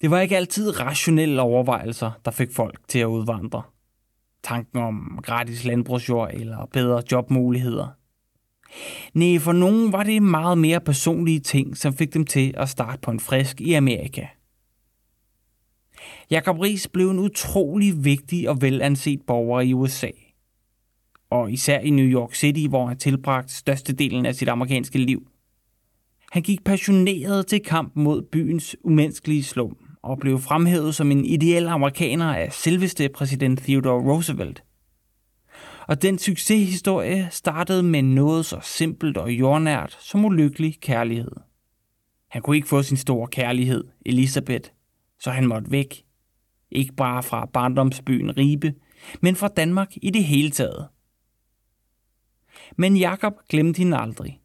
Det 0.00 0.10
var 0.10 0.20
ikke 0.20 0.36
altid 0.36 0.80
rationelle 0.80 1.42
overvejelser, 1.42 2.10
der 2.24 2.30
fik 2.30 2.52
folk 2.52 2.80
til 2.88 2.98
at 2.98 3.06
udvandre. 3.06 3.62
Tanken 4.42 4.78
om 4.78 5.20
gratis 5.22 5.64
landbrugsjord 5.64 6.30
eller 6.34 6.66
bedre 6.66 7.02
jobmuligheder. 7.12 7.88
Nej, 9.14 9.38
for 9.38 9.52
nogen 9.52 9.92
var 9.92 10.02
det 10.02 10.22
meget 10.22 10.58
mere 10.58 10.80
personlige 10.80 11.40
ting, 11.40 11.76
som 11.76 11.94
fik 11.94 12.14
dem 12.14 12.24
til 12.24 12.54
at 12.56 12.68
starte 12.68 12.98
på 13.00 13.10
en 13.10 13.20
frisk 13.20 13.60
i 13.60 13.72
Amerika. 13.72 14.26
Jacob 16.30 16.58
Ries 16.58 16.88
blev 16.88 17.10
en 17.10 17.18
utrolig 17.18 18.04
vigtig 18.04 18.48
og 18.48 18.62
velanset 18.62 19.22
borger 19.26 19.60
i 19.60 19.72
USA. 19.72 20.10
Og 21.30 21.52
især 21.52 21.78
i 21.78 21.90
New 21.90 22.06
York 22.06 22.34
City, 22.34 22.66
hvor 22.68 22.86
han 22.86 22.98
tilbragte 22.98 23.54
størstedelen 23.54 24.26
af 24.26 24.34
sit 24.34 24.48
amerikanske 24.48 24.98
liv. 24.98 25.28
Han 26.32 26.42
gik 26.42 26.64
passioneret 26.64 27.46
til 27.46 27.60
kamp 27.60 27.92
mod 27.96 28.22
byens 28.22 28.76
umenneskelige 28.84 29.44
slum 29.44 29.85
og 30.06 30.18
blev 30.18 30.40
fremhævet 30.40 30.94
som 30.94 31.10
en 31.10 31.24
ideel 31.24 31.66
amerikaner 31.66 32.34
af 32.34 32.52
selveste 32.52 33.08
præsident 33.08 33.58
Theodore 33.58 34.02
Roosevelt. 34.12 34.64
Og 35.88 36.02
den 36.02 36.18
succeshistorie 36.18 37.28
startede 37.30 37.82
med 37.82 38.02
noget 38.02 38.46
så 38.46 38.58
simpelt 38.62 39.16
og 39.16 39.32
jordnært 39.32 39.98
som 40.00 40.24
ulykkelig 40.24 40.80
kærlighed. 40.80 41.32
Han 42.30 42.42
kunne 42.42 42.56
ikke 42.56 42.68
få 42.68 42.82
sin 42.82 42.96
store 42.96 43.28
kærlighed, 43.28 43.84
Elisabeth, 44.06 44.70
så 45.20 45.30
han 45.30 45.46
måtte 45.46 45.70
væk. 45.70 46.02
Ikke 46.70 46.92
bare 46.92 47.22
fra 47.22 47.46
barndomsbyen 47.46 48.36
Ribe, 48.36 48.74
men 49.20 49.36
fra 49.36 49.48
Danmark 49.48 49.88
i 50.02 50.10
det 50.10 50.24
hele 50.24 50.50
taget. 50.50 50.88
Men 52.76 52.96
Jakob 52.96 53.32
glemte 53.48 53.78
hende 53.78 53.96
aldrig. 53.96 54.40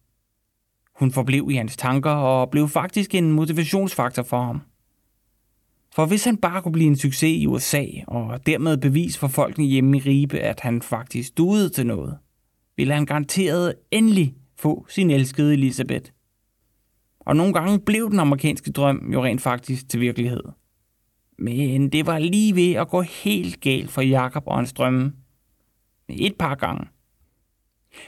Hun 1.00 1.12
forblev 1.12 1.48
i 1.52 1.56
hans 1.56 1.78
tanker 1.78 2.12
og 2.12 2.52
blev 2.52 2.68
faktisk 2.68 3.16
en 3.16 3.32
motivationsfaktor 3.32 4.24
for 4.24 4.44
ham. 4.44 4.62
For 5.96 6.06
hvis 6.06 6.26
han 6.26 6.38
bare 6.38 6.62
kunne 6.62 6.72
blive 6.72 6.88
en 6.88 6.96
succes 6.96 7.38
i 7.42 7.48
USA, 7.48 7.86
og 8.08 8.46
dermed 8.46 8.78
bevis 8.78 9.18
for 9.18 9.28
folkene 9.28 9.66
hjemme 9.66 9.98
i 9.98 10.00
Ribe, 10.00 10.40
at 10.40 10.60
han 10.60 10.82
faktisk 10.82 11.38
duede 11.38 11.70
til 11.70 11.88
noget, 11.88 12.18
ville 12.78 12.94
han 12.94 13.06
garanteret 13.06 13.76
endelig 13.92 14.36
få 14.60 14.86
sin 14.90 15.12
elskede 15.12 15.54
Elisabeth. 15.54 16.12
Og 17.20 17.36
nogle 17.36 17.54
gange 17.54 17.80
blev 17.80 18.10
den 18.12 18.20
amerikanske 18.20 18.72
drøm 18.72 19.12
jo 19.14 19.24
rent 19.24 19.42
faktisk 19.42 19.90
til 19.90 20.00
virkelighed. 20.00 20.44
Men 21.40 21.90
det 21.90 22.06
var 22.06 22.20
lige 22.20 22.56
ved 22.56 22.74
at 22.74 22.90
gå 22.90 23.02
helt 23.02 23.62
galt 23.62 23.92
for 23.92 24.02
Jakob 24.02 24.44
og 24.48 24.58
hans 24.58 24.74
drømme. 24.74 25.14
Et 26.10 26.36
par 26.40 26.56
gange. 26.56 26.88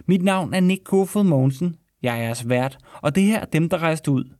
Mit 0.05 0.21
navn 0.21 0.53
er 0.53 0.59
Nick 0.59 0.83
Kofod 0.83 1.23
Mogensen. 1.23 1.75
Jeg 2.01 2.17
er 2.17 2.23
jeres 2.23 2.49
vært, 2.49 2.77
og 3.01 3.15
det 3.15 3.23
her 3.23 3.39
er 3.39 3.45
dem, 3.45 3.69
der 3.69 3.77
rejste 3.77 4.11
ud. 4.11 4.33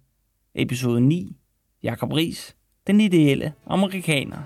Episode 0.55 1.02
9. 1.02 1.38
Jakob 1.83 2.11
Ries. 2.14 2.55
Den 2.88 3.02
ideelle 3.02 3.53
amerikaner. 3.67 4.38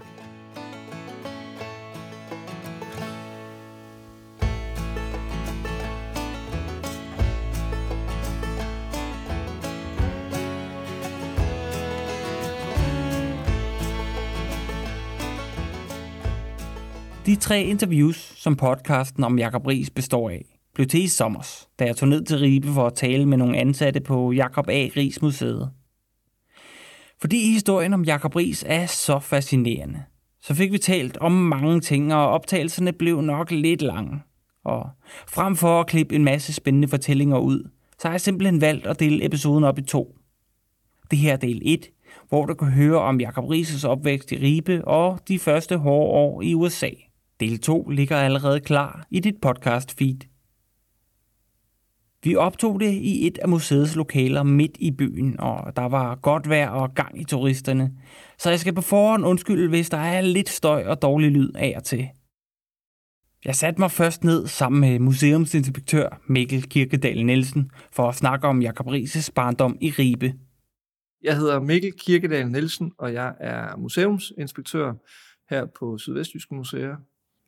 De 17.25 17.35
tre 17.35 17.63
interviews, 17.63 18.33
som 18.35 18.55
podcasten 18.55 19.23
om 19.23 19.39
Jakob 19.39 19.67
Ries 19.67 19.89
består 19.89 20.29
af, 20.29 20.45
blev 20.73 20.87
til 20.87 21.03
i 21.03 21.07
sommer, 21.07 21.65
da 21.79 21.85
jeg 21.85 21.95
tog 21.95 22.09
ned 22.09 22.23
til 22.23 22.37
Ribe 22.37 22.67
for 22.67 22.87
at 22.87 22.93
tale 22.93 23.25
med 23.25 23.37
nogle 23.37 23.57
ansatte 23.57 23.99
på 23.99 24.31
Jakob 24.31 24.69
A. 24.69 24.87
Ries 24.97 25.21
Museet. 25.21 25.71
Fordi 27.21 27.51
historien 27.51 27.93
om 27.93 28.03
Jakob 28.03 28.35
Ries 28.35 28.63
er 28.67 28.85
så 28.85 29.19
fascinerende, 29.19 30.03
så 30.41 30.53
fik 30.53 30.71
vi 30.71 30.77
talt 30.77 31.17
om 31.17 31.31
mange 31.31 31.81
ting, 31.81 32.13
og 32.13 32.29
optagelserne 32.29 32.93
blev 32.93 33.21
nok 33.21 33.51
lidt 33.51 33.81
lange. 33.81 34.19
Og 34.63 34.89
frem 35.27 35.55
for 35.55 35.79
at 35.79 35.87
klippe 35.87 36.15
en 36.15 36.23
masse 36.23 36.53
spændende 36.53 36.87
fortællinger 36.87 37.37
ud, 37.37 37.69
så 37.99 38.07
har 38.07 38.13
jeg 38.13 38.21
simpelthen 38.21 38.61
valgt 38.61 38.87
at 38.87 38.99
dele 38.99 39.25
episoden 39.25 39.63
op 39.63 39.79
i 39.79 39.81
to. 39.81 40.17
Det 41.11 41.19
her 41.19 41.33
er 41.33 41.37
del 41.37 41.61
1, 41.65 41.89
hvor 42.29 42.45
du 42.45 42.53
kan 42.53 42.67
høre 42.67 42.99
om 42.99 43.19
Jakob 43.19 43.45
Rises 43.49 43.83
opvækst 43.83 44.31
i 44.31 44.37
Ribe 44.37 44.87
og 44.87 45.19
de 45.27 45.39
første 45.39 45.77
hårde 45.77 46.11
år 46.11 46.41
i 46.41 46.53
USA. 46.53 46.89
Del 47.39 47.59
2 47.59 47.89
ligger 47.89 48.17
allerede 48.17 48.59
klar 48.59 49.07
i 49.11 49.19
dit 49.19 49.41
podcast 49.41 49.97
feed. 49.97 50.36
Vi 52.23 52.35
optog 52.35 52.79
det 52.79 52.91
i 52.91 53.27
et 53.27 53.37
af 53.37 53.49
museets 53.49 53.95
lokaler 53.95 54.43
midt 54.43 54.77
i 54.79 54.91
byen, 54.91 55.39
og 55.39 55.75
der 55.75 55.85
var 55.85 56.15
godt 56.15 56.49
vejr 56.49 56.69
og 56.69 56.93
gang 56.93 57.21
i 57.21 57.23
turisterne. 57.23 57.93
Så 58.37 58.49
jeg 58.49 58.59
skal 58.59 58.75
på 58.75 58.81
forhånd 58.81 59.25
undskylde, 59.25 59.69
hvis 59.69 59.89
der 59.89 59.97
er 59.97 60.21
lidt 60.21 60.49
støj 60.49 60.83
og 60.85 61.01
dårlig 61.01 61.31
lyd 61.31 61.51
af 61.55 61.73
og 61.75 61.83
til. 61.83 62.07
Jeg 63.45 63.55
satte 63.55 63.81
mig 63.81 63.91
først 63.91 64.23
ned 64.23 64.47
sammen 64.47 64.81
med 64.81 64.99
museumsinspektør 64.99 66.21
Mikkel 66.27 66.69
Kirkedal 66.69 67.25
Nielsen 67.25 67.71
for 67.91 68.09
at 68.09 68.15
snakke 68.15 68.47
om 68.47 68.61
Jakob 68.61 68.87
Rises 68.87 69.31
barndom 69.31 69.77
i 69.81 69.89
Ribe. 69.89 70.33
Jeg 71.23 71.37
hedder 71.37 71.59
Mikkel 71.59 71.93
Kirkedal 71.99 72.51
Nielsen, 72.51 72.91
og 72.97 73.13
jeg 73.13 73.33
er 73.39 73.77
museumsinspektør 73.77 74.93
her 75.49 75.65
på 75.79 75.97
Sydvestjyske 75.97 76.55
Museer 76.55 76.95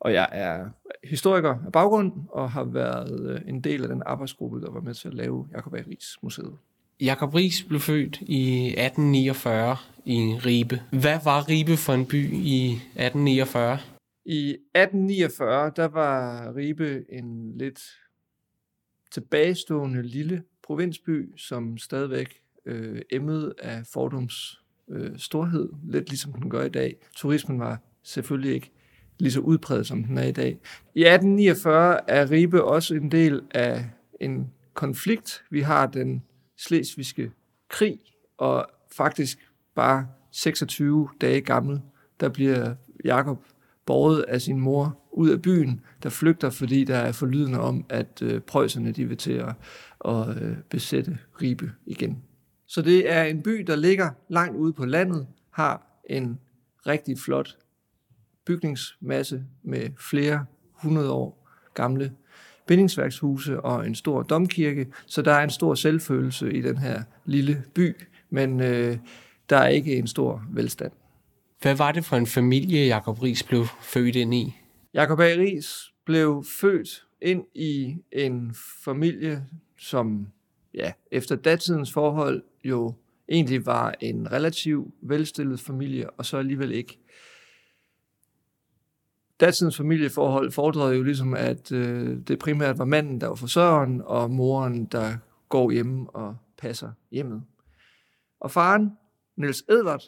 og 0.00 0.12
jeg 0.12 0.28
er 0.32 0.68
historiker 1.04 1.54
af 1.66 1.72
baggrund, 1.72 2.12
og 2.28 2.50
har 2.50 2.64
været 2.64 3.30
øh, 3.30 3.40
en 3.48 3.60
del 3.60 3.82
af 3.82 3.88
den 3.88 4.02
arbejdsgruppe, 4.06 4.60
der 4.60 4.70
var 4.70 4.80
med 4.80 4.94
til 4.94 5.08
at 5.08 5.14
lave 5.14 5.48
Jakob 5.52 5.74
A. 5.74 5.82
Ries 5.88 6.16
Museet. 6.22 6.56
Jakob 7.00 7.34
Ries 7.34 7.62
blev 7.62 7.80
født 7.80 8.20
i 8.20 8.66
1849 8.66 9.76
i 10.04 10.18
Ribe. 10.46 10.82
Hvad 10.90 11.18
var 11.24 11.48
Ribe 11.48 11.76
for 11.76 11.92
en 11.92 12.06
by 12.06 12.32
i 12.32 12.72
1849? 12.72 13.78
I 14.24 14.50
1849, 14.50 15.72
der 15.76 15.88
var 15.88 16.52
Ribe 16.56 17.04
en 17.08 17.58
lidt 17.58 17.80
tilbagestående 19.10 20.02
lille 20.02 20.42
provinsby, 20.62 21.32
som 21.36 21.78
stadigvæk 21.78 22.40
øh, 22.66 23.02
emmede 23.10 23.54
af 23.58 23.82
fordums 23.92 24.60
øh, 24.88 25.18
storhed, 25.18 25.68
lidt 25.82 26.08
ligesom 26.08 26.32
den 26.32 26.50
gør 26.50 26.64
i 26.64 26.68
dag. 26.68 26.96
Turismen 27.16 27.60
var 27.60 27.78
selvfølgelig 28.02 28.54
ikke 28.54 28.70
lige 29.20 29.32
så 29.32 29.40
udpræget, 29.40 29.86
som 29.86 30.04
den 30.04 30.18
er 30.18 30.26
i 30.26 30.32
dag. 30.32 30.58
I 30.94 31.00
1849 31.00 32.10
er 32.10 32.30
Ribe 32.30 32.64
også 32.64 32.94
en 32.94 33.12
del 33.12 33.42
af 33.50 33.84
en 34.20 34.50
konflikt. 34.74 35.44
Vi 35.50 35.60
har 35.60 35.86
den 35.86 36.22
slesvigske 36.58 37.30
krig, 37.68 37.98
og 38.38 38.66
faktisk 38.96 39.38
bare 39.74 40.06
26 40.32 41.08
dage 41.20 41.40
gammel, 41.40 41.80
der 42.20 42.28
bliver 42.28 42.74
Jakob 43.04 43.38
borget 43.86 44.22
af 44.22 44.40
sin 44.40 44.60
mor 44.60 44.98
ud 45.12 45.30
af 45.30 45.42
byen, 45.42 45.80
der 46.02 46.08
flygter, 46.08 46.50
fordi 46.50 46.84
der 46.84 46.96
er 46.96 47.12
forlydende 47.12 47.60
om, 47.60 47.84
at 47.88 48.22
øh, 48.22 48.40
prøjserne 48.40 48.92
de 48.92 49.04
vil 49.04 49.16
til 49.16 49.32
at, 49.32 49.54
at 50.04 50.42
øh, 50.42 50.56
besætte 50.70 51.18
Ribe 51.42 51.72
igen. 51.86 52.22
Så 52.66 52.82
det 52.82 53.12
er 53.12 53.22
en 53.22 53.42
by, 53.42 53.50
der 53.66 53.76
ligger 53.76 54.10
langt 54.28 54.56
ude 54.56 54.72
på 54.72 54.84
landet, 54.84 55.26
har 55.50 56.00
en 56.10 56.38
rigtig 56.86 57.18
flot 57.18 57.56
bygningsmasse 58.50 59.44
med 59.62 59.88
flere 60.10 60.44
hundrede 60.72 61.10
år 61.10 61.46
gamle 61.74 62.12
bindingsværkshuse 62.66 63.60
og 63.60 63.86
en 63.86 63.94
stor 63.94 64.22
domkirke, 64.22 64.86
så 65.06 65.22
der 65.22 65.32
er 65.32 65.44
en 65.44 65.50
stor 65.50 65.74
selvfølelse 65.74 66.52
i 66.52 66.60
den 66.60 66.78
her 66.78 67.02
lille 67.24 67.64
by, 67.74 67.96
men 68.30 68.60
øh, 68.60 68.98
der 69.50 69.56
er 69.56 69.68
ikke 69.68 69.96
en 69.96 70.06
stor 70.06 70.42
velstand. 70.50 70.92
Hvad 71.62 71.74
var 71.74 71.92
det 71.92 72.04
for 72.04 72.16
en 72.16 72.26
familie, 72.26 72.86
Jakob 72.86 73.22
Ries 73.22 73.42
blev 73.42 73.66
født 73.82 74.16
ind 74.16 74.34
i? 74.34 74.56
Jakob 74.94 75.20
A. 75.20 75.24
Ries 75.24 75.92
blev 76.04 76.44
født 76.60 77.04
ind 77.22 77.44
i 77.54 77.96
en 78.12 78.54
familie, 78.84 79.44
som 79.78 80.26
ja, 80.74 80.92
efter 81.10 81.36
datidens 81.36 81.92
forhold 81.92 82.42
jo 82.64 82.94
egentlig 83.28 83.66
var 83.66 83.94
en 84.00 84.32
relativt 84.32 84.94
velstillet 85.02 85.60
familie, 85.60 86.10
og 86.10 86.26
så 86.26 86.36
alligevel 86.36 86.72
ikke 86.72 86.98
datidens 89.40 89.76
familieforhold 89.76 90.50
fordrede 90.50 90.96
jo 90.96 91.02
ligesom, 91.02 91.34
at 91.34 91.72
øh, 91.72 92.18
det 92.28 92.38
primært 92.38 92.78
var 92.78 92.84
manden, 92.84 93.20
der 93.20 93.26
var 93.26 93.34
forsørgeren, 93.34 94.02
og 94.04 94.30
moren, 94.30 94.84
der 94.84 95.16
går 95.48 95.70
hjemme 95.70 96.10
og 96.10 96.36
passer 96.58 96.90
hjemmet. 97.10 97.42
Og 98.40 98.50
faren, 98.50 98.90
Niels 99.36 99.64
Edvard, 99.68 100.02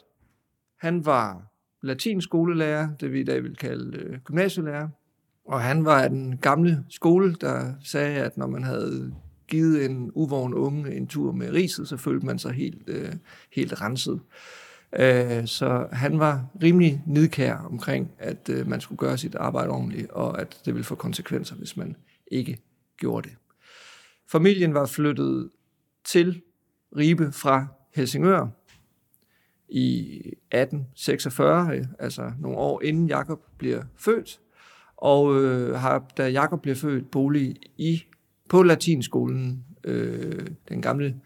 han 0.79 1.05
var 1.05 1.53
latinskolelærer, 1.81 2.89
det 2.99 3.11
vi 3.11 3.19
i 3.19 3.23
dag 3.23 3.43
vil 3.43 3.55
kalde 3.55 3.97
øh, 3.97 4.19
gymnasielærer. 4.19 4.87
Og 5.45 5.61
han 5.61 5.85
var 5.85 6.01
af 6.01 6.09
den 6.09 6.37
gamle 6.37 6.85
skole, 6.89 7.35
der 7.41 7.73
sagde, 7.83 8.17
at 8.17 8.37
når 8.37 8.47
man 8.47 8.63
havde 8.63 9.13
givet 9.47 9.85
en 9.85 10.11
uvogn 10.13 10.53
unge 10.53 10.95
en 10.95 11.07
tur 11.07 11.31
med 11.31 11.53
riset, 11.53 11.87
så 11.87 11.97
følte 11.97 12.25
man 12.25 12.39
sig 12.39 12.51
helt, 12.51 12.89
øh, 12.89 13.13
helt 13.51 13.81
renset. 13.81 14.21
Øh, 14.99 15.47
så 15.47 15.87
han 15.91 16.19
var 16.19 16.45
rimelig 16.63 17.03
nidkær 17.05 17.55
omkring, 17.55 18.11
at 18.19 18.49
øh, 18.49 18.67
man 18.67 18.81
skulle 18.81 18.99
gøre 18.99 19.17
sit 19.17 19.35
arbejde 19.35 19.69
ordentligt, 19.69 20.11
og 20.11 20.41
at 20.41 20.61
det 20.65 20.73
ville 20.73 20.83
få 20.83 20.95
konsekvenser, 20.95 21.55
hvis 21.55 21.77
man 21.77 21.95
ikke 22.27 22.57
gjorde 22.97 23.29
det. 23.29 23.37
Familien 24.31 24.73
var 24.73 24.85
flyttet 24.85 25.49
til 26.05 26.41
Ribe 26.97 27.31
fra 27.31 27.67
Helsingør 27.95 28.47
i 29.69 30.17
1846, 30.17 31.87
altså 31.99 32.31
nogle 32.39 32.57
år 32.57 32.81
inden 32.81 33.07
Jakob 33.07 33.39
bliver 33.57 33.83
født, 33.97 34.39
og 34.97 35.41
øh, 35.41 35.75
har, 35.75 36.11
da 36.17 36.29
Jakob 36.29 36.61
bliver 36.61 36.75
født, 36.75 37.11
bolig 37.11 37.55
i 37.77 38.03
på 38.49 38.63
latinskolen, 38.63 39.65
øh, 39.83 40.47
den 40.69 40.81
gamle 40.81 41.21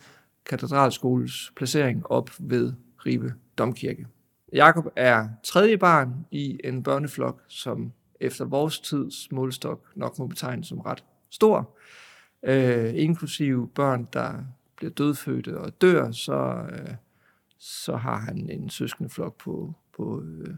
katedralskoles 0.46 1.52
placering 1.56 2.12
op 2.12 2.30
ved 2.40 2.74
Ribe 3.06 3.34
Domkirke. 3.58 4.08
Jakob 4.54 4.86
er 4.96 5.28
tredje 5.44 5.78
barn 5.78 6.26
i 6.32 6.60
en 6.64 6.84
børneflok, 6.84 7.42
som 7.48 7.92
efter 8.20 8.46
vores 8.46 8.80
tids 8.80 9.32
målstok 9.32 9.86
nok 9.96 10.20
må 10.20 10.28
betegnes 10.28 10.68
som 10.68 10.80
ret 10.80 11.04
stor. 11.30 11.78
Øh, 12.44 12.94
inklusive 12.96 13.68
børn, 13.68 14.08
der 14.14 14.34
bliver 14.76 14.92
dødfødte 14.92 15.58
og 15.58 15.82
dør, 15.82 16.12
så, 16.12 16.66
øh, 16.72 16.96
så 17.58 17.96
har 17.96 18.18
han 18.18 18.50
en 18.50 18.70
søskendeflok 18.70 19.38
på, 19.38 19.74
på 19.98 20.22
øh, 20.22 20.56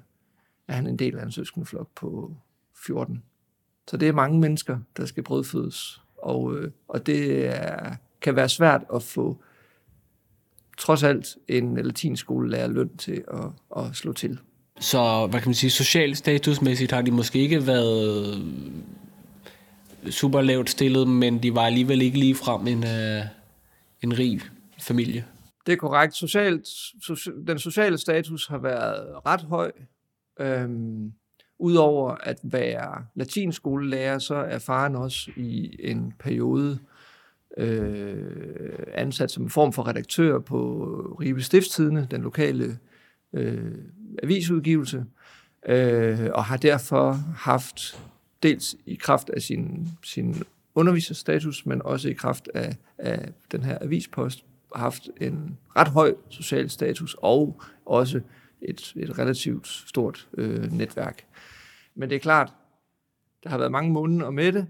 er 0.67 0.73
han 0.73 0.87
en 0.87 0.99
del 0.99 1.17
af 1.17 1.23
en 1.23 1.31
søskendeflok 1.31 1.87
på 1.95 2.35
14. 2.75 3.23
Så 3.87 3.97
det 3.97 4.07
er 4.07 4.13
mange 4.13 4.39
mennesker, 4.39 4.79
der 4.97 5.05
skal 5.05 5.23
brødfødes, 5.23 6.01
og, 6.17 6.57
øh, 6.57 6.71
og 6.87 7.05
det 7.05 7.47
er, 7.47 7.95
kan 8.21 8.35
være 8.35 8.49
svært 8.49 8.83
at 8.93 9.03
få 9.03 9.43
trods 10.79 11.03
alt 11.03 11.37
en 11.47 11.77
latinskolelærer 11.77 12.67
løn 12.67 12.97
til 12.97 13.23
at, 13.33 13.83
at 13.83 13.95
slå 13.95 14.13
til. 14.13 14.39
Så 14.79 15.27
hvad 15.29 15.39
kan 15.39 15.49
man 15.49 15.55
sige, 15.55 15.69
social 15.69 16.15
statusmæssigt 16.15 16.91
har 16.91 17.01
de 17.01 17.11
måske 17.11 17.39
ikke 17.39 17.67
været 17.67 18.41
super 20.09 20.41
lavt 20.41 20.69
stillet, 20.69 21.07
men 21.07 21.43
de 21.43 21.55
var 21.55 21.61
alligevel 21.61 22.01
ikke 22.01 22.19
lige 22.19 22.35
frem 22.35 22.67
en, 22.67 22.77
uh, 22.77 23.25
en 24.03 24.19
rig 24.19 24.41
familie. 24.81 25.25
Det 25.65 25.73
er 25.73 25.77
korrekt. 25.77 26.15
Socialt, 26.15 26.67
so, 27.01 27.15
den 27.47 27.59
sociale 27.59 27.97
status 27.97 28.47
har 28.47 28.57
været 28.57 29.25
ret 29.25 29.41
høj. 29.41 29.71
Øhm, 30.39 31.11
Udover 31.61 32.15
at 32.23 32.37
være 32.43 33.05
latinskolelærer, 33.15 34.19
så 34.19 34.35
er 34.35 34.59
faren 34.59 34.95
også 34.95 35.31
i 35.35 35.75
en 35.79 36.13
periode 36.19 36.79
øh, 37.57 38.79
ansat 38.93 39.31
som 39.31 39.43
en 39.43 39.49
form 39.49 39.73
for 39.73 39.87
redaktør 39.87 40.39
på 40.39 40.83
Ribe 41.21 41.41
Stiftstidende, 41.41 42.07
den 42.11 42.21
lokale 42.21 42.77
øh, 43.33 43.75
avisudgivelse, 44.23 45.05
øh, 45.65 46.29
og 46.33 46.45
har 46.45 46.57
derfor 46.57 47.11
haft 47.35 48.01
dels 48.43 48.75
i 48.85 48.95
kraft 48.95 49.29
af 49.29 49.41
sin, 49.41 49.87
sin 50.03 50.35
underviserstatus, 50.75 51.65
men 51.65 51.81
også 51.81 52.09
i 52.09 52.13
kraft 52.13 52.49
af, 52.53 52.75
af 52.97 53.29
den 53.51 53.63
her 53.63 53.77
avispost, 53.81 54.45
haft 54.75 55.09
en 55.21 55.57
ret 55.75 55.87
høj 55.87 56.15
social 56.29 56.69
status 56.69 57.15
og 57.21 57.61
også 57.85 58.21
et, 58.61 58.93
et 58.95 59.19
relativt 59.19 59.67
stort 59.67 60.27
øh, 60.37 60.71
netværk. 60.71 61.25
Men 61.95 62.09
det 62.09 62.15
er 62.15 62.19
klart, 62.19 62.53
der 63.43 63.49
har 63.49 63.57
været 63.57 63.71
mange 63.71 63.91
måneder 63.91 64.29
med 64.29 64.51
det, 64.51 64.67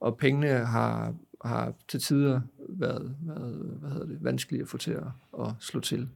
og 0.00 0.16
pengene 0.16 0.48
har, 0.48 1.14
har 1.44 1.74
til 1.88 2.00
tider 2.00 2.40
været, 2.68 3.16
været 3.20 3.76
hvad 3.80 3.90
hedder 3.90 4.06
det, 4.06 4.24
vanskelige 4.24 4.62
at 4.62 4.68
få 4.68 4.78
til 4.78 4.90
at, 4.90 5.06
at 5.40 5.50
slå 5.60 5.80
til. 5.80 6.08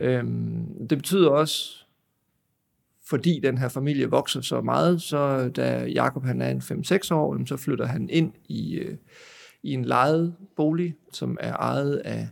Øhm, 0.00 0.88
det 0.88 0.98
betyder 0.98 1.30
også, 1.30 1.84
fordi 3.06 3.40
den 3.42 3.58
her 3.58 3.68
familie 3.68 4.10
vokser 4.10 4.40
så 4.40 4.60
meget, 4.60 5.02
så 5.02 5.48
da 5.48 5.86
Jakob 5.86 6.24
han 6.24 6.42
er 6.42 6.48
en 6.48 6.58
5-6 6.58 7.14
år, 7.14 7.46
så 7.46 7.56
flytter 7.56 7.86
han 7.86 8.08
ind 8.10 8.32
i, 8.48 8.74
øh, 8.74 8.96
i 9.62 9.72
en 9.72 9.84
lejet 9.84 10.34
bolig, 10.56 10.94
som 11.12 11.36
er 11.40 11.56
ejet 11.56 11.96
af 11.96 12.28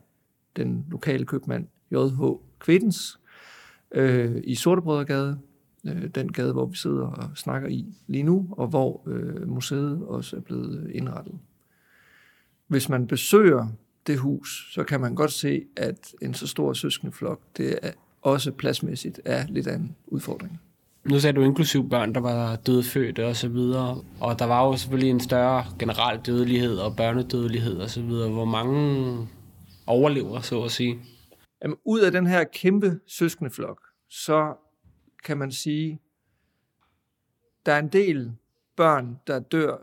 den 0.56 0.86
lokale 0.90 1.24
købmand 1.24 1.66
J.H. 1.90 2.22
Kvittens 2.58 3.20
øh, 3.94 4.40
i 4.44 4.54
Sortebrødregade, 4.54 5.38
øh, 5.86 6.06
den 6.06 6.32
gade, 6.32 6.52
hvor 6.52 6.66
vi 6.66 6.76
sidder 6.76 7.06
og 7.06 7.30
snakker 7.34 7.68
i 7.68 7.94
lige 8.06 8.22
nu, 8.22 8.48
og 8.50 8.66
hvor 8.66 9.02
øh, 9.06 9.48
museet 9.48 10.02
også 10.02 10.36
er 10.36 10.40
blevet 10.40 10.90
indrettet. 10.94 11.38
Hvis 12.72 12.88
man 12.88 13.06
besøger 13.06 13.68
det 14.06 14.18
hus, 14.18 14.68
så 14.74 14.84
kan 14.84 15.00
man 15.00 15.14
godt 15.14 15.32
se, 15.32 15.62
at 15.76 16.14
en 16.22 16.34
så 16.34 16.46
stor 16.46 16.72
søskendeflok, 16.72 17.40
det 17.56 17.78
er 17.82 17.92
også 18.22 18.52
pladsmæssigt 18.52 19.20
er 19.24 19.46
lidt 19.46 19.66
af 19.66 19.74
en 19.74 19.96
udfordring. 20.06 20.60
Nu 21.04 21.18
sagde 21.18 21.36
du 21.36 21.42
inklusiv 21.42 21.88
børn, 21.88 22.14
der 22.14 22.20
var 22.20 22.56
dødfødte 22.56 23.26
og 23.26 23.36
så 23.36 23.48
videre, 23.48 24.04
og 24.20 24.38
der 24.38 24.44
var 24.44 24.66
jo 24.66 24.76
selvfølgelig 24.76 25.10
en 25.10 25.20
større 25.20 25.64
generel 25.78 26.20
dødelighed 26.26 26.78
og 26.78 26.96
børnedødelighed 26.96 27.76
og 27.76 27.90
så 27.90 28.02
videre. 28.02 28.30
Hvor 28.30 28.44
mange 28.44 29.28
overlever, 29.86 30.40
så 30.40 30.62
at 30.62 30.70
sige? 30.70 30.98
Jamen, 31.62 31.76
ud 31.84 32.00
af 32.00 32.12
den 32.12 32.26
her 32.26 32.44
kæmpe 32.44 33.00
søskendeflok, 33.06 33.80
så 34.10 34.54
kan 35.24 35.38
man 35.38 35.52
sige, 35.52 36.00
der 37.66 37.72
er 37.72 37.78
en 37.78 37.88
del 37.88 38.32
børn, 38.76 39.16
der 39.26 39.38
dør 39.38 39.76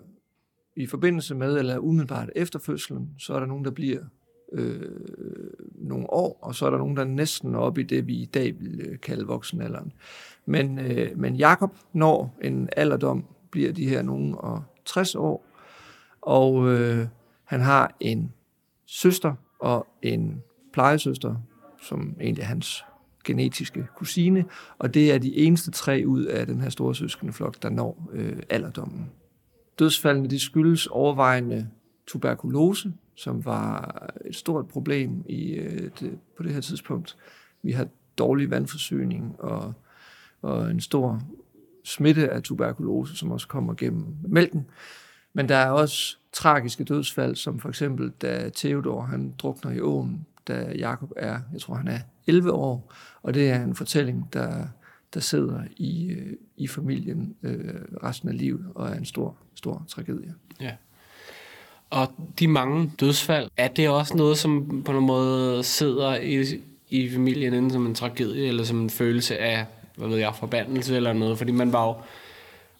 i 0.75 0.87
forbindelse 0.87 1.35
med 1.35 1.57
eller 1.57 1.77
umiddelbart 1.77 2.29
efter 2.35 2.59
fødslen, 2.59 3.09
så 3.19 3.33
er 3.33 3.39
der 3.39 3.47
nogen, 3.47 3.65
der 3.65 3.71
bliver 3.71 3.99
øh, 4.53 4.81
nogle 5.75 6.09
år, 6.09 6.39
og 6.41 6.55
så 6.55 6.65
er 6.65 6.69
der 6.69 6.77
nogen, 6.77 6.97
der 6.97 7.03
næsten 7.03 7.55
er 7.55 7.59
oppe 7.59 7.81
i 7.81 7.83
det, 7.83 8.07
vi 8.07 8.15
i 8.15 8.25
dag 8.25 8.59
vil 8.59 8.81
øh, 8.81 8.99
kalde 8.99 9.25
voksenalderen. 9.27 9.93
Men, 10.45 10.79
øh, 10.79 11.17
men 11.17 11.35
Jakob 11.35 11.75
når 11.93 12.37
en 12.41 12.69
alderdom, 12.77 13.25
bliver 13.51 13.71
de 13.71 13.89
her 13.89 14.01
nogen 14.01 14.35
og 14.37 14.63
60 14.85 15.15
år, 15.15 15.45
og 16.21 16.67
øh, 16.67 17.07
han 17.43 17.61
har 17.61 17.95
en 17.99 18.33
søster 18.85 19.35
og 19.59 19.87
en 20.01 20.43
plejesøster, 20.73 21.35
som 21.81 22.15
egentlig 22.21 22.41
er 22.41 22.47
hans 22.47 22.85
genetiske 23.23 23.87
kusine, 23.95 24.45
og 24.79 24.93
det 24.93 25.13
er 25.13 25.17
de 25.17 25.37
eneste 25.37 25.71
tre 25.71 26.03
ud 26.05 26.23
af 26.23 26.45
den 26.45 26.61
her 26.61 26.69
store 26.69 26.95
søskendeflok, 26.95 27.61
der 27.61 27.69
når 27.69 28.09
øh, 28.13 28.37
alderdommen. 28.49 29.11
Dødsfaldene 29.79 30.29
de 30.29 30.39
skyldes 30.39 30.87
overvejende 30.87 31.69
tuberkulose, 32.07 32.93
som 33.15 33.45
var 33.45 34.05
et 34.25 34.35
stort 34.35 34.67
problem 34.67 35.23
i, 35.29 35.51
øh, 35.51 35.89
det, 35.99 36.19
på 36.37 36.43
det 36.43 36.53
her 36.53 36.61
tidspunkt. 36.61 37.17
Vi 37.61 37.71
har 37.71 37.87
dårlig 38.17 38.49
vandforsyning 38.49 39.35
og, 39.39 39.73
og 40.41 40.71
en 40.71 40.81
stor 40.81 41.21
smitte 41.83 42.29
af 42.29 42.43
tuberkulose, 42.43 43.17
som 43.17 43.31
også 43.31 43.47
kommer 43.47 43.73
gennem 43.73 44.05
mælken. 44.27 44.65
Men 45.33 45.49
der 45.49 45.55
er 45.55 45.71
også 45.71 46.17
tragiske 46.33 46.83
dødsfald, 46.83 47.35
som 47.35 47.59
for 47.59 47.69
eksempel 47.69 48.11
da 48.21 48.49
Theodor 48.55 49.01
han 49.01 49.33
drukner 49.37 49.71
i 49.71 49.79
åen, 49.79 50.25
da 50.47 50.73
Jakob 50.77 51.11
er, 51.15 51.39
jeg 51.53 51.61
tror 51.61 51.73
han 51.73 51.87
er 51.87 51.99
11 52.27 52.51
år, 52.51 52.93
og 53.21 53.33
det 53.33 53.49
er 53.49 53.63
en 53.63 53.75
fortælling, 53.75 54.29
der, 54.33 54.67
der 55.13 55.19
sidder 55.19 55.61
i, 55.77 56.11
øh, 56.11 56.33
i 56.57 56.67
familien 56.67 57.35
øh, 57.43 57.75
resten 58.03 58.29
af 58.29 58.37
livet, 58.37 58.65
og 58.75 58.89
er 58.89 58.93
en 58.93 59.05
stor, 59.05 59.37
stor 59.55 59.85
tragedie. 59.87 60.33
Ja. 60.61 60.71
Og 61.89 62.07
de 62.39 62.47
mange 62.47 62.91
dødsfald, 62.99 63.49
er 63.57 63.67
det 63.67 63.89
også 63.89 64.17
noget, 64.17 64.37
som 64.37 64.81
på 64.85 64.91
en 64.91 65.05
måde 65.05 65.63
sidder 65.63 66.15
i, 66.15 66.45
i 66.89 67.09
familien 67.09 67.53
enten 67.53 67.71
som 67.71 67.85
en 67.85 67.95
tragedie, 67.95 68.47
eller 68.47 68.63
som 68.63 68.81
en 68.81 68.89
følelse 68.89 69.37
af, 69.37 69.65
hvad 69.95 70.07
ved 70.07 70.17
jeg, 70.17 70.35
forbandelse 70.35 70.95
eller 70.95 71.13
noget? 71.13 71.37
Fordi 71.37 71.51
man 71.51 71.73
var 71.73 71.87
jo 71.87 71.95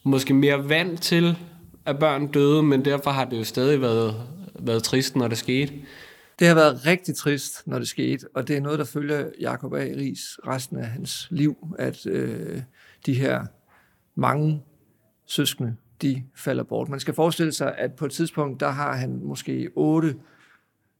måske 0.03 0.33
mere 0.33 0.69
vant 0.69 1.01
til, 1.01 1.37
at 1.85 1.99
børn 1.99 2.27
døde, 2.27 2.63
men 2.63 2.85
derfor 2.85 3.11
har 3.11 3.25
det 3.25 3.37
jo 3.37 3.43
stadig 3.43 3.81
været, 3.81 4.15
været 4.59 4.83
trist, 4.83 5.15
når 5.15 5.27
det 5.27 5.37
skete. 5.37 5.73
Det 6.39 6.47
har 6.47 6.55
været 6.55 6.85
rigtig 6.85 7.15
trist, 7.15 7.67
når 7.67 7.79
det 7.79 7.87
skete, 7.87 8.27
og 8.35 8.47
det 8.47 8.57
er 8.57 8.61
noget, 8.61 8.79
der 8.79 8.85
følger 8.85 9.29
Jakob 9.39 9.73
A. 9.73 9.77
Ries 9.77 10.39
resten 10.47 10.77
af 10.77 10.85
hans 10.85 11.27
liv, 11.31 11.57
at 11.79 12.05
øh, 12.05 12.61
de 13.05 13.13
her 13.13 13.45
mange 14.15 14.63
søskende, 15.25 15.75
de 16.01 16.23
falder 16.35 16.63
bort. 16.63 16.89
Man 16.89 16.99
skal 16.99 17.13
forestille 17.13 17.51
sig, 17.51 17.75
at 17.77 17.93
på 17.93 18.05
et 18.05 18.11
tidspunkt, 18.11 18.59
der 18.59 18.69
har 18.69 18.95
han 18.95 19.19
måske 19.23 19.69
otte 19.75 20.15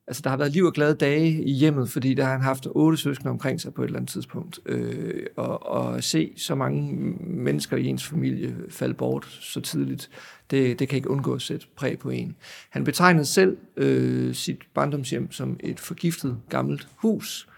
altså 0.10 0.22
der 0.22 0.30
har 0.30 0.38
været 0.38 0.52
liv 0.52 0.64
og 0.64 0.74
glade 0.74 0.94
dage 0.94 1.44
i 1.44 1.52
hjemmet, 1.52 1.90
fordi 1.90 2.14
der 2.14 2.24
har 2.24 2.32
han 2.32 2.42
haft 2.42 2.68
otte 2.72 2.98
søskende 2.98 3.30
omkring 3.30 3.62
sig 3.62 3.74
på 3.74 3.82
et 3.82 3.86
eller 3.86 4.00
andet 4.00 4.12
tidspunkt. 4.12 4.60
Øh, 4.66 5.26
og, 5.36 5.68
og 5.68 6.04
se 6.04 6.34
så 6.38 6.56
mange 6.56 6.94
mennesker 7.20 7.78
i 7.78 7.86
ens 7.86 8.08
familie 8.08 8.56
falde 8.70 8.94
bort 8.94 9.26
så 9.26 9.62
tidligt, 9.62 10.10
det, 10.52 10.80
det 10.80 10.90
kan 10.90 10.96
ikke 10.96 11.10
undgå 11.10 11.34
at 11.34 11.42
sætte 11.42 11.68
præg 11.76 12.00
på 12.00 12.10
en. 12.10 12.36
Han 12.70 12.84
betegnede 12.84 13.26
selv 13.26 13.58
øh, 13.78 14.36
sit 14.36 14.62
barndomshjem 14.74 15.32
som 15.32 15.60
et 15.60 15.80
forgiftet 15.80 16.38
gammelt 16.50 16.88
hus. 16.96 17.50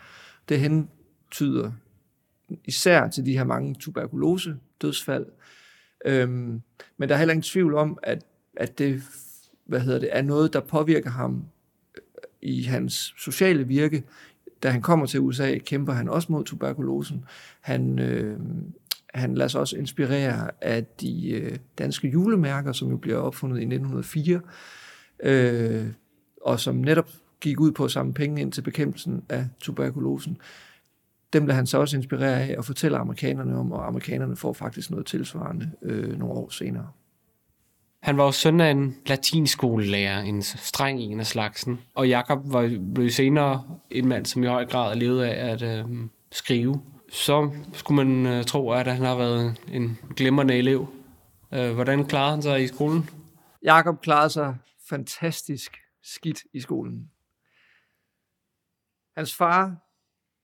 Det 0.50 0.60
hentyder 0.60 1.72
især 2.66 3.08
til 3.08 3.26
de 3.26 3.38
her 3.38 3.44
mange 3.44 3.76
tuberkulose 3.80 4.56
dødsfald. 4.82 5.26
Øhm, 6.06 6.62
men 6.98 7.10
der 7.10 7.16
er 7.16 7.20
heller 7.20 7.34
ingen 7.34 7.44
tvivl 7.44 7.76
om, 7.76 7.98
at, 8.04 8.24
at 8.58 8.80
det, 8.80 9.04
hvad 9.66 9.80
hedder 9.80 10.00
det, 10.00 10.10
er 10.12 10.22
noget, 10.22 10.54
der 10.54 10.60
påvirker 10.60 11.10
ham 11.10 11.46
i 12.42 12.64
hans 12.64 13.14
sociale 13.18 13.68
virke. 13.68 14.04
Da 14.64 14.70
han 14.70 14.82
kommer 14.82 15.06
til 15.06 15.20
USA, 15.20 15.58
kæmper 15.58 15.94
han 15.94 16.10
også 16.10 16.32
mod 16.32 16.44
tuberkulosen. 16.44 17.26
Han, 17.62 18.00
øh, 18.00 18.40
han 19.14 19.36
lader 19.36 19.48
sig 19.48 19.62
også 19.62 19.78
inspirere 19.78 20.52
af 20.62 20.86
de 20.86 21.32
øh, 21.32 21.58
danske 21.78 22.08
julemærker, 22.08 22.72
som 22.72 22.90
jo 22.90 22.98
bliver 22.98 23.18
opfundet 23.18 23.58
i 23.58 23.64
1904, 23.64 24.42
øh, 25.24 25.88
og 26.42 26.60
som 26.60 26.76
netop 26.76 27.10
gik 27.42 27.60
ud 27.60 27.72
på 27.72 27.86
at 27.86 27.92
samle 27.92 28.14
penge 28.14 28.42
ind 28.42 28.52
til 28.52 28.62
bekæmpelsen 28.62 29.24
af 29.30 29.48
tuberkulosen. 29.60 30.38
dem 31.34 31.46
lader 31.46 31.56
han 31.56 31.68
så 31.68 31.78
også 31.78 31.98
inspirere 31.98 32.42
af 32.42 32.58
og 32.58 32.66
fortæller 32.66 33.00
amerikanerne 33.00 33.58
om, 33.58 33.72
og 33.72 33.88
amerikanerne 33.88 34.36
får 34.36 34.54
faktisk 34.54 34.92
noget 34.92 35.06
tilsvarende 35.06 35.72
øh, 35.82 36.20
nogle 36.20 36.34
år 36.34 36.50
senere. 36.50 36.88
Han 38.02 38.18
var 38.18 38.24
jo 38.24 38.32
søn 38.32 38.62
af 38.62 38.72
en 38.72 38.98
latinskolelærer, 39.06 40.20
en 40.20 40.42
streng 40.42 41.00
en 41.00 41.20
af 41.20 41.26
slagsen. 41.26 41.82
Og 41.94 42.10
Jakob 42.10 42.40
var, 42.44 42.80
blev 42.96 43.10
senere 43.10 43.80
en 43.90 44.08
mand, 44.08 44.26
som 44.26 44.44
i 44.44 44.48
høj 44.48 44.66
grad 44.66 44.96
levede 44.96 45.30
af 45.30 45.52
at 45.52 45.62
øh, 45.62 45.86
skrive. 46.32 46.82
Så 47.10 47.52
skulle 47.74 48.06
man 48.06 48.26
øh, 48.26 48.44
tro, 48.46 48.72
at 48.72 48.88
han 48.88 49.02
har 49.02 49.16
været 49.16 49.62
en 49.68 50.00
glimrende 50.16 50.54
elev. 50.54 50.88
Øh, 51.54 51.74
hvordan 51.74 52.06
klarede 52.06 52.32
han 52.32 52.42
sig 52.42 52.64
i 52.64 52.68
skolen? 52.68 53.10
Jakob 53.64 54.02
klarede 54.02 54.30
sig 54.30 54.58
fantastisk 54.90 55.78
skidt 56.04 56.44
i 56.54 56.60
skolen. 56.60 57.12
Hans 59.18 59.36
far 59.36 59.76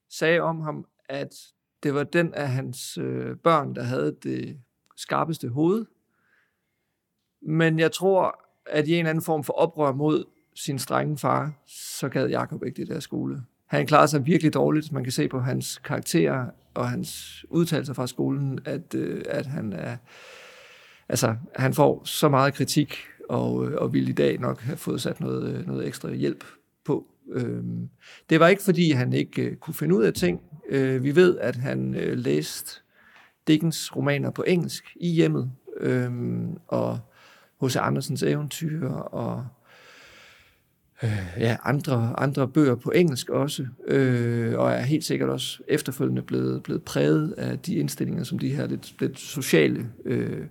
sagde 0.09 0.39
om 0.39 0.61
ham, 0.61 0.85
at 1.09 1.29
det 1.83 1.93
var 1.93 2.03
den 2.03 2.33
af 2.33 2.49
hans 2.49 2.97
øh, 2.97 3.37
børn, 3.37 3.75
der 3.75 3.83
havde 3.83 4.15
det 4.23 4.61
skarpeste 4.95 5.49
hoved. 5.49 5.85
Men 7.41 7.79
jeg 7.79 7.91
tror, 7.91 8.39
at 8.65 8.88
i 8.88 8.94
en 8.94 8.98
eller 8.98 9.10
anden 9.10 9.24
form 9.24 9.44
for 9.44 9.53
oprør 9.53 9.91
mod 9.91 10.24
sin 10.56 10.79
strenge 10.79 11.17
far, 11.17 11.51
så 11.67 12.10
gad 12.10 12.27
Jakob 12.27 12.63
ikke 12.65 12.82
det 12.82 12.88
der 12.88 13.00
skole. 13.00 13.41
Han 13.67 13.88
klarede 13.88 14.08
sig 14.08 14.25
virkelig 14.25 14.53
dårligt. 14.53 14.91
Man 14.91 15.03
kan 15.03 15.13
se 15.13 15.27
på 15.27 15.39
hans 15.39 15.77
karakterer 15.77 16.46
og 16.74 16.89
hans 16.89 17.46
udtalelser 17.50 17.94
fra 17.94 18.08
skolen, 18.08 18.60
at, 18.65 18.96
øh, 18.96 19.22
at 19.29 19.46
han 19.46 19.74
er, 19.74 19.98
altså, 21.10 21.36
han 21.56 21.74
får 21.74 22.01
så 22.06 22.29
meget 22.29 22.53
kritik, 22.53 22.98
og, 23.29 23.67
øh, 23.67 23.77
og 23.77 23.94
ville 23.94 24.10
i 24.10 24.13
dag 24.13 24.39
nok 24.39 24.62
have 24.62 24.77
fået 24.77 25.01
sat 25.01 25.20
noget, 25.20 25.53
øh, 25.53 25.67
noget 25.67 25.88
ekstra 25.88 26.12
hjælp 26.12 26.44
på. 26.86 27.06
Øhm, 27.32 27.89
det 28.29 28.39
var 28.39 28.48
ikke, 28.48 28.63
fordi 28.63 28.91
han 28.91 29.13
ikke 29.13 29.41
øh, 29.41 29.56
kunne 29.56 29.74
finde 29.74 29.96
ud 29.96 30.03
af 30.03 30.13
ting. 30.13 30.41
Øh, 30.70 31.03
vi 31.03 31.15
ved, 31.15 31.38
at 31.38 31.56
han 31.56 31.96
øh, 31.96 32.17
læste 32.17 32.82
Dickens 33.48 33.96
romaner 33.96 34.32
på 34.32 34.44
engelsk 34.48 34.84
i 34.96 35.10
hjemmet, 35.10 35.51
øhm, 35.79 36.58
og 36.67 37.00
H.C. 37.61 37.75
Andersens 37.75 38.23
eventyr, 38.23 38.89
og 38.89 39.45
øh, 41.03 41.37
ja, 41.37 41.57
andre, 41.63 42.13
andre 42.17 42.47
bøger 42.47 42.75
på 42.75 42.91
engelsk 42.91 43.29
også, 43.29 43.67
øh, 43.87 44.59
og 44.59 44.71
er 44.71 44.81
helt 44.81 45.05
sikkert 45.05 45.29
også 45.29 45.63
efterfølgende 45.67 46.21
blevet, 46.21 46.63
blevet 46.63 46.83
præget 46.83 47.31
af 47.31 47.59
de 47.59 47.75
indstillinger, 47.75 48.23
som 48.23 48.39
de 48.39 48.55
her 48.55 48.67
lidt, 48.67 49.01
lidt 49.01 49.19
sociale 49.19 49.89
øh, 50.05 50.45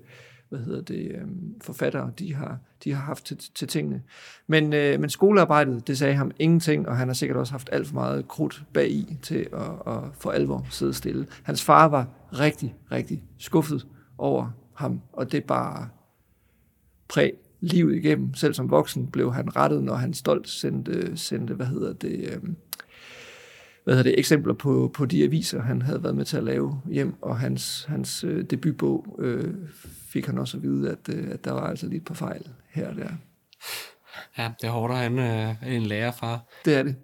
hvad 0.49 0.59
hedder 0.59 0.83
det, 0.83 1.13
øh, 1.15 1.23
forfattere, 1.61 2.11
de 2.19 2.35
har, 2.35 2.59
de 2.85 2.93
har 2.93 3.03
haft 3.03 3.25
til, 3.25 3.37
til 3.55 3.69
tingene. 3.69 4.03
Men, 4.47 4.73
øh, 4.73 5.01
men 5.01 5.11
skolearbejdet, 5.11 5.87
det 5.87 5.99
sagde 5.99 6.15
ham 6.15 6.31
ingenting, 6.39 6.89
og 6.89 6.97
han 6.97 7.09
har 7.09 7.15
sikkert 7.15 7.39
også 7.39 7.53
haft 7.53 7.69
alt 7.73 7.87
for 7.87 7.95
meget 7.95 8.29
krudt 8.29 8.63
bag 8.75 8.91
i 8.91 9.19
til 9.23 9.47
at, 9.53 9.95
at 9.95 10.03
for 10.19 10.31
alvor 10.31 10.67
sidde 10.71 10.95
stille. 10.95 11.27
Hans 11.43 11.65
far 11.65 11.89
var 11.89 12.09
rigtig, 12.33 12.75
rigtig 12.93 13.23
skuffet 13.39 13.87
over 14.19 14.51
ham, 14.75 15.01
og 15.13 15.33
det 15.33 15.45
bare 15.45 15.89
præg 17.09 17.33
livet 17.61 17.97
igennem. 17.97 18.35
Selv 18.35 18.55
som 18.55 18.71
voksen 18.71 19.11
blev 19.11 19.35
han 19.35 19.57
rettet, 19.57 19.85
når 19.85 19.95
han 19.95 20.15
stolt 20.15 20.49
sendte, 20.49 21.17
sendte 21.17 21.55
hvad 21.55 21.67
hedder 21.67 21.93
det, 21.93 22.31
øh, 22.33 22.43
hvad 23.85 23.95
hedder 23.95 24.11
det, 24.11 24.19
eksempler 24.19 24.55
på, 24.55 24.91
på 24.95 25.07
de 25.07 25.25
aviser, 25.25 25.63
han 25.63 25.83
havde 25.83 26.03
været 26.03 26.17
med 26.17 26.25
til 26.25 26.37
at 26.37 26.45
lave 26.45 26.81
hjem, 26.87 27.15
og 27.23 27.39
hans, 27.39 27.85
hans 27.89 28.25
øh, 28.25 28.45
debutbog 28.45 29.17
øh, 29.19 29.55
fik 30.09 30.27
han 30.27 30.39
også 30.39 30.57
at 30.57 30.63
vide, 30.63 30.91
at, 30.91 31.15
øh, 31.15 31.31
at 31.31 31.45
der 31.45 31.53
var 31.53 31.67
altså 31.67 31.87
lidt 31.87 32.05
på 32.05 32.15
fejl 32.15 32.49
her 32.69 32.89
og 32.89 32.97
der. 32.97 33.09
Ja, 34.39 34.53
det 34.61 34.71
hårdt 34.71 34.93
at 34.93 34.99
han 34.99 35.19
øh, 35.19 35.75
en 35.75 35.83
lærerfar. 35.83 36.45
Det 36.65 36.75
er 36.75 36.83
det. 36.83 36.97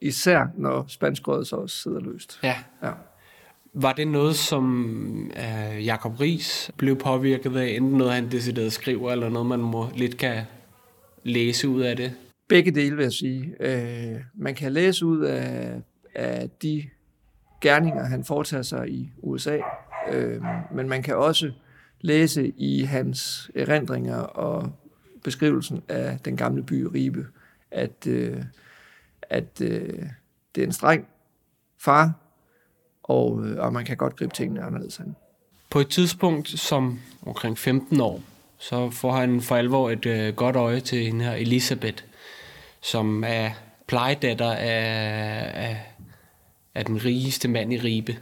Især 0.00 0.46
når 0.56 0.84
spanskrødet 0.88 1.46
så 1.46 1.56
også 1.56 1.76
sidder 1.76 2.00
løst. 2.00 2.40
Ja. 2.42 2.56
ja. 2.82 2.92
Var 3.74 3.92
det 3.92 4.08
noget, 4.08 4.36
som 4.36 5.30
øh, 5.36 5.86
Jakob 5.86 6.20
Ries 6.20 6.70
blev 6.76 6.96
påvirket 6.96 7.56
af, 7.56 7.66
enten 7.66 7.98
noget, 7.98 8.12
han 8.12 8.30
decideret 8.30 8.72
skriver, 8.72 9.12
eller 9.12 9.28
noget, 9.28 9.46
man 9.46 9.60
må 9.60 9.88
lidt 9.94 10.16
kan 10.18 10.44
læse 11.24 11.68
ud 11.68 11.80
af 11.80 11.96
det? 11.96 12.12
Begge 12.48 12.70
dele, 12.70 12.96
vil 12.96 13.02
jeg 13.02 13.12
sige. 13.12 13.54
Øh, 13.60 14.20
man 14.34 14.54
kan 14.54 14.72
læse 14.72 15.06
ud 15.06 15.20
af, 15.20 15.74
af 16.14 16.50
de 16.62 16.84
gerninger, 17.60 18.04
han 18.04 18.24
foretager 18.24 18.62
sig 18.62 18.88
i 18.88 19.12
USA, 19.22 19.58
øh, 20.12 20.42
men 20.74 20.88
man 20.88 21.02
kan 21.02 21.16
også 21.16 21.52
læse 22.00 22.52
i 22.56 22.82
hans 22.82 23.50
erindringer 23.54 24.18
og 24.18 24.72
beskrivelsen 25.24 25.82
af 25.88 26.18
den 26.24 26.36
gamle 26.36 26.62
by 26.62 26.82
Ribe, 26.82 27.26
at, 27.70 28.06
øh, 28.06 28.42
at 29.22 29.60
øh, 29.60 30.02
det 30.54 30.62
er 30.62 30.66
en 30.66 30.72
streng 30.72 31.06
far, 31.78 32.12
og, 33.10 33.46
øh, 33.46 33.58
og 33.58 33.72
man 33.72 33.84
kan 33.84 33.96
godt 33.96 34.16
gribe 34.16 34.34
tingene 34.34 34.62
anderledes 34.62 35.00
an. 35.00 35.16
På 35.70 35.80
et 35.80 35.88
tidspunkt 35.88 36.48
som 36.48 37.00
omkring 37.26 37.58
15 37.58 38.00
år, 38.00 38.22
så 38.58 38.90
får 38.90 39.12
han 39.12 39.40
for 39.40 39.56
alvor 39.56 39.90
et 39.90 40.06
øh, 40.06 40.34
godt 40.34 40.56
øje 40.56 40.80
til 40.80 41.04
hende 41.04 41.24
her 41.24 41.32
Elisabeth, 41.32 42.04
som 42.80 43.24
er 43.26 43.50
plejedatter 43.86 44.52
af, 44.52 45.50
af, 45.54 45.80
af 46.74 46.84
den 46.84 47.04
rigeste 47.04 47.48
mand 47.48 47.72
i 47.72 47.78
Ribe 47.78 48.16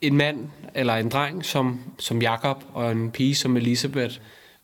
en 0.00 0.16
mand 0.16 0.48
eller 0.74 0.94
en 0.94 1.08
dreng 1.08 1.44
som, 1.44 1.80
som 1.98 2.22
Jakob 2.22 2.64
og 2.72 2.92
en 2.92 3.10
pige 3.10 3.34
som 3.34 3.56
Elisabeth. 3.56 4.14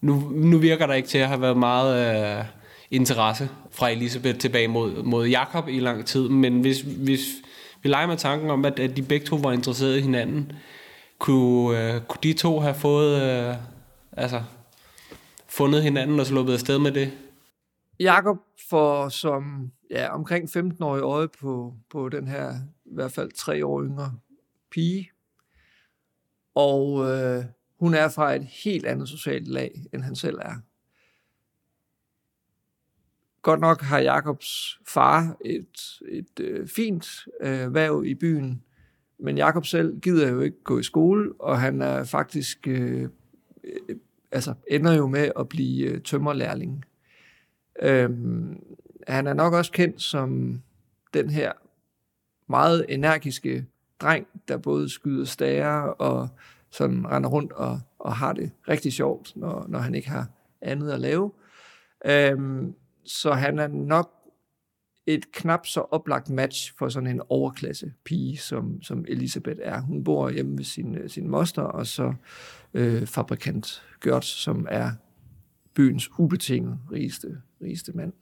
Nu, 0.00 0.32
nu 0.34 0.58
virker 0.58 0.86
der 0.86 0.94
ikke 0.94 1.08
til 1.08 1.18
at 1.18 1.28
have 1.28 1.40
været 1.40 1.56
meget 1.56 2.38
øh, 2.38 2.44
interesse 2.90 3.48
fra 3.70 3.90
Elisabeth 3.90 4.38
tilbage 4.38 4.68
mod, 4.68 5.02
mod 5.02 5.26
Jakob 5.26 5.68
i 5.68 5.80
lang 5.80 6.06
tid, 6.06 6.28
men 6.28 6.60
hvis, 6.60 6.80
hvis 6.80 7.20
vi 7.86 7.90
leger 7.90 8.06
med 8.06 8.16
tanken 8.16 8.50
om, 8.50 8.64
at, 8.64 8.78
at 8.78 8.96
de 8.96 9.02
begge 9.02 9.26
to 9.26 9.36
var 9.36 9.52
interesserede 9.52 9.98
i 9.98 10.02
hinanden, 10.02 10.52
kunne, 11.18 11.94
øh, 11.94 12.00
kunne 12.00 12.20
de 12.22 12.32
to 12.32 12.60
have 12.60 12.74
fået, 12.74 13.22
øh, 13.22 13.56
altså, 14.12 14.42
fundet 15.48 15.82
hinanden 15.82 16.20
og 16.20 16.26
sluppet 16.26 16.52
afsted 16.52 16.78
med 16.78 16.92
det? 16.92 17.12
Jakob 18.00 18.36
får 18.70 19.08
som 19.08 19.70
ja, 19.90 20.14
omkring 20.14 20.48
15-årig 20.56 21.02
øje 21.02 21.28
på, 21.40 21.74
på 21.90 22.08
den 22.08 22.28
her 22.28 22.54
i 22.84 22.94
hvert 22.94 23.12
fald 23.12 23.32
tre 23.32 23.66
år 23.66 23.82
yngre 23.82 24.12
pige, 24.70 25.10
og 26.54 27.10
øh, 27.10 27.44
hun 27.80 27.94
er 27.94 28.08
fra 28.08 28.34
et 28.34 28.46
helt 28.64 28.86
andet 28.86 29.08
socialt 29.08 29.48
lag, 29.48 29.84
end 29.94 30.02
han 30.02 30.16
selv 30.16 30.38
er. 30.42 30.54
Godt 33.46 33.60
nok 33.60 33.80
har 33.80 33.98
Jakobs 33.98 34.80
far 34.86 35.36
et, 35.44 36.00
et 36.08 36.40
øh, 36.40 36.68
fint 36.68 37.06
øh, 37.40 37.74
værv 37.74 38.04
i 38.04 38.14
byen, 38.14 38.62
men 39.18 39.36
Jakob 39.36 39.66
selv 39.66 40.00
gider 40.00 40.30
jo 40.30 40.40
ikke 40.40 40.64
gå 40.64 40.78
i 40.78 40.82
skole, 40.82 41.32
og 41.38 41.60
han 41.60 41.82
er 41.82 42.04
faktisk 42.04 42.68
øh, 42.68 43.08
øh, 43.64 43.96
altså 44.32 44.54
ender 44.70 44.92
jo 44.92 45.06
med 45.06 45.30
at 45.38 45.48
blive 45.48 45.86
øh, 45.86 46.00
tømmerlærling. 46.00 46.84
Øhm, 47.82 48.62
han 49.08 49.26
er 49.26 49.34
nok 49.34 49.52
også 49.52 49.72
kendt 49.72 50.02
som 50.02 50.62
den 51.14 51.30
her 51.30 51.52
meget 52.48 52.86
energiske 52.88 53.66
dreng, 54.00 54.26
der 54.48 54.56
både 54.56 54.88
skyder 54.88 55.24
stager 55.24 55.80
og 55.82 56.28
sådan 56.70 57.06
render 57.06 57.30
rundt 57.30 57.52
og, 57.52 57.80
og 57.98 58.16
har 58.16 58.32
det 58.32 58.50
rigtig 58.68 58.92
sjovt, 58.92 59.32
når, 59.36 59.66
når 59.68 59.78
han 59.78 59.94
ikke 59.94 60.08
har 60.08 60.26
andet 60.60 60.90
at 60.90 61.00
lave. 61.00 61.32
Øhm, 62.06 62.74
så 63.06 63.32
han 63.32 63.58
er 63.58 63.68
nok 63.68 64.12
et 65.06 65.32
knap 65.32 65.66
så 65.66 65.80
oplagt 65.80 66.30
match 66.30 66.74
for 66.78 66.88
sådan 66.88 67.06
en 67.06 67.22
overklasse 67.28 67.92
pige, 68.04 68.36
som, 68.36 68.82
som 68.82 69.04
Elisabeth 69.08 69.60
er. 69.62 69.80
Hun 69.80 70.04
bor 70.04 70.30
hjemme 70.30 70.58
ved 70.58 70.64
sin, 70.64 70.94
øh, 70.94 71.10
sin 71.10 71.28
moster, 71.28 71.62
og 71.62 71.86
så 71.86 72.14
øh, 72.74 73.06
fabrikant 73.06 73.82
Gørt, 74.00 74.24
som 74.24 74.66
er 74.70 74.90
byens 75.74 76.10
ubetinget 76.18 76.78
rigeste, 76.92 77.42
rigeste 77.62 77.92
mand. 77.92 78.12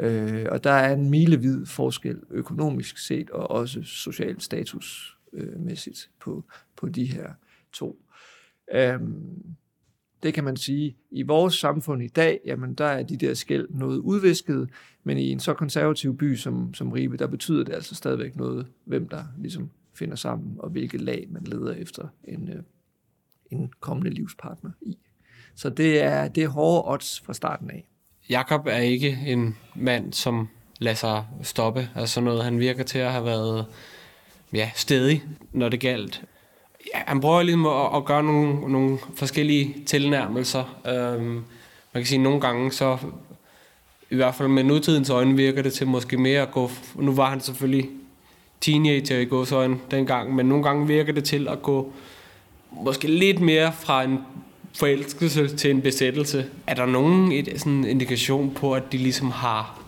Øh, 0.00 0.46
og 0.50 0.64
der 0.64 0.70
er 0.70 0.94
en 0.94 1.10
milevid 1.10 1.66
forskel 1.66 2.20
økonomisk 2.30 2.98
set, 2.98 3.30
og 3.30 3.50
også 3.50 3.82
social 3.82 4.40
statusmæssigt 4.40 6.10
øh, 6.10 6.20
på, 6.20 6.44
på 6.76 6.88
de 6.88 7.04
her 7.04 7.32
to. 7.72 8.04
Øhm, 8.72 9.56
det 10.24 10.34
kan 10.34 10.44
man 10.44 10.56
sige, 10.56 10.96
i 11.10 11.22
vores 11.22 11.54
samfund 11.54 12.02
i 12.02 12.08
dag, 12.08 12.40
jamen 12.46 12.74
der 12.74 12.84
er 12.84 13.02
de 13.02 13.16
der 13.16 13.34
skæld 13.34 13.66
noget 13.70 13.98
udvisket, 13.98 14.70
men 15.04 15.18
i 15.18 15.30
en 15.30 15.40
så 15.40 15.54
konservativ 15.54 16.16
by 16.16 16.36
som, 16.36 16.74
som 16.74 16.92
Ribe, 16.92 17.16
der 17.16 17.26
betyder 17.26 17.64
det 17.64 17.72
altså 17.72 17.94
stadigvæk 17.94 18.36
noget, 18.36 18.66
hvem 18.84 19.08
der 19.08 19.24
ligesom 19.38 19.70
finder 19.94 20.16
sammen, 20.16 20.56
og 20.58 20.70
hvilket 20.70 21.00
lag 21.00 21.26
man 21.30 21.42
leder 21.44 21.72
efter 21.72 22.08
en, 22.24 22.48
øh, 22.48 22.62
en 23.50 23.72
kommende 23.80 24.10
livspartner 24.10 24.70
i. 24.82 24.98
Så 25.54 25.70
det 25.70 26.02
er, 26.02 26.28
det 26.28 26.44
er 26.44 26.48
hårde 26.48 26.92
odds 26.92 27.20
fra 27.20 27.34
starten 27.34 27.70
af. 27.70 27.88
Jakob 28.30 28.66
er 28.66 28.78
ikke 28.78 29.18
en 29.26 29.56
mand, 29.76 30.12
som 30.12 30.48
lader 30.78 30.96
sig 30.96 31.24
stoppe. 31.42 31.88
Altså 31.94 32.20
noget, 32.20 32.44
han 32.44 32.58
virker 32.58 32.82
til 32.82 32.98
at 32.98 33.12
have 33.12 33.24
været 33.24 33.66
ja, 34.52 34.70
stedig, 34.74 35.22
når 35.52 35.68
det 35.68 35.80
galt. 35.80 36.24
Ja, 36.94 36.98
han 37.06 37.20
prøver 37.20 37.42
ligesom 37.42 37.66
at, 37.66 37.96
at 37.96 38.04
gøre 38.04 38.22
nogle, 38.22 38.72
nogle 38.72 38.98
forskellige 39.14 39.76
tilnærmelser. 39.86 40.76
Øhm, 40.86 41.44
man 41.92 42.02
kan 42.02 42.06
sige, 42.06 42.18
at 42.18 42.22
nogle 42.22 42.40
gange 42.40 42.72
så, 42.72 42.98
i 44.10 44.16
hvert 44.16 44.34
fald 44.34 44.48
med 44.48 44.64
nutidens 44.64 45.10
øjne, 45.10 45.36
virker 45.36 45.62
det 45.62 45.72
til 45.72 45.86
måske 45.86 46.16
mere 46.16 46.42
at 46.42 46.50
gå... 46.50 46.70
Nu 46.94 47.12
var 47.12 47.30
han 47.30 47.40
selvfølgelig 47.40 47.90
teenager 48.60 49.18
i 49.18 49.24
godsøjen 49.24 49.80
dengang, 49.90 50.34
men 50.34 50.46
nogle 50.46 50.64
gange 50.64 50.86
virker 50.86 51.12
det 51.12 51.24
til 51.24 51.48
at 51.48 51.62
gå 51.62 51.92
måske 52.72 53.08
lidt 53.08 53.40
mere 53.40 53.72
fra 53.72 54.02
en 54.02 54.18
forelskelse 54.76 55.56
til 55.56 55.70
en 55.70 55.82
besættelse. 55.82 56.46
Er 56.66 56.74
der 56.74 56.86
nogen 56.86 57.32
et, 57.32 57.48
sådan 57.56 57.84
indikation 57.84 58.54
på, 58.54 58.74
at 58.74 58.92
de 58.92 58.98
ligesom 58.98 59.30
har, 59.30 59.82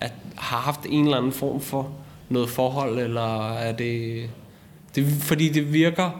at, 0.00 0.12
har 0.36 0.58
haft 0.58 0.80
en 0.88 1.04
eller 1.04 1.16
anden 1.16 1.32
form 1.32 1.60
for 1.60 1.92
noget 2.28 2.50
forhold, 2.50 2.98
eller 2.98 3.52
er 3.52 3.72
det, 3.72 4.30
det 4.94 5.06
fordi 5.20 5.48
det 5.48 5.72
virker 5.72 6.10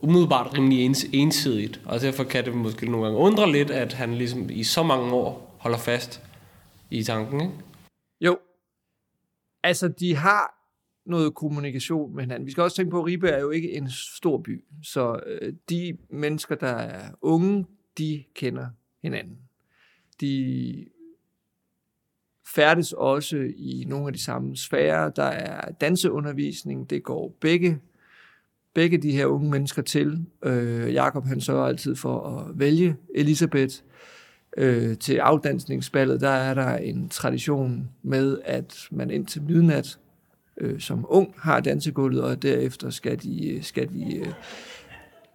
umiddelbart 0.00 0.54
rimelig 0.54 0.84
ens, 0.84 1.06
ensidigt, 1.12 1.80
og 1.84 2.00
derfor 2.00 2.24
kan 2.24 2.44
det 2.44 2.54
måske 2.54 2.90
nogle 2.90 3.06
gange 3.06 3.18
undre 3.18 3.52
lidt, 3.52 3.70
at 3.70 3.92
han 3.92 4.14
ligesom 4.14 4.50
i 4.50 4.64
så 4.64 4.82
mange 4.82 5.12
år 5.12 5.56
holder 5.58 5.78
fast 5.78 6.22
i 6.90 7.02
tanken, 7.02 7.40
ikke? 7.40 7.54
Jo. 8.20 8.38
Altså, 9.62 9.88
de 9.88 10.16
har 10.16 10.54
noget 11.06 11.34
kommunikation 11.34 12.14
med 12.14 12.22
hinanden. 12.22 12.46
Vi 12.46 12.50
skal 12.50 12.62
også 12.62 12.76
tænke 12.76 12.90
på, 12.90 12.98
at 13.00 13.06
Ribe 13.06 13.28
er 13.28 13.40
jo 13.40 13.50
ikke 13.50 13.72
en 13.72 13.90
stor 13.90 14.38
by, 14.38 14.64
så 14.82 15.20
øh, 15.26 15.52
de 15.68 15.98
mennesker, 16.10 16.54
der 16.54 16.66
er 16.66 17.10
unge, 17.22 17.66
de 17.98 18.24
kender 18.34 18.66
hinanden. 19.02 19.38
De 20.20 20.86
færdes 22.54 22.92
også 22.92 23.36
i 23.56 23.84
nogle 23.88 24.06
af 24.06 24.12
de 24.12 24.22
samme 24.22 24.56
sfærer. 24.56 25.10
Der 25.10 25.22
er 25.22 25.72
danseundervisning, 25.72 26.90
det 26.90 27.02
går 27.02 27.36
begge, 27.40 27.80
begge 28.74 28.98
de 28.98 29.12
her 29.12 29.26
unge 29.26 29.50
mennesker 29.50 29.82
til. 29.82 30.26
Øh, 30.44 30.92
Jakob 30.94 31.24
han 31.24 31.40
sørger 31.40 31.66
altid 31.66 31.96
for 31.96 32.26
at 32.28 32.58
vælge 32.58 32.96
Elisabeth. 33.14 33.74
Øh, 34.56 34.98
til 34.98 35.16
afdansningsballet, 35.16 36.20
der 36.20 36.28
er 36.28 36.54
der 36.54 36.76
en 36.76 37.08
tradition 37.08 37.88
med, 38.02 38.38
at 38.44 38.88
man 38.90 39.10
indtil 39.10 39.42
midnat 39.42 39.98
øh, 40.60 40.80
som 40.80 41.06
ung 41.08 41.34
har 41.36 41.60
dansegulvet, 41.60 42.22
og 42.22 42.42
derefter 42.42 42.90
skal 42.90 43.22
de, 43.22 43.48
øh, 43.48 43.62
skal 43.62 43.88
de, 43.88 44.16
øh, 44.16 44.32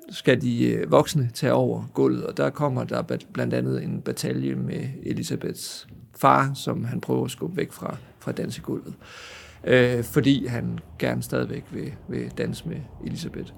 skal 0.10 0.42
de 0.42 0.70
øh, 0.70 0.92
voksne 0.92 1.30
tage 1.34 1.54
over 1.54 1.84
gulvet, 1.94 2.26
og 2.26 2.38
der 2.38 2.50
kommer 2.50 2.84
der 2.84 3.18
blandt 3.34 3.54
andet 3.54 3.84
en 3.84 4.02
batalje 4.02 4.56
med 4.56 4.88
Elisabeths 5.04 5.88
far, 6.18 6.54
som 6.54 6.84
han 6.84 7.02
prøver 7.02 7.26
at 7.26 7.32
skubbe 7.32 7.58
væk 7.58 7.72
fra, 7.72 7.98
fra 8.20 8.32
dansegulvet, 8.32 8.88
øh, 8.88 8.94
Øh, 9.64 10.04
fordi 10.04 10.46
han 10.46 10.80
gerne 11.00 11.24
stadigvæk 11.24 11.64
vil, 11.72 11.94
vil 12.10 12.32
danse 12.38 12.70
med 12.70 12.78
Elisabeth. 13.06 13.54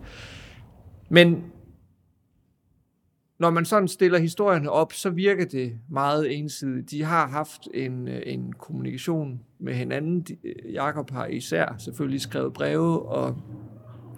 Men 1.10 1.44
når 3.40 3.50
man 3.50 3.66
sådan 3.66 3.88
stiller 3.88 4.20
historierne 4.20 4.70
op, 4.70 4.94
så 4.94 5.10
virker 5.10 5.46
det 5.46 5.80
meget 5.90 6.38
ensidigt. 6.38 6.92
De 6.92 7.04
har 7.04 7.28
haft 7.28 7.68
en, 7.74 8.08
øh, 8.08 8.22
en 8.26 8.54
kommunikation 8.54 9.42
med 9.60 9.74
hinanden. 9.74 10.26
Øh, 10.44 10.74
Jakob 10.74 11.12
har 11.12 11.26
især 11.26 11.76
selvfølgelig 11.78 12.22
skrevet 12.22 12.54
breve, 12.54 13.02
og 13.02 13.38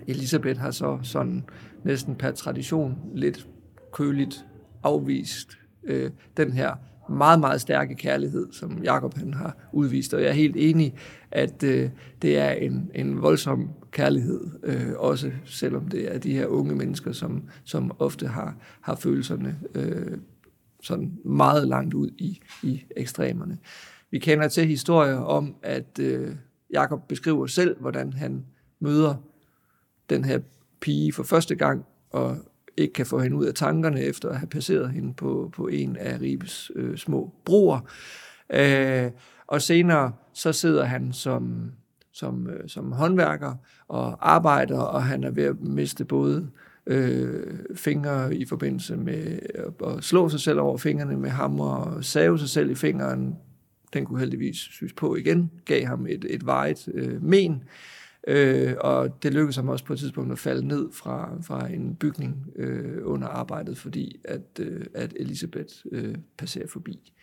Elisabeth 0.07 0.59
har 0.59 0.71
så 0.71 0.99
sådan 1.03 1.43
næsten 1.83 2.15
per 2.15 2.31
tradition 2.31 2.97
lidt 3.13 3.47
køligt 3.93 4.45
afvist 4.83 5.57
øh, 5.83 6.11
den 6.37 6.51
her 6.51 6.75
meget, 7.09 7.39
meget 7.39 7.61
stærke 7.61 7.95
kærlighed, 7.95 8.47
som 8.51 8.83
Jakob 8.83 9.17
han 9.17 9.33
har 9.33 9.69
udvist. 9.73 10.13
Og 10.13 10.21
jeg 10.21 10.29
er 10.29 10.33
helt 10.33 10.55
enig, 10.57 10.93
at 11.31 11.63
øh, 11.63 11.89
det 12.21 12.37
er 12.37 12.51
en, 12.51 12.91
en 12.95 13.21
voldsom 13.21 13.69
kærlighed, 13.91 14.41
øh, 14.63 14.93
også 14.97 15.31
selvom 15.45 15.87
det 15.87 16.15
er 16.15 16.19
de 16.19 16.31
her 16.31 16.45
unge 16.45 16.75
mennesker, 16.75 17.11
som, 17.11 17.43
som 17.63 17.91
ofte 17.99 18.27
har, 18.27 18.55
har 18.81 18.95
følelserne 18.95 19.59
øh, 19.75 20.17
sådan 20.83 21.11
meget 21.25 21.67
langt 21.67 21.93
ud 21.93 22.09
i, 22.17 22.39
i 22.63 22.83
ekstremerne. 22.97 23.57
Vi 24.11 24.19
kender 24.19 24.47
til 24.47 24.65
historier 24.65 25.17
om, 25.17 25.55
at 25.63 25.99
øh, 25.99 26.35
Jakob 26.73 27.07
beskriver 27.07 27.47
selv, 27.47 27.79
hvordan 27.79 28.13
han 28.13 28.45
møder 28.79 29.15
den 30.09 30.25
her 30.25 30.39
pige 30.81 31.13
for 31.13 31.23
første 31.23 31.55
gang, 31.55 31.85
og 32.09 32.37
ikke 32.77 32.93
kan 32.93 33.05
få 33.05 33.19
hende 33.19 33.37
ud 33.37 33.45
af 33.45 33.53
tankerne 33.53 34.01
efter 34.01 34.29
at 34.29 34.37
have 34.37 34.47
passeret 34.47 34.91
hende 34.91 35.13
på, 35.13 35.51
på 35.55 35.67
en 35.67 35.95
af 35.95 36.21
Ribes 36.21 36.71
øh, 36.75 36.97
små 36.97 37.33
broer. 37.45 37.79
Øh, 38.49 39.11
og 39.47 39.61
senere 39.61 40.11
så 40.33 40.53
sidder 40.53 40.85
han 40.85 41.13
som, 41.13 41.71
som, 42.13 42.47
øh, 42.49 42.69
som 42.69 42.91
håndværker 42.91 43.53
og 43.87 44.31
arbejder, 44.33 44.79
og 44.79 45.03
han 45.03 45.23
er 45.23 45.31
ved 45.31 45.43
at 45.43 45.61
miste 45.61 46.05
både 46.05 46.49
øh, 46.87 47.59
fingre 47.75 48.35
i 48.35 48.45
forbindelse 48.45 48.97
med 48.97 49.39
at 49.85 50.03
slå 50.03 50.29
sig 50.29 50.39
selv 50.39 50.59
over 50.59 50.77
fingrene 50.77 51.17
med 51.17 51.29
hammer 51.29 51.75
og 51.75 52.05
save 52.05 52.39
sig 52.39 52.49
selv 52.49 52.71
i 52.71 52.75
fingeren. 52.75 53.35
Den 53.93 54.05
kunne 54.05 54.19
heldigvis 54.19 54.57
synes 54.57 54.93
på 54.93 55.15
igen, 55.15 55.51
gav 55.65 55.85
ham 55.85 56.07
et, 56.07 56.25
et 56.29 56.45
vejet 56.45 56.87
øh, 56.93 57.23
men. 57.23 57.63
Øh, 58.27 58.73
og 58.79 59.23
det 59.23 59.33
lykkedes 59.33 59.55
ham 59.55 59.69
også 59.69 59.85
på 59.85 59.93
et 59.93 59.99
tidspunkt 59.99 60.31
at 60.31 60.39
falde 60.39 60.67
ned 60.67 60.89
fra, 60.93 61.29
fra 61.41 61.67
en 61.67 61.95
bygning 61.95 62.47
øh, 62.55 62.97
under 63.03 63.27
arbejdet, 63.27 63.77
fordi 63.77 64.15
at, 64.25 64.59
øh, 64.59 64.85
at 64.93 65.13
Elisabeth 65.19 65.73
øh, 65.91 66.15
passerer 66.37 66.67
forbi. 66.67 67.13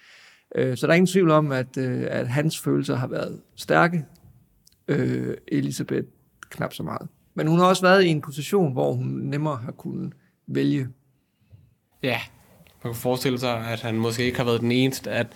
Øh, 0.55 0.77
så 0.77 0.87
der 0.87 0.93
er 0.93 0.97
ingen 0.97 1.07
tvivl 1.07 1.31
om, 1.31 1.53
at, 1.53 1.77
øh, 1.77 2.07
at 2.11 2.29
hans 2.29 2.59
følelser 2.59 2.97
har 2.97 3.07
været 3.07 3.41
stærke. 3.57 4.05
Øh, 4.89 5.37
Elisabeth 5.49 6.07
knap 6.51 6.73
så 6.73 6.83
meget. 6.83 7.09
Men 7.35 7.47
hun 7.47 7.59
har 7.59 7.67
også 7.67 7.83
været 7.83 8.05
i 8.05 8.09
en 8.09 8.21
position, 8.21 8.73
hvor 8.73 8.93
hun 8.93 9.07
nemmere 9.07 9.57
har 9.57 9.73
kunnet 9.73 10.13
vælge. 10.47 10.89
Ja, 12.03 12.21
man 12.85 12.93
kan 12.93 13.01
forestille 13.01 13.39
sig, 13.39 13.67
at 13.67 13.81
han 13.81 13.95
måske 13.95 14.25
ikke 14.25 14.39
har 14.39 14.45
været 14.45 14.61
den 14.61 14.73
eneste, 14.73 15.11
at 15.11 15.27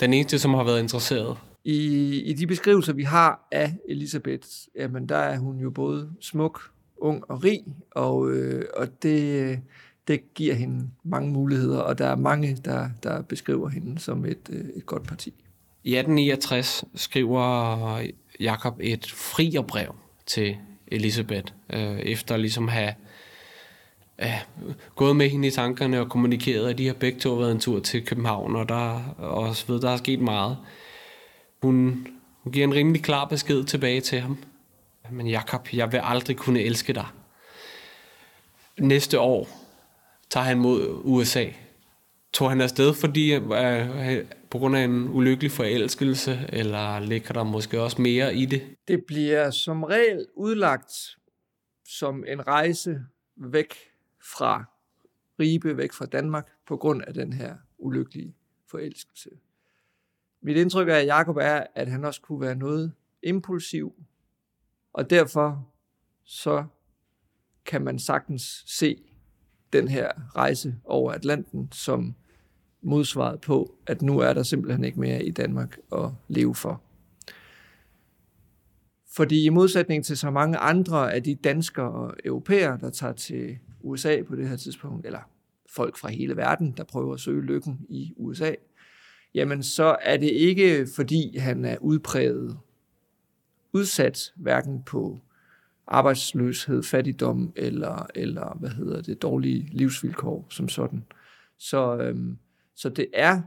den 0.00 0.12
eneste, 0.12 0.38
som 0.38 0.54
har 0.54 0.64
været 0.64 0.80
interesseret 0.80 1.36
i, 1.66 2.20
I 2.22 2.32
de 2.32 2.46
beskrivelser, 2.46 2.92
vi 2.92 3.02
har 3.02 3.48
af 3.52 3.74
Elisabeth, 3.88 4.48
jamen 4.76 5.08
der 5.08 5.16
er 5.16 5.38
hun 5.38 5.58
jo 5.58 5.70
både 5.70 6.10
smuk, 6.20 6.60
ung 6.96 7.30
og 7.30 7.44
rig, 7.44 7.64
og, 7.90 8.30
øh, 8.30 8.64
og 8.76 9.02
det, 9.02 9.60
det 10.08 10.34
giver 10.34 10.54
hende 10.54 10.90
mange 11.02 11.32
muligheder, 11.32 11.78
og 11.78 11.98
der 11.98 12.06
er 12.06 12.16
mange, 12.16 12.56
der, 12.64 12.88
der 13.02 13.22
beskriver 13.22 13.68
hende 13.68 13.98
som 13.98 14.24
et, 14.24 14.38
øh, 14.50 14.64
et 14.76 14.86
godt 14.86 15.02
parti. 15.02 15.34
I 15.84 15.96
1869 15.96 16.84
skriver 16.94 18.02
Jakob 18.40 18.76
et 18.80 19.06
frierbrev 19.06 19.94
til 20.26 20.56
Elisabeth, 20.86 21.52
øh, 21.70 21.98
efter 21.98 22.36
ligesom 22.36 22.68
have 22.68 22.94
ja, 24.18 24.40
gået 24.96 25.16
med 25.16 25.28
hende 25.28 25.48
i 25.48 25.50
tankerne 25.50 26.00
og 26.00 26.08
kommunikeret, 26.08 26.68
at 26.68 26.78
de 26.78 26.86
har 26.86 26.94
begge 26.94 27.20
to 27.20 27.34
været 27.34 27.52
en 27.52 27.60
tur 27.60 27.80
til 27.80 28.04
København, 28.04 28.56
og 28.56 28.68
der, 28.68 29.14
og 29.18 29.56
så 29.56 29.72
ved, 29.72 29.80
der 29.80 29.90
er 29.90 29.96
sket 29.96 30.20
meget. 30.20 30.56
Hun, 31.66 32.06
hun 32.42 32.52
giver 32.52 32.64
en 32.64 32.74
rimelig 32.74 33.02
klar 33.02 33.24
besked 33.24 33.64
tilbage 33.64 34.00
til 34.00 34.20
ham. 34.20 34.38
Men 35.10 35.26
Jakob, 35.26 35.68
jeg 35.72 35.92
vil 35.92 36.00
aldrig 36.02 36.36
kunne 36.36 36.60
elske 36.60 36.92
dig. 36.92 37.06
Næste 38.78 39.20
år 39.20 39.48
tager 40.30 40.44
han 40.44 40.58
mod 40.58 41.00
USA. 41.04 41.44
Tog 42.32 42.48
han 42.50 42.60
afsted, 42.60 42.94
fordi 42.94 43.34
øh, 43.34 44.26
på 44.50 44.58
grund 44.58 44.76
af 44.76 44.80
en 44.84 45.08
ulykkelig 45.08 45.50
forelskelse, 45.50 46.46
eller 46.48 47.00
ligger 47.00 47.32
der 47.32 47.44
måske 47.44 47.82
også 47.82 48.02
mere 48.02 48.34
i 48.34 48.46
det? 48.46 48.62
Det 48.88 49.04
bliver 49.06 49.50
som 49.50 49.82
regel 49.82 50.26
udlagt 50.34 50.92
som 51.88 52.24
en 52.28 52.46
rejse 52.46 53.00
væk 53.36 53.74
fra 54.36 54.64
Ribe, 55.40 55.76
væk 55.76 55.92
fra 55.92 56.06
Danmark, 56.06 56.48
på 56.66 56.76
grund 56.76 57.02
af 57.06 57.14
den 57.14 57.32
her 57.32 57.54
ulykkelige 57.78 58.34
forelskelse. 58.70 59.30
Mit 60.46 60.56
indtryk 60.56 60.88
af 60.88 61.04
Jakob 61.06 61.36
er, 61.36 61.64
at 61.74 61.88
han 61.88 62.04
også 62.04 62.20
kunne 62.20 62.40
være 62.40 62.54
noget 62.54 62.92
impulsiv, 63.22 63.94
og 64.92 65.10
derfor 65.10 65.68
så 66.24 66.64
kan 67.64 67.82
man 67.82 67.98
sagtens 67.98 68.64
se 68.66 69.02
den 69.72 69.88
her 69.88 70.10
rejse 70.36 70.76
over 70.84 71.12
Atlanten 71.12 71.68
som 71.72 72.14
modsvaret 72.82 73.40
på, 73.40 73.74
at 73.86 74.02
nu 74.02 74.18
er 74.18 74.32
der 74.32 74.42
simpelthen 74.42 74.84
ikke 74.84 75.00
mere 75.00 75.24
i 75.24 75.30
Danmark 75.30 75.78
at 75.92 76.10
leve 76.28 76.54
for. 76.54 76.82
Fordi 79.16 79.44
i 79.44 79.48
modsætning 79.48 80.04
til 80.04 80.16
så 80.16 80.30
mange 80.30 80.58
andre 80.58 81.14
af 81.14 81.22
de 81.22 81.34
danskere 81.34 81.92
og 81.92 82.16
europæere, 82.24 82.78
der 82.80 82.90
tager 82.90 83.12
til 83.12 83.58
USA 83.80 84.22
på 84.22 84.36
det 84.36 84.48
her 84.48 84.56
tidspunkt, 84.56 85.06
eller 85.06 85.30
folk 85.70 85.96
fra 85.96 86.08
hele 86.08 86.36
verden, 86.36 86.74
der 86.76 86.84
prøver 86.84 87.14
at 87.14 87.20
søge 87.20 87.42
lykken 87.42 87.86
i 87.88 88.14
USA, 88.16 88.52
jamen 89.36 89.62
så 89.62 89.96
er 90.02 90.16
det 90.16 90.30
ikke, 90.30 90.86
fordi 90.96 91.38
han 91.38 91.64
er 91.64 91.76
udpræget 91.80 92.58
udsat, 93.72 94.32
hverken 94.36 94.82
på 94.82 95.18
arbejdsløshed, 95.86 96.82
fattigdom 96.82 97.52
eller, 97.56 98.06
eller 98.14 98.56
hvad 98.60 98.70
hedder 98.70 99.02
det, 99.02 99.22
dårlige 99.22 99.68
livsvilkår 99.72 100.46
som 100.50 100.68
sådan. 100.68 101.04
Så, 101.58 101.96
øhm, 101.96 102.38
så 102.74 102.88
det 102.88 103.06
er 103.12 103.42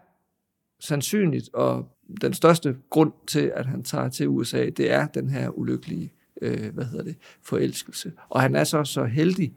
sandsynligt, 0.79 1.49
og 1.53 1.97
den 2.21 2.33
største 2.33 2.77
grund 2.89 3.13
til, 3.27 3.51
at 3.55 3.65
han 3.65 3.83
tager 3.83 4.09
til 4.09 4.27
USA, 4.27 4.69
det 4.69 4.91
er 4.91 5.07
den 5.07 5.29
her 5.29 5.49
ulykkelige 5.49 6.13
øh, 6.41 6.73
hvad 6.73 6.85
hedder 6.85 7.03
det, 7.03 7.15
forelskelse. 7.41 8.11
Og 8.29 8.41
han 8.41 8.55
er 8.55 8.63
så 8.63 8.83
så 8.83 9.05
heldig, 9.05 9.53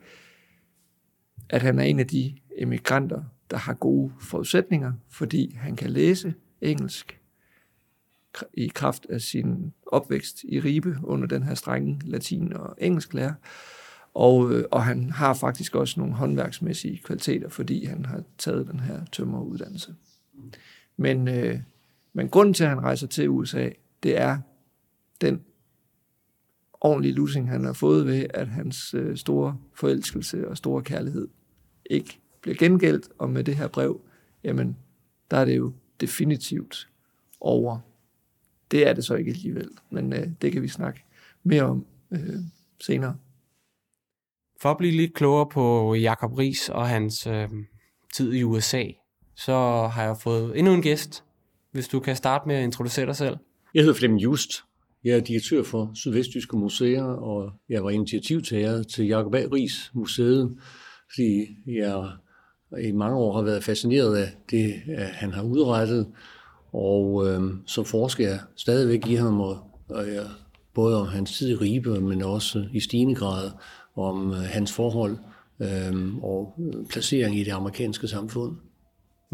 at 1.49 1.63
han 1.63 1.79
er 1.79 1.83
en 1.83 2.01
af 2.01 2.07
de 2.07 2.35
emigranter, 2.59 3.23
der 3.51 3.57
har 3.57 3.75
gode 3.75 4.13
forudsætninger, 4.21 4.93
fordi 5.11 5.55
han 5.55 5.77
kan 5.77 5.91
læse 5.91 6.35
engelsk, 6.61 7.19
i 8.55 8.69
kraft 8.69 9.07
af 9.11 9.21
sin 9.21 9.73
opvækst 9.87 10.45
i 10.45 10.61
Ribe 10.61 10.99
under 11.03 11.27
den 11.27 11.43
her 11.43 11.55
strenge 11.55 12.01
latin- 12.05 12.53
og 12.53 12.75
engelsklærer. 12.79 13.35
Og, 14.15 14.53
øh, 14.53 14.65
og 14.71 14.85
han 14.85 15.11
har 15.11 15.35
faktisk 15.35 15.75
også 15.75 16.01
nogle 16.01 16.15
håndværksmæssige 16.15 16.99
kvaliteter, 17.05 17.49
fordi 17.49 17.85
han 17.85 18.05
har 18.05 18.23
taget 18.39 18.67
den 18.67 18.81
her 18.81 19.05
tømmeruddannelse. 19.13 19.95
Men, 20.97 21.29
øh, 21.29 21.61
men 22.13 22.29
grunden 22.29 22.55
til, 22.55 22.65
at 22.65 22.71
han 22.71 22.81
rejser 22.81 23.07
til 23.07 23.29
USA, 23.29 23.71
det 24.03 24.21
er 24.21 24.39
den 25.21 25.43
ordentlige 26.81 27.15
losing, 27.15 27.49
han 27.49 27.65
har 27.65 27.73
fået 27.73 28.07
ved, 28.07 28.27
at 28.31 28.49
hans 28.49 28.95
øh, 28.95 29.17
store 29.17 29.59
forelskelse 29.75 30.49
og 30.49 30.57
store 30.57 30.83
kærlighed 30.83 31.29
ikke 31.91 32.22
bliver 32.43 32.57
gengældt, 32.57 33.09
og 33.19 33.31
med 33.31 33.45
det 33.45 33.57
her 33.57 33.69
brev, 33.69 34.01
jamen, 34.45 34.77
der 35.31 35.37
er 35.37 35.45
det 35.45 35.57
jo 35.57 35.73
definitivt 36.01 36.89
over. 37.41 37.79
Det 38.71 38.89
er 38.89 38.93
det 38.93 39.05
så 39.05 39.15
ikke 39.15 39.31
alligevel, 39.31 39.71
men 39.91 40.13
øh, 40.13 40.29
det 40.43 40.53
kan 40.53 40.63
vi 40.63 40.69
snakke 40.69 41.05
mere 41.43 41.63
om 41.63 41.87
øh, 42.11 42.39
senere. 42.81 43.17
For 44.61 44.71
at 44.71 44.79
blive 44.79 44.93
lidt 44.93 45.15
klogere 45.15 45.47
på 45.47 45.95
Jakob 45.95 46.39
Ries 46.39 46.69
og 46.69 46.89
hans 46.89 47.27
øh, 47.27 47.49
tid 48.15 48.33
i 48.33 48.43
USA, 48.43 48.85
så 49.35 49.87
har 49.87 50.05
jeg 50.05 50.17
fået 50.17 50.59
endnu 50.59 50.73
en 50.73 50.83
gæst. 50.83 51.25
Hvis 51.71 51.89
du 51.89 52.01
kan 52.01 52.17
starte 52.17 52.49
med 52.49 52.57
at 52.57 52.65
introducere 52.65 53.07
dig 53.07 53.17
selv. 53.17 53.37
Jeg 53.75 53.83
hedder 53.83 53.95
Flemming 53.95 54.23
Just. 54.23 54.65
Jeg 55.05 55.17
er 55.17 55.21
direktør 55.21 55.63
for 55.63 55.91
Sydvestjyske 55.95 56.57
Museer, 56.57 57.05
og 57.05 57.53
jeg 57.69 57.85
var 57.85 57.91
initiativtager 57.91 58.83
til 58.83 59.07
Jakob 59.07 59.35
A. 59.35 59.39
Ries 59.53 59.91
Museet, 59.95 60.59
fordi 61.15 61.57
jeg 61.67 62.11
i 62.81 62.93
mange 62.93 63.17
år 63.17 63.33
har 63.33 63.43
været 63.43 63.65
fascineret 63.65 64.17
af 64.17 64.29
det, 64.51 64.75
øh, 64.89 65.07
han 65.13 65.33
har 65.33 65.43
udrettet, 65.43 66.07
og 66.73 67.29
øh, 67.29 67.43
som 67.67 67.85
forsker 67.85 68.29
jeg 68.29 68.39
stadigvæk 68.57 69.07
i 69.07 69.15
ham, 69.15 69.41
og, 69.41 69.59
og 69.89 70.07
jeg, 70.07 70.25
både 70.75 71.01
om 71.01 71.07
hans 71.07 71.39
tid 71.39 71.49
i 71.49 71.55
Ribe, 71.55 72.01
men 72.01 72.23
også 72.23 72.65
i 72.73 72.81
stigende 72.81 73.15
grad 73.15 73.51
om 73.97 74.31
øh, 74.31 74.39
hans 74.39 74.73
forhold 74.73 75.17
øh, 75.61 76.17
og 76.23 76.55
øh, 76.59 76.87
placering 76.87 77.39
i 77.39 77.45
det 77.45 77.53
amerikanske 77.53 78.09
samfund. 78.09 78.57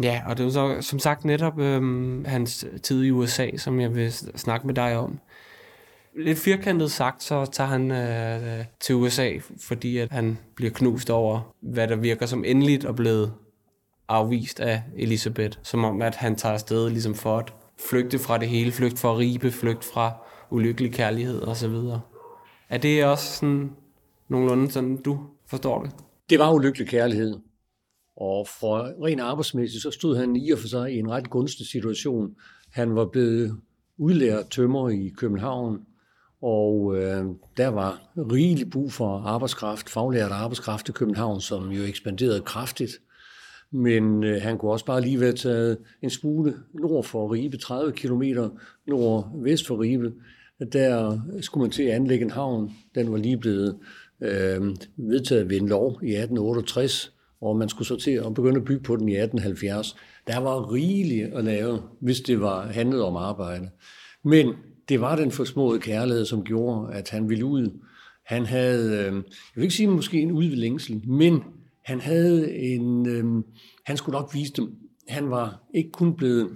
Ja, 0.03 0.23
og 0.27 0.39
det 0.39 0.47
er 0.47 0.51
så 0.51 0.77
som 0.81 0.99
sagt 0.99 1.25
netop 1.25 1.59
øh, 1.59 1.83
hans 2.27 2.67
tid 2.83 3.03
i 3.03 3.11
USA, 3.11 3.57
som 3.57 3.81
jeg 3.81 3.95
vil 3.95 4.13
snakke 4.13 4.67
med 4.67 4.75
dig 4.75 4.97
om. 4.97 5.19
Lidt 6.19 6.39
firkantet 6.39 6.91
sagt, 6.91 7.23
så 7.23 7.47
tager 7.53 7.69
han 7.69 7.91
øh, 7.91 8.65
til 8.81 8.95
USA, 8.95 9.33
fordi 9.61 9.99
at 9.99 10.11
han 10.11 10.39
bliver 10.55 10.71
knust 10.71 11.11
over, 11.11 11.55
hvad 11.61 11.89
der 11.89 11.97
virker 11.97 12.27
som 12.27 12.45
endeligt 12.45 12.85
og 12.85 12.97
blevet 12.97 13.33
afvist 14.09 14.61
af 14.61 14.83
Elisabeth. 14.97 15.59
Som 15.63 15.85
om, 15.85 16.03
at 16.03 16.15
han 16.15 16.37
tager 16.37 16.53
afsted 16.53 16.91
ligesom 16.91 17.15
for 17.15 17.39
at 17.39 17.55
flygte 17.89 18.19
fra 18.19 18.39
det 18.39 18.49
hele, 18.49 18.73
flygt 18.73 18.99
fra 18.99 19.17
ribe, 19.17 19.51
flygt 19.51 19.85
fra 19.85 20.13
ulykkelig 20.51 20.93
kærlighed 20.93 21.43
osv. 21.43 21.75
Er 22.69 22.79
det 22.79 23.05
også 23.05 23.33
sådan 23.33 23.71
nogenlunde 24.29 24.71
sådan, 24.71 24.97
du 24.97 25.19
forstår 25.47 25.83
det? 25.83 25.93
Det 26.31 26.39
var 26.39 26.53
ulykkelig 26.53 26.89
kærlighed. 26.89 27.39
Og 28.17 28.47
for 28.61 29.05
ren 29.05 29.21
arbejdsmæssigt, 29.21 29.83
så 29.83 29.91
stod 29.91 30.17
han 30.17 30.37
i 30.37 30.51
og 30.51 30.59
for 30.59 30.69
sig 30.69 30.93
i 30.93 30.99
en 30.99 31.11
ret 31.11 31.31
gunstig 31.31 31.67
situation. 31.67 32.35
Han 32.73 32.95
var 32.95 33.07
blevet 33.07 33.61
udlært 33.99 34.51
tømmer 34.51 34.89
i 34.89 35.13
København, 35.17 35.81
og 36.43 36.97
øh, 36.97 37.25
der 37.57 37.69
var 37.69 38.01
rigelig 38.17 38.71
brug 38.71 38.93
for 38.93 39.19
arbejdskraft, 39.19 39.91
faglært 39.91 40.31
arbejdskraft 40.31 40.89
i 40.89 40.93
København, 40.93 41.41
som 41.41 41.71
jo 41.71 41.83
ekspanderede 41.83 42.41
kraftigt. 42.41 42.93
Men 43.71 44.25
øh, 44.25 44.43
han 44.43 44.59
kunne 44.59 44.73
også 44.73 44.85
bare 44.85 45.01
lige 45.01 45.21
være 45.21 45.33
taget 45.33 45.79
en 46.03 46.11
smule 46.11 46.55
nord 46.75 47.05
for 47.05 47.33
Ribe, 47.33 47.57
30 47.57 47.93
km 47.93 48.23
nordvest 48.87 49.67
for 49.67 49.81
Ribe. 49.81 50.13
Der 50.73 51.21
skulle 51.41 51.63
man 51.63 51.71
til 51.71 51.83
at 51.83 51.95
anlægge 51.95 52.25
en 52.25 52.31
havn. 52.31 52.73
Den 52.95 53.13
var 53.13 53.19
lige 53.19 53.39
blevet 53.39 53.79
øh, 54.21 54.77
vedtaget 54.97 55.51
ved 55.51 55.57
en 55.57 55.69
lov 55.69 55.91
i 55.91 56.15
1868, 56.15 57.13
og 57.41 57.57
man 57.57 57.69
skulle 57.69 57.89
så 57.89 57.97
til 57.97 58.11
at 58.11 58.35
begynde 58.35 58.57
at 58.57 58.65
bygge 58.65 58.83
på 58.83 58.97
den 58.97 59.09
i 59.09 59.17
1870. 59.17 59.97
Der 60.27 60.39
var 60.39 60.73
rigeligt 60.73 61.35
at 61.35 61.45
lave, 61.45 61.83
hvis 62.01 62.21
det 62.21 62.41
var 62.41 62.67
handlet 62.67 63.03
om 63.03 63.17
arbejde. 63.17 63.71
Men 64.25 64.55
det 64.89 65.01
var 65.01 65.17
den 65.17 65.31
forsmåede 65.31 65.81
kærlighed, 65.81 66.25
som 66.25 66.45
gjorde, 66.45 66.95
at 66.95 67.11
han 67.11 67.29
ville 67.29 67.45
ud. 67.45 67.81
Han 68.27 68.47
havde, 68.47 68.93
øh, 68.93 69.15
jeg 69.15 69.23
vil 69.55 69.63
ikke 69.63 69.75
sige 69.75 69.89
måske 69.89 70.21
en 70.21 70.33
udlængsel, 70.33 71.09
men 71.09 71.43
han 71.85 72.01
havde 72.01 72.57
en, 72.57 73.07
øh, 73.09 73.45
han 73.85 73.97
skulle 73.97 74.19
nok 74.19 74.35
vise 74.35 74.53
dem. 74.53 74.75
Han 75.09 75.31
var 75.31 75.61
ikke 75.75 75.91
kun 75.91 76.15
blevet 76.15 76.51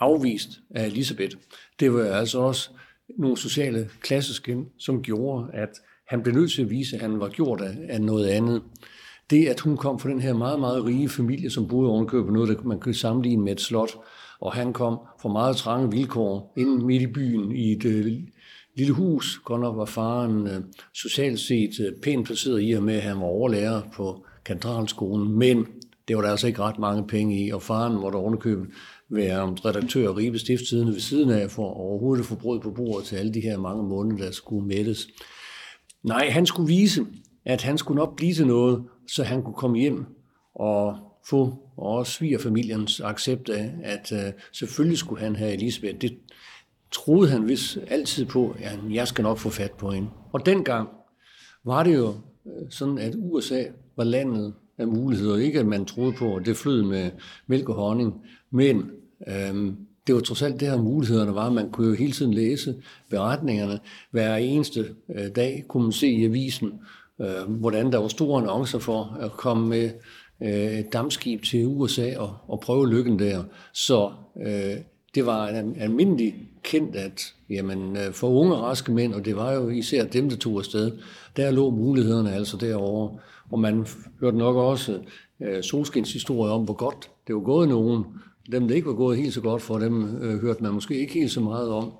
afvist 0.00 0.48
af 0.70 0.86
Elisabeth. 0.86 1.36
Det 1.80 1.94
var 1.94 2.04
altså 2.04 2.38
også 2.38 2.70
nogle 3.18 3.36
sociale 3.36 3.90
klasseskin, 4.00 4.64
som 4.78 5.02
gjorde, 5.02 5.50
at 5.52 5.70
han 6.08 6.22
blev 6.22 6.34
nødt 6.34 6.52
til 6.52 6.62
at 6.62 6.70
vise, 6.70 6.96
at 6.96 7.02
han 7.02 7.20
var 7.20 7.28
gjort 7.28 7.60
af, 7.60 7.76
af 7.88 8.00
noget 8.00 8.26
andet. 8.26 8.62
Det, 9.30 9.46
at 9.46 9.60
hun 9.60 9.76
kom 9.76 9.98
fra 9.98 10.08
den 10.08 10.20
her 10.20 10.34
meget, 10.34 10.60
meget 10.60 10.84
rige 10.84 11.08
familie, 11.08 11.50
som 11.50 11.68
boede 11.68 11.90
ovenkøbet 11.90 12.32
noget, 12.32 12.58
der 12.58 12.62
man 12.62 12.80
kunne 12.80 12.94
sammenligne 12.94 13.44
med 13.44 13.52
et 13.52 13.60
slot, 13.60 13.90
og 14.40 14.52
han 14.52 14.72
kom 14.72 14.98
fra 15.20 15.28
meget 15.28 15.56
trange 15.56 15.90
vilkår 15.90 16.52
ind 16.56 16.82
midt 16.82 17.02
i 17.02 17.06
byen 17.06 17.52
i 17.52 17.72
et 17.72 17.84
øh, 17.84 18.12
lille 18.76 18.92
hus. 18.92 19.40
Godt 19.44 19.60
nok 19.60 19.76
var 19.76 19.84
faren 19.84 20.46
øh, 20.46 20.60
socialt 20.94 21.40
set 21.40 21.80
øh, 21.80 21.92
pænt 22.02 22.26
placeret 22.26 22.62
i 22.62 22.72
og 22.72 22.82
med, 22.82 22.94
at 22.94 23.02
han 23.02 23.16
var 23.16 23.24
overlærer 23.24 23.82
på 23.94 24.24
kantralskolen, 24.44 25.38
men 25.38 25.66
det 26.08 26.16
var 26.16 26.22
der 26.22 26.30
altså 26.30 26.46
ikke 26.46 26.62
ret 26.62 26.78
mange 26.78 27.06
penge 27.06 27.46
i, 27.46 27.50
og 27.50 27.62
faren 27.62 28.00
måtte 28.00 28.16
ovenikøbet 28.16 28.66
være 29.10 29.54
redaktør 29.64 30.08
og 30.08 30.16
Ribe 30.16 30.38
Stiftstidende 30.38 30.92
ved 30.92 31.00
siden 31.00 31.30
af, 31.30 31.50
for 31.50 31.64
overhovedet 31.64 32.22
at 32.22 32.26
få 32.26 32.34
brød 32.34 32.60
på 32.60 32.70
bordet 32.70 33.06
til 33.06 33.16
alle 33.16 33.34
de 33.34 33.40
her 33.40 33.58
mange 33.58 33.82
måneder, 33.82 34.24
der 34.24 34.30
skulle 34.30 34.66
mættes. 34.66 35.08
Nej, 36.02 36.30
han 36.30 36.46
skulle 36.46 36.66
vise, 36.66 37.06
at 37.44 37.62
han 37.62 37.78
skulle 37.78 37.98
nok 37.98 38.16
blive 38.16 38.34
til 38.34 38.46
noget, 38.46 38.84
så 39.08 39.22
han 39.24 39.42
kunne 39.42 39.54
komme 39.54 39.78
hjem 39.78 40.04
og 40.54 41.07
få 41.30 41.58
også 41.76 42.12
svigerfamiliens 42.12 43.00
accept 43.00 43.48
af, 43.48 43.74
at 43.82 44.12
øh, 44.12 44.32
selvfølgelig 44.52 44.98
skulle 44.98 45.22
han 45.22 45.36
have 45.36 45.52
Elisabeth. 45.52 45.98
Det 46.00 46.18
troede 46.90 47.30
han 47.30 47.48
vist 47.48 47.78
altid 47.86 48.24
på, 48.24 48.56
at 48.62 48.78
jeg 48.90 49.08
skal 49.08 49.22
nok 49.22 49.38
få 49.38 49.50
fat 49.50 49.72
på 49.72 49.90
hende. 49.90 50.08
Og 50.32 50.46
dengang 50.46 50.88
var 51.64 51.82
det 51.82 51.94
jo 51.94 52.08
øh, 52.46 52.70
sådan, 52.70 52.98
at 52.98 53.14
USA 53.18 53.64
var 53.96 54.04
landet 54.04 54.54
af 54.78 54.86
muligheder. 54.86 55.36
Ikke 55.36 55.60
at 55.60 55.66
man 55.66 55.84
troede 55.84 56.12
på, 56.12 56.36
at 56.36 56.46
det 56.46 56.56
flød 56.56 56.82
med 56.82 57.10
mælk 57.46 57.68
og 57.68 57.74
honning, 57.74 58.14
men 58.50 58.90
øhm, 59.28 59.76
det 60.06 60.14
var 60.14 60.20
trods 60.20 60.42
alt 60.42 60.60
det 60.60 60.68
her 60.68 60.82
mulighederne 60.82 61.34
var. 61.34 61.50
Man 61.50 61.70
kunne 61.70 61.88
jo 61.88 61.94
hele 61.94 62.12
tiden 62.12 62.34
læse 62.34 62.74
beretningerne. 63.10 63.80
Hver 64.10 64.36
eneste 64.36 64.94
øh, 65.14 65.36
dag 65.36 65.64
kunne 65.68 65.82
man 65.82 65.92
se 65.92 66.08
i 66.08 66.24
avisen, 66.24 66.72
øh, 67.20 67.42
hvordan 67.48 67.92
der 67.92 67.98
var 67.98 68.08
store 68.08 68.42
annoncer 68.42 68.78
for 68.78 69.16
at 69.20 69.32
komme 69.32 69.68
med 69.68 69.90
øh, 70.42 70.78
et 70.78 70.92
dammskib 70.92 71.42
til 71.42 71.66
USA 71.66 72.18
og, 72.18 72.36
og 72.48 72.60
prøve 72.60 72.88
lykken 72.88 73.18
der. 73.18 73.44
Så 73.72 74.10
øh, 74.46 74.76
det 75.14 75.26
var 75.26 75.48
en 75.48 75.76
almindelig 75.80 76.34
kendt, 76.62 76.96
at 76.96 77.34
jamen, 77.50 77.96
øh, 77.96 78.12
for 78.12 78.28
unge 78.28 78.54
raske 78.54 78.92
mænd, 78.92 79.14
og 79.14 79.24
det 79.24 79.36
var 79.36 79.52
jo 79.52 79.68
især 79.68 80.04
dem, 80.04 80.28
der 80.30 80.36
tog 80.36 80.58
afsted, 80.58 80.92
der 81.36 81.50
lå 81.50 81.70
mulighederne 81.70 82.34
altså 82.34 82.56
derovre. 82.56 83.18
Og 83.50 83.58
man 83.58 83.86
hørte 84.20 84.36
nok 84.36 84.56
også 84.56 84.98
øh, 85.42 85.62
solskinshistorier 85.62 86.52
om, 86.52 86.64
hvor 86.64 86.74
godt 86.74 87.10
det 87.26 87.34
var 87.34 87.40
gået 87.40 87.68
nogen. 87.68 88.04
Dem, 88.52 88.68
der 88.68 88.74
ikke 88.74 88.86
var 88.86 88.94
gået 88.94 89.18
helt 89.18 89.34
så 89.34 89.40
godt 89.40 89.62
for 89.62 89.78
dem, 89.78 90.22
øh, 90.22 90.40
hørte 90.40 90.62
man 90.62 90.72
måske 90.72 90.98
ikke 90.98 91.14
helt 91.14 91.30
så 91.30 91.40
meget 91.40 91.68
om. 91.68 91.92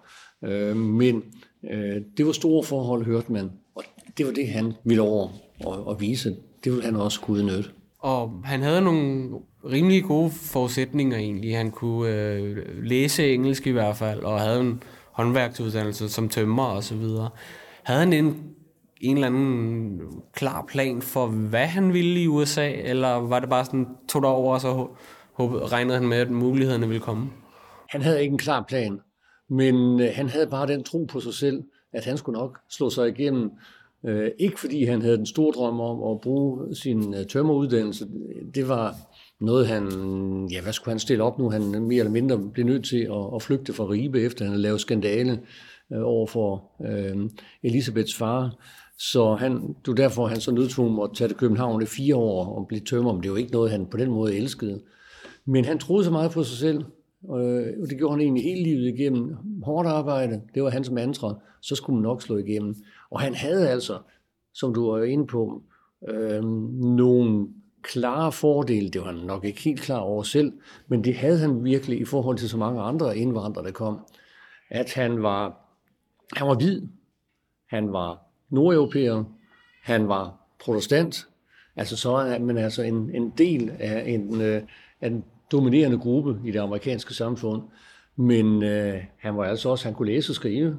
Øh, 0.45 0.77
men 0.77 1.23
øh, 1.71 2.03
det 2.17 2.27
var 2.27 2.33
store 2.33 2.65
forhold, 2.65 3.05
hørte 3.05 3.33
man. 3.33 3.51
Og 3.75 3.85
det 4.19 4.27
var 4.27 4.33
det, 4.33 4.49
han 4.49 4.73
ville 4.85 5.03
over 5.03 5.29
og, 5.65 5.87
og 5.87 6.01
vise. 6.01 6.37
Det 6.65 6.73
ville 6.73 6.85
han 6.85 6.97
også 6.97 7.21
kunne 7.21 7.39
udnytte. 7.39 7.71
Og 7.99 8.43
han 8.45 8.63
havde 8.63 8.81
nogle 8.81 9.31
rimelig 9.65 10.05
gode 10.05 10.31
forudsætninger 10.31 11.17
egentlig. 11.17 11.57
Han 11.57 11.71
kunne 11.71 12.15
øh, 12.15 12.85
læse 12.85 13.35
engelsk 13.35 13.67
i 13.67 13.71
hvert 13.71 13.97
fald, 13.97 14.21
og 14.21 14.41
havde 14.41 14.61
en 14.61 14.83
håndværksuddannelse 15.13 16.09
som 16.09 16.29
tømmer 16.29 16.65
og 16.65 16.85
så 16.85 16.95
videre. 16.95 17.31
Havde 17.83 18.01
han 18.01 18.13
en, 18.13 18.43
en 19.01 19.17
eller 19.17 19.27
anden 19.27 20.01
klar 20.33 20.65
plan 20.69 21.03
for, 21.03 21.27
hvad 21.27 21.67
han 21.67 21.93
ville 21.93 22.23
i 22.23 22.27
USA, 22.27 22.71
eller 22.71 23.09
var 23.09 23.41
det 23.41 23.49
bare 23.49 23.65
sådan, 23.65 23.87
tog 24.09 24.23
der 24.23 24.29
over, 24.29 24.55
og 24.55 24.61
så 24.61 24.87
håbede, 25.33 25.67
regnede 25.67 25.99
han 25.99 26.09
med, 26.09 26.17
at 26.17 26.31
mulighederne 26.31 26.87
ville 26.89 27.01
komme? 27.01 27.31
Han 27.89 28.03
havde 28.03 28.23
ikke 28.23 28.33
en 28.33 28.39
klar 28.39 28.65
plan, 28.69 29.01
men 29.51 30.01
øh, 30.01 30.09
han 30.15 30.29
havde 30.29 30.47
bare 30.47 30.67
den 30.67 30.85
tro 30.85 31.05
på 31.05 31.21
sig 31.21 31.35
selv, 31.35 31.63
at 31.93 32.05
han 32.05 32.17
skulle 32.17 32.39
nok 32.39 32.59
slå 32.71 32.91
sig 32.91 33.09
igennem 33.09 33.51
Øh, 34.07 34.31
ikke 34.39 34.61
fordi 34.61 34.85
han 34.85 35.03
havde 35.03 35.17
den 35.17 35.27
store 35.27 35.53
drøm 35.53 35.81
om 35.81 36.15
at 36.15 36.21
bruge 36.21 36.75
sin 36.75 37.15
øh, 37.15 37.27
tømmeruddannelse. 37.27 38.07
Det 38.55 38.69
var 38.69 38.95
noget, 39.41 39.67
han, 39.67 39.85
ja, 40.53 40.63
hvad 40.63 40.73
skulle 40.73 40.93
han 40.93 40.99
stille 40.99 41.25
op 41.25 41.39
nu? 41.39 41.51
Han 41.51 41.63
mere 41.63 41.99
eller 41.99 42.13
mindre 42.13 42.39
blev 42.53 42.67
nødt 42.67 42.85
til 42.85 43.01
at, 43.01 43.35
at 43.35 43.43
flygte 43.43 43.73
fra 43.73 43.85
Ribe, 43.85 44.21
efter 44.21 44.45
han 44.45 44.53
havde 44.53 44.63
lavet 44.63 44.81
skandale 44.81 45.41
øh, 45.93 46.03
over 46.03 46.27
for 46.27 46.65
øh, 46.89 47.31
Elisabeths 47.63 48.17
far. 48.17 48.57
Så 48.99 49.35
han, 49.35 49.75
du 49.87 49.93
derfor 49.93 50.27
han 50.27 50.41
så 50.41 50.53
nødtvunget 50.53 51.05
at 51.05 51.17
tage 51.17 51.29
til 51.29 51.37
København 51.37 51.83
i 51.83 51.87
fire 51.87 52.17
år 52.17 52.59
og 52.59 52.67
blive 52.67 52.81
tømmer, 52.81 53.13
men 53.13 53.23
det 53.23 53.31
var 53.31 53.37
ikke 53.37 53.53
noget, 53.53 53.71
han 53.71 53.87
på 53.87 53.97
den 53.97 54.11
måde 54.11 54.37
elskede. 54.37 54.81
Men 55.45 55.65
han 55.65 55.79
troede 55.79 56.05
så 56.05 56.11
meget 56.11 56.31
på 56.31 56.43
sig 56.43 56.59
selv, 56.59 56.85
øh, 57.37 57.67
og 57.83 57.89
det 57.91 57.99
gjorde 57.99 58.15
han 58.15 58.21
egentlig 58.21 58.45
hele 58.45 58.63
livet 58.63 58.95
igennem. 58.99 59.37
Hårdt 59.63 59.89
arbejde, 59.89 60.41
det 60.55 60.63
var 60.63 60.71
hans 60.71 60.91
mantra, 60.91 61.41
så 61.63 61.75
skulle 61.75 61.97
man 61.97 62.03
nok 62.03 62.23
slå 62.23 62.37
igennem. 62.37 62.75
Og 63.11 63.21
han 63.21 63.35
havde 63.35 63.69
altså, 63.69 63.99
som 64.55 64.75
du 64.75 64.91
var 64.91 65.03
inde 65.03 65.27
på, 65.27 65.63
øh, 66.09 66.45
nogle 66.81 67.49
klare 67.83 68.33
fordele. 68.33 68.89
Det 68.91 69.01
var 69.01 69.07
han 69.07 69.17
nok 69.17 69.45
ikke 69.45 69.61
helt 69.61 69.81
klar 69.81 69.99
over 69.99 70.23
selv, 70.23 70.53
men 70.89 71.05
det 71.05 71.15
havde 71.15 71.39
han 71.39 71.65
virkelig 71.65 72.01
i 72.01 72.05
forhold 72.05 72.39
til 72.39 72.49
så 72.49 72.57
mange 72.57 72.81
andre 72.81 73.19
indvandrere, 73.19 73.65
der 73.65 73.73
kom. 73.73 74.01
At 74.71 74.95
han 74.95 75.23
var, 75.23 75.57
han 76.37 76.47
var 76.47 76.55
hvid, 76.55 76.83
han 77.69 77.93
var 77.93 78.23
nordeuropæer, 78.51 79.25
han 79.83 80.09
var 80.09 80.35
protestant, 80.65 81.29
altså 81.77 81.97
så 81.97 82.11
er 82.11 82.39
man 82.39 82.59
altså 82.59 82.83
en, 82.83 83.11
en 83.15 83.33
del 83.39 83.71
af 83.79 84.05
en, 84.07 84.41
øh, 84.41 84.63
af 85.01 85.07
en 85.07 85.25
dominerende 85.53 85.99
gruppe 85.99 86.41
i 86.45 86.51
det 86.51 86.59
amerikanske 86.59 87.15
samfund. 87.15 87.63
Men 88.17 88.63
øh, 88.63 89.05
han 89.19 89.37
var 89.37 89.45
altså 89.45 89.69
også, 89.69 89.85
han 89.85 89.95
kunne 89.95 90.13
læse 90.13 90.31
og 90.31 90.35
skrive. 90.35 90.77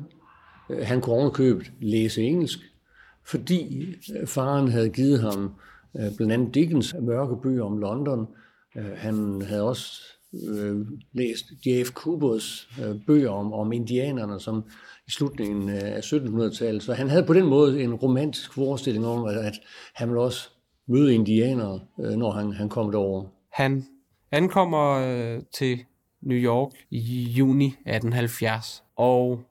Øh, 0.70 0.86
han 0.86 1.02
kunne 1.02 1.16
ovenkøbet 1.16 1.72
læse 1.80 2.22
engelsk, 2.22 2.60
fordi 3.26 3.86
øh, 4.16 4.28
faren 4.28 4.68
havde 4.68 4.90
givet 4.90 5.20
ham 5.20 5.54
øh, 5.98 6.16
blandt 6.18 6.34
andet 6.34 6.56
Dickens 6.56 6.96
mørke 7.02 7.42
bøger 7.42 7.64
om 7.64 7.78
London. 7.78 8.28
Han 8.96 9.42
havde 9.42 9.64
også 9.64 10.02
øh, 10.34 10.88
læst 11.14 11.46
J.F. 11.66 11.90
Coopers 11.92 12.70
øh, 12.84 12.96
bøger 13.08 13.30
om, 13.30 13.54
om 13.54 13.72
indianerne, 13.72 14.40
som 14.40 14.64
i 15.08 15.12
slutningen 15.12 15.70
af 15.70 16.00
1700-tallet. 16.00 16.84
Så 16.84 16.94
han 16.94 17.10
havde 17.10 17.24
på 17.24 17.34
den 17.34 17.46
måde 17.46 17.84
en 17.84 17.94
romantisk 17.94 18.54
forestilling 18.54 19.06
om, 19.06 19.26
at, 19.26 19.38
at 19.38 19.60
han 19.94 20.10
ville 20.10 20.22
også 20.22 20.50
møde 20.88 21.14
indianere, 21.16 21.80
øh, 22.00 22.12
når 22.12 22.32
han, 22.32 22.52
han 22.52 22.70
kom 22.70 22.92
derover. 22.92 23.26
Han 23.52 23.86
ankommer 24.32 24.92
øh, 24.92 25.42
til 25.54 25.80
New 26.22 26.38
York 26.38 26.72
i 26.90 27.24
juni 27.24 27.66
1870, 27.66 28.84
og 28.96 29.42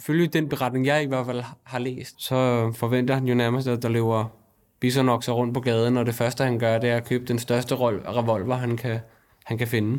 følge 0.00 0.26
den 0.26 0.48
beretning, 0.48 0.86
jeg 0.86 1.02
i 1.02 1.06
hvert 1.06 1.26
fald 1.26 1.42
har 1.64 1.78
læst, 1.78 2.22
så 2.22 2.70
forventer 2.74 3.14
han 3.14 3.26
jo 3.26 3.34
nærmest, 3.34 3.68
at 3.68 3.82
der 3.82 3.88
løber 3.88 4.24
bisonokser 4.80 5.32
rundt 5.32 5.54
på 5.54 5.60
gaden, 5.60 5.96
og 5.96 6.06
det 6.06 6.14
første, 6.14 6.44
han 6.44 6.58
gør, 6.58 6.78
det 6.78 6.90
er 6.90 6.96
at 6.96 7.08
købe 7.08 7.24
den 7.24 7.38
største 7.38 7.76
revolver, 7.76 8.54
han 8.54 8.76
kan, 8.76 8.98
han 9.44 9.58
kan 9.58 9.68
finde. 9.68 9.98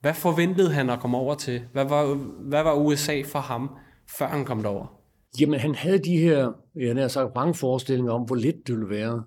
Hvad 0.00 0.14
forventede 0.14 0.72
han 0.72 0.90
at 0.90 1.00
komme 1.00 1.16
over 1.16 1.34
til? 1.34 1.62
Hvad 1.72 1.84
var, 1.84 2.14
hvad 2.48 2.62
var 2.62 2.74
USA 2.74 3.22
for 3.24 3.38
ham, 3.38 3.70
før 4.18 4.26
han 4.26 4.44
kom 4.44 4.62
derover? 4.62 4.86
Jamen, 5.40 5.60
han 5.60 5.74
havde 5.74 5.98
de 5.98 6.18
her, 6.18 6.52
jeg 6.74 6.96
har 6.96 7.08
sagt, 7.08 7.56
forestillinger 7.56 8.12
om, 8.12 8.22
hvor 8.22 8.36
lidt 8.36 8.56
det 8.66 8.74
ville 8.74 8.90
være. 8.90 9.22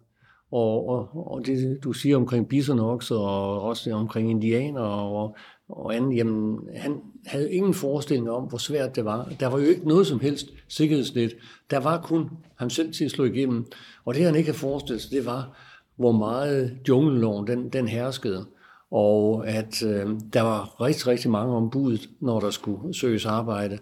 Og, 0.51 0.89
og, 0.89 1.31
og 1.31 1.45
det, 1.45 1.79
du 1.83 1.93
siger 1.93 2.17
omkring 2.17 2.47
bisonokser, 2.47 3.15
og 3.15 3.61
også 3.61 3.93
omkring 3.93 4.29
indianer 4.29 4.81
og, 4.81 5.35
og 5.77 5.95
anden, 5.95 6.13
jamen, 6.13 6.59
han 6.75 7.01
havde 7.25 7.53
ingen 7.53 7.73
forestilling 7.73 8.31
om, 8.31 8.43
hvor 8.43 8.57
svært 8.57 8.95
det 8.95 9.05
var. 9.05 9.31
Der 9.39 9.47
var 9.47 9.59
jo 9.59 9.65
ikke 9.65 9.87
noget 9.87 10.07
som 10.07 10.19
helst 10.19 10.47
sikkerhedsnet. 10.67 11.35
Der 11.69 11.77
var 11.77 12.01
kun 12.01 12.29
ham 12.55 12.69
selv 12.69 12.93
til 12.93 13.05
at 13.05 13.11
slå 13.11 13.23
igennem. 13.23 13.65
Og 14.05 14.15
det, 14.15 14.25
han 14.25 14.35
ikke 14.35 14.47
havde 14.47 14.59
forestillet 14.59 15.01
sig, 15.01 15.11
det 15.11 15.25
var, 15.25 15.57
hvor 15.95 16.11
meget 16.11 16.77
jungleloven 16.87 17.47
den, 17.47 17.69
den 17.69 17.87
herskede. 17.87 18.45
Og 18.91 19.47
at 19.47 19.83
øh, 19.83 20.07
der 20.33 20.41
var 20.41 20.81
rigtig, 20.81 21.07
rigtig 21.07 21.31
mange 21.31 21.55
ombud, 21.55 21.97
når 22.19 22.39
der 22.39 22.49
skulle 22.49 22.93
søges 22.93 23.25
arbejde. 23.25 23.77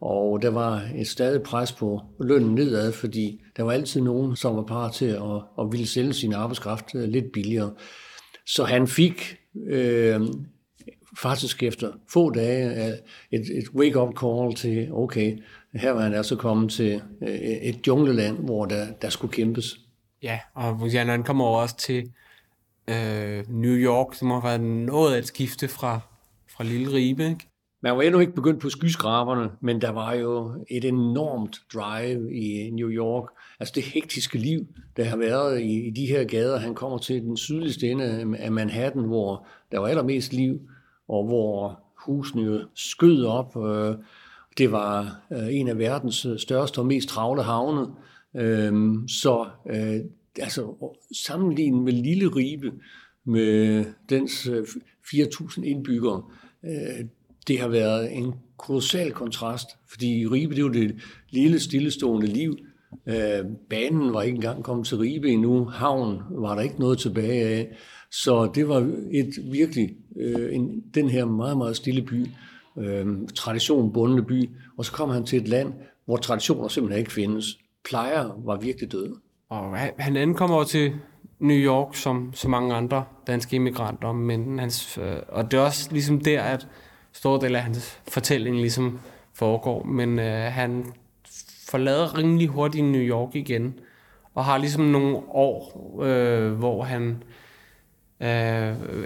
Og 0.00 0.42
der 0.42 0.50
var 0.50 0.82
et 0.96 1.08
stadig 1.08 1.42
pres 1.42 1.72
på 1.72 2.00
lønnen 2.20 2.54
nedad, 2.54 2.92
fordi 2.92 3.42
der 3.56 3.62
var 3.62 3.72
altid 3.72 4.00
nogen, 4.00 4.36
som 4.36 4.56
var 4.56 4.62
parat 4.62 4.92
til 4.92 5.06
at, 5.06 5.42
at 5.60 5.72
ville 5.72 5.86
sælge 5.86 6.12
sin 6.12 6.32
arbejdskraft 6.32 6.94
øh, 6.94 7.08
lidt 7.08 7.32
billigere. 7.32 7.72
Så 8.46 8.64
han 8.64 8.86
fik 8.86 9.36
øh, 9.66 10.20
faktisk 11.16 11.62
efter 11.62 11.92
få 12.08 12.30
dage 12.30 12.92
et, 13.30 13.40
et 13.40 13.68
wake-up 13.74 14.14
call 14.20 14.54
til, 14.54 14.88
okay, 14.92 15.38
her 15.74 15.90
var 15.90 16.00
han 16.00 16.14
altså 16.14 16.36
kommet 16.36 16.70
til 16.70 17.02
øh, 17.22 17.34
et 17.38 17.86
jungleland, 17.86 18.38
hvor 18.38 18.64
der, 18.64 18.86
der 19.02 19.08
skulle 19.08 19.32
kæmpes. 19.32 19.80
Ja, 20.22 20.38
og 20.54 20.88
ja, 20.88 21.04
når 21.04 21.10
han 21.10 21.24
kommer 21.24 21.44
over 21.44 21.60
også 21.60 21.76
til 21.76 22.12
øh, 22.88 23.44
New 23.48 23.74
York, 23.74 24.14
så 24.14 24.24
må 24.24 24.40
have 24.40 24.48
været 24.48 24.60
noget 24.60 25.14
af 25.14 25.18
et 25.18 25.26
skifte 25.26 25.68
fra, 25.68 26.00
fra 26.56 26.64
Lille 26.64 26.92
Ribe, 26.92 27.24
ikke? 27.24 27.48
Man 27.82 27.96
var 27.96 28.02
endnu 28.02 28.20
ikke 28.20 28.34
begyndt 28.34 28.60
på 28.60 28.70
skyskraberne, 28.70 29.50
men 29.60 29.80
der 29.80 29.90
var 29.90 30.14
jo 30.14 30.64
et 30.70 30.84
enormt 30.84 31.56
drive 31.74 32.34
i 32.34 32.70
New 32.70 32.90
York. 32.90 33.28
Altså 33.60 33.72
det 33.74 33.82
hektiske 33.82 34.38
liv, 34.38 34.66
der 34.96 35.04
har 35.04 35.16
været 35.16 35.60
i, 35.60 35.86
i 35.86 35.90
de 35.90 36.06
her 36.06 36.24
gader. 36.24 36.58
Han 36.58 36.74
kommer 36.74 36.98
til 36.98 37.22
den 37.22 37.36
sydligste 37.36 37.90
ende 37.90 38.36
af 38.38 38.52
Manhattan, 38.52 39.02
hvor 39.02 39.46
der 39.72 39.78
var 39.78 39.86
allermest 39.86 40.32
liv 40.32 40.60
og 41.08 41.26
hvor 41.26 41.80
husene 42.06 42.42
jo 42.42 42.60
skød 42.74 43.24
op. 43.24 43.56
Øh, 43.56 43.94
det 44.58 44.72
var 44.72 45.20
øh, 45.32 45.54
en 45.54 45.68
af 45.68 45.78
verdens 45.78 46.26
øh, 46.26 46.38
største 46.38 46.78
og 46.78 46.86
mest 46.86 47.08
travle 47.08 47.42
havne. 47.42 47.86
Øhm, 48.36 49.08
så 49.08 49.46
øh, 49.70 50.00
altså, 50.40 50.92
sammenlignet 51.24 51.82
med 51.82 51.92
Lille 51.92 52.28
Ribe, 52.28 52.72
med 53.24 53.84
dens 54.08 54.46
øh, 54.46 54.66
4.000 55.06 55.62
indbyggere, 55.64 56.22
øh, 56.64 57.06
det 57.48 57.60
har 57.60 57.68
været 57.68 58.16
en 58.16 58.34
kolossal 58.56 59.12
kontrast, 59.12 59.68
fordi 59.90 60.26
Ribe, 60.26 60.54
det 60.54 60.64
var 60.64 60.70
det 60.70 60.96
lille, 61.30 61.60
stillestående 61.60 62.26
liv. 62.26 62.58
Banen 63.70 64.12
var 64.12 64.22
ikke 64.22 64.34
engang 64.36 64.64
kommet 64.64 64.86
til 64.86 64.98
Ribe 64.98 65.28
endnu. 65.28 65.64
Havn 65.64 66.22
var 66.30 66.54
der 66.54 66.62
ikke 66.62 66.80
noget 66.80 66.98
tilbage 66.98 67.44
af. 67.44 67.76
Så 68.10 68.50
det 68.54 68.68
var 68.68 68.92
et 69.12 69.32
virkelig 69.52 69.90
øh, 70.16 70.54
en, 70.54 70.82
den 70.94 71.08
her 71.08 71.24
meget, 71.24 71.58
meget 71.58 71.76
stille 71.76 72.02
by, 72.02 72.26
øh, 72.78 73.06
traditionbundne 73.34 74.22
by, 74.22 74.50
og 74.78 74.84
så 74.84 74.92
kom 74.92 75.10
han 75.10 75.24
til 75.24 75.42
et 75.42 75.48
land, 75.48 75.72
hvor 76.04 76.16
traditioner 76.16 76.68
simpelthen 76.68 76.98
ikke 76.98 77.12
findes. 77.12 77.58
Plejer 77.84 78.40
var 78.44 78.56
virkelig 78.56 78.92
døde. 78.92 79.14
Og 79.48 79.76
han 79.98 80.16
ankommer 80.16 80.56
over 80.56 80.64
til 80.64 80.92
New 81.38 81.56
York 81.56 81.96
som 81.96 82.32
så 82.34 82.48
mange 82.48 82.74
andre 82.74 83.04
danske 83.26 83.56
immigranter, 83.56 84.12
men 84.12 84.58
hans, 84.58 84.98
øh, 84.98 85.16
og 85.28 85.50
det 85.50 85.56
er 85.56 85.62
også 85.62 85.88
ligesom 85.92 86.20
der, 86.20 86.42
at 86.42 86.68
stor 87.12 87.38
del 87.38 87.56
af 87.56 87.62
hans 87.62 88.00
fortælling 88.08 88.56
ligesom 88.56 89.00
foregår, 89.34 89.84
men 89.84 90.18
øh, 90.18 90.52
han 90.52 90.84
forlader 91.68 92.18
rimelig 92.18 92.48
hurtigt 92.48 92.84
New 92.84 93.00
York 93.00 93.34
igen, 93.34 93.78
og 94.34 94.44
har 94.44 94.58
ligesom 94.58 94.84
nogle 94.84 95.16
år, 95.16 96.00
øh, 96.02 96.52
hvor 96.52 96.82
han 96.82 97.22
Uh, 98.20 98.26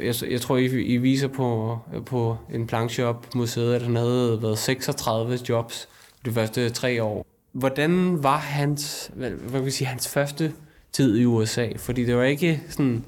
jeg, 0.04 0.14
jeg 0.30 0.40
tror, 0.40 0.56
I, 0.56 0.64
I 0.64 0.96
viser 0.96 1.28
på, 1.28 1.78
på 2.06 2.36
en 2.54 2.66
planchop 2.66 3.34
museet, 3.34 3.74
at 3.74 3.82
han 3.82 3.96
havde 3.96 4.38
været 4.42 4.58
36 4.58 5.38
jobs 5.48 5.88
de 6.24 6.30
første 6.30 6.70
tre 6.70 7.02
år. 7.02 7.26
Hvordan 7.52 8.22
var 8.22 8.36
hans, 8.36 9.10
hvad, 9.14 9.30
hvad 9.30 9.50
kan 9.50 9.64
vi 9.64 9.70
sige, 9.70 9.88
hans 9.88 10.08
første 10.08 10.52
tid 10.92 11.18
i 11.18 11.24
USA? 11.24 11.68
Fordi 11.76 12.04
det 12.04 12.16
var 12.16 12.22
ikke 12.22 12.62
sådan 12.68 13.04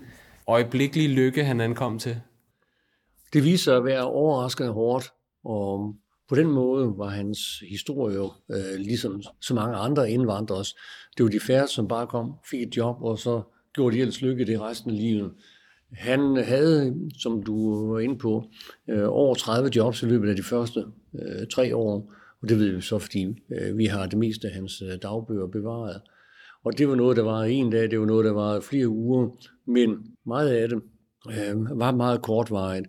øjeblikkelig 0.48 1.10
lykke, 1.10 1.44
han 1.44 1.60
ankom 1.60 1.98
til. 1.98 2.20
Det 3.32 3.44
viser 3.44 3.64
sig 3.64 3.76
at 3.76 3.84
være 3.84 4.04
overraskende 4.04 4.72
hårdt, 4.72 5.12
og 5.44 5.94
på 6.28 6.34
den 6.34 6.46
måde 6.46 6.92
var 6.96 7.08
hans 7.08 7.38
historie 7.70 8.16
jo, 8.16 8.32
øh, 8.50 8.78
ligesom 8.78 9.22
så 9.40 9.54
mange 9.54 9.76
andre 9.76 10.10
indvandrere 10.10 10.64
det 11.16 11.24
var 11.24 11.30
de 11.30 11.40
færre, 11.40 11.68
som 11.68 11.88
bare 11.88 12.06
kom, 12.06 12.34
fik 12.50 12.62
et 12.62 12.76
job, 12.76 12.96
og 13.02 13.18
så 13.18 13.42
gjorde 13.74 13.96
de 13.96 14.00
ellers 14.00 14.22
lykke 14.22 14.46
det 14.46 14.60
resten 14.60 14.90
af 14.90 14.96
livet. 14.96 15.32
Han 15.92 16.36
havde, 16.36 16.94
som 17.18 17.42
du 17.42 17.86
var 17.92 18.00
inde 18.00 18.18
på, 18.18 18.44
øh, 18.90 19.04
over 19.08 19.34
30 19.34 19.70
jobs 19.76 20.02
i 20.02 20.06
løbet 20.06 20.28
af 20.28 20.36
de 20.36 20.42
første 20.42 20.84
øh, 21.14 21.46
tre 21.54 21.76
år. 21.76 22.12
Og 22.42 22.48
det 22.48 22.58
ved 22.58 22.74
vi 22.74 22.80
så, 22.80 22.98
fordi 22.98 23.26
øh, 23.52 23.78
vi 23.78 23.86
har 23.86 24.06
det 24.06 24.18
meste 24.18 24.48
af 24.48 24.54
hans 24.54 24.82
øh, 24.82 24.98
dagbøger 25.02 25.46
bevaret. 25.46 26.00
Og 26.64 26.78
det 26.78 26.88
var 26.88 26.94
noget, 26.94 27.16
der 27.16 27.22
var 27.22 27.42
en 27.42 27.70
dag, 27.70 27.90
det 27.90 28.00
var 28.00 28.06
noget, 28.06 28.24
der 28.24 28.32
var 28.32 28.60
flere 28.60 28.88
uger, 28.88 29.28
men 29.66 29.96
meget 30.26 30.48
af 30.48 30.68
det 30.68 30.82
øh, 31.28 31.78
var 31.78 31.92
meget 31.92 32.22
kortvarigt, 32.22 32.86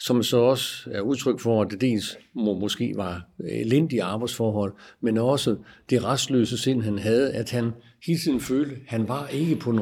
som 0.00 0.22
så 0.22 0.36
også 0.36 0.90
er 0.90 1.00
udtryk 1.00 1.40
for, 1.40 1.62
at 1.62 1.70
det 1.70 1.80
dels 1.80 2.18
må, 2.34 2.58
måske 2.58 2.92
var 2.96 3.28
elendige 3.50 4.02
arbejdsforhold, 4.02 4.72
men 5.00 5.18
også 5.18 5.56
det 5.90 6.04
restløse 6.04 6.58
sind, 6.58 6.82
han 6.82 6.98
havde, 6.98 7.32
at 7.32 7.50
han 7.50 7.70
hele 8.06 8.18
tiden 8.18 8.40
følte, 8.40 8.74
at 8.74 8.80
han 8.86 9.08
var 9.08 9.28
ikke 9.28 9.56
på 9.56 9.72
den 9.72 9.80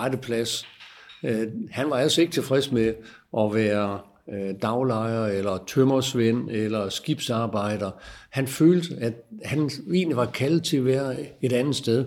rette 0.00 0.18
plads 0.18 0.66
Øh, 1.24 1.46
han 1.70 1.90
var 1.90 1.96
altså 1.96 2.20
ikke 2.20 2.32
tilfreds 2.32 2.72
med 2.72 2.94
at 3.38 3.54
være 3.54 3.98
øh, 4.34 4.54
daglejer 4.62 5.26
eller 5.26 5.64
tømmersvend 5.66 6.50
eller 6.50 6.88
skibsarbejder. 6.88 7.90
Han 8.30 8.46
følte, 8.46 8.94
at 9.00 9.14
han 9.44 9.70
egentlig 9.94 10.16
var 10.16 10.26
kaldet 10.26 10.64
til 10.64 10.76
at 10.76 10.84
være 10.84 11.16
et 11.42 11.52
andet 11.52 11.76
sted. 11.76 12.04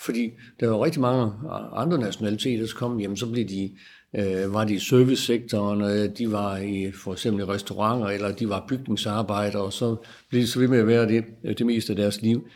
Fordi 0.00 0.30
der 0.60 0.68
var 0.68 0.84
rigtig 0.84 1.00
mange 1.00 1.32
andre 1.72 1.98
nationaliteter, 1.98 2.66
der 2.66 2.72
kom 2.76 2.98
hjem, 2.98 3.16
så 3.16 3.30
blev 3.30 3.48
de, 3.48 3.70
øh, 4.16 4.54
var 4.54 4.64
de 4.64 4.74
i 4.74 4.78
servicesektoren, 4.78 5.80
øh, 5.80 6.18
de 6.18 6.32
var 6.32 6.56
i 6.56 6.92
for 6.92 7.12
eksempel 7.12 7.42
i 7.42 7.46
restauranter, 7.46 8.06
eller 8.06 8.32
de 8.32 8.48
var 8.48 8.64
bygningsarbejdere, 8.68 9.62
og 9.62 9.72
så 9.72 9.96
blev 10.28 10.42
de 10.42 10.46
så 10.46 10.58
ved 10.58 10.68
med 10.68 10.78
at 10.78 10.86
være 10.86 11.08
det, 11.08 11.24
øh, 11.44 11.58
det 11.58 11.66
meste 11.66 11.92
af 11.92 11.96
deres 11.96 12.22
liv. 12.22 12.48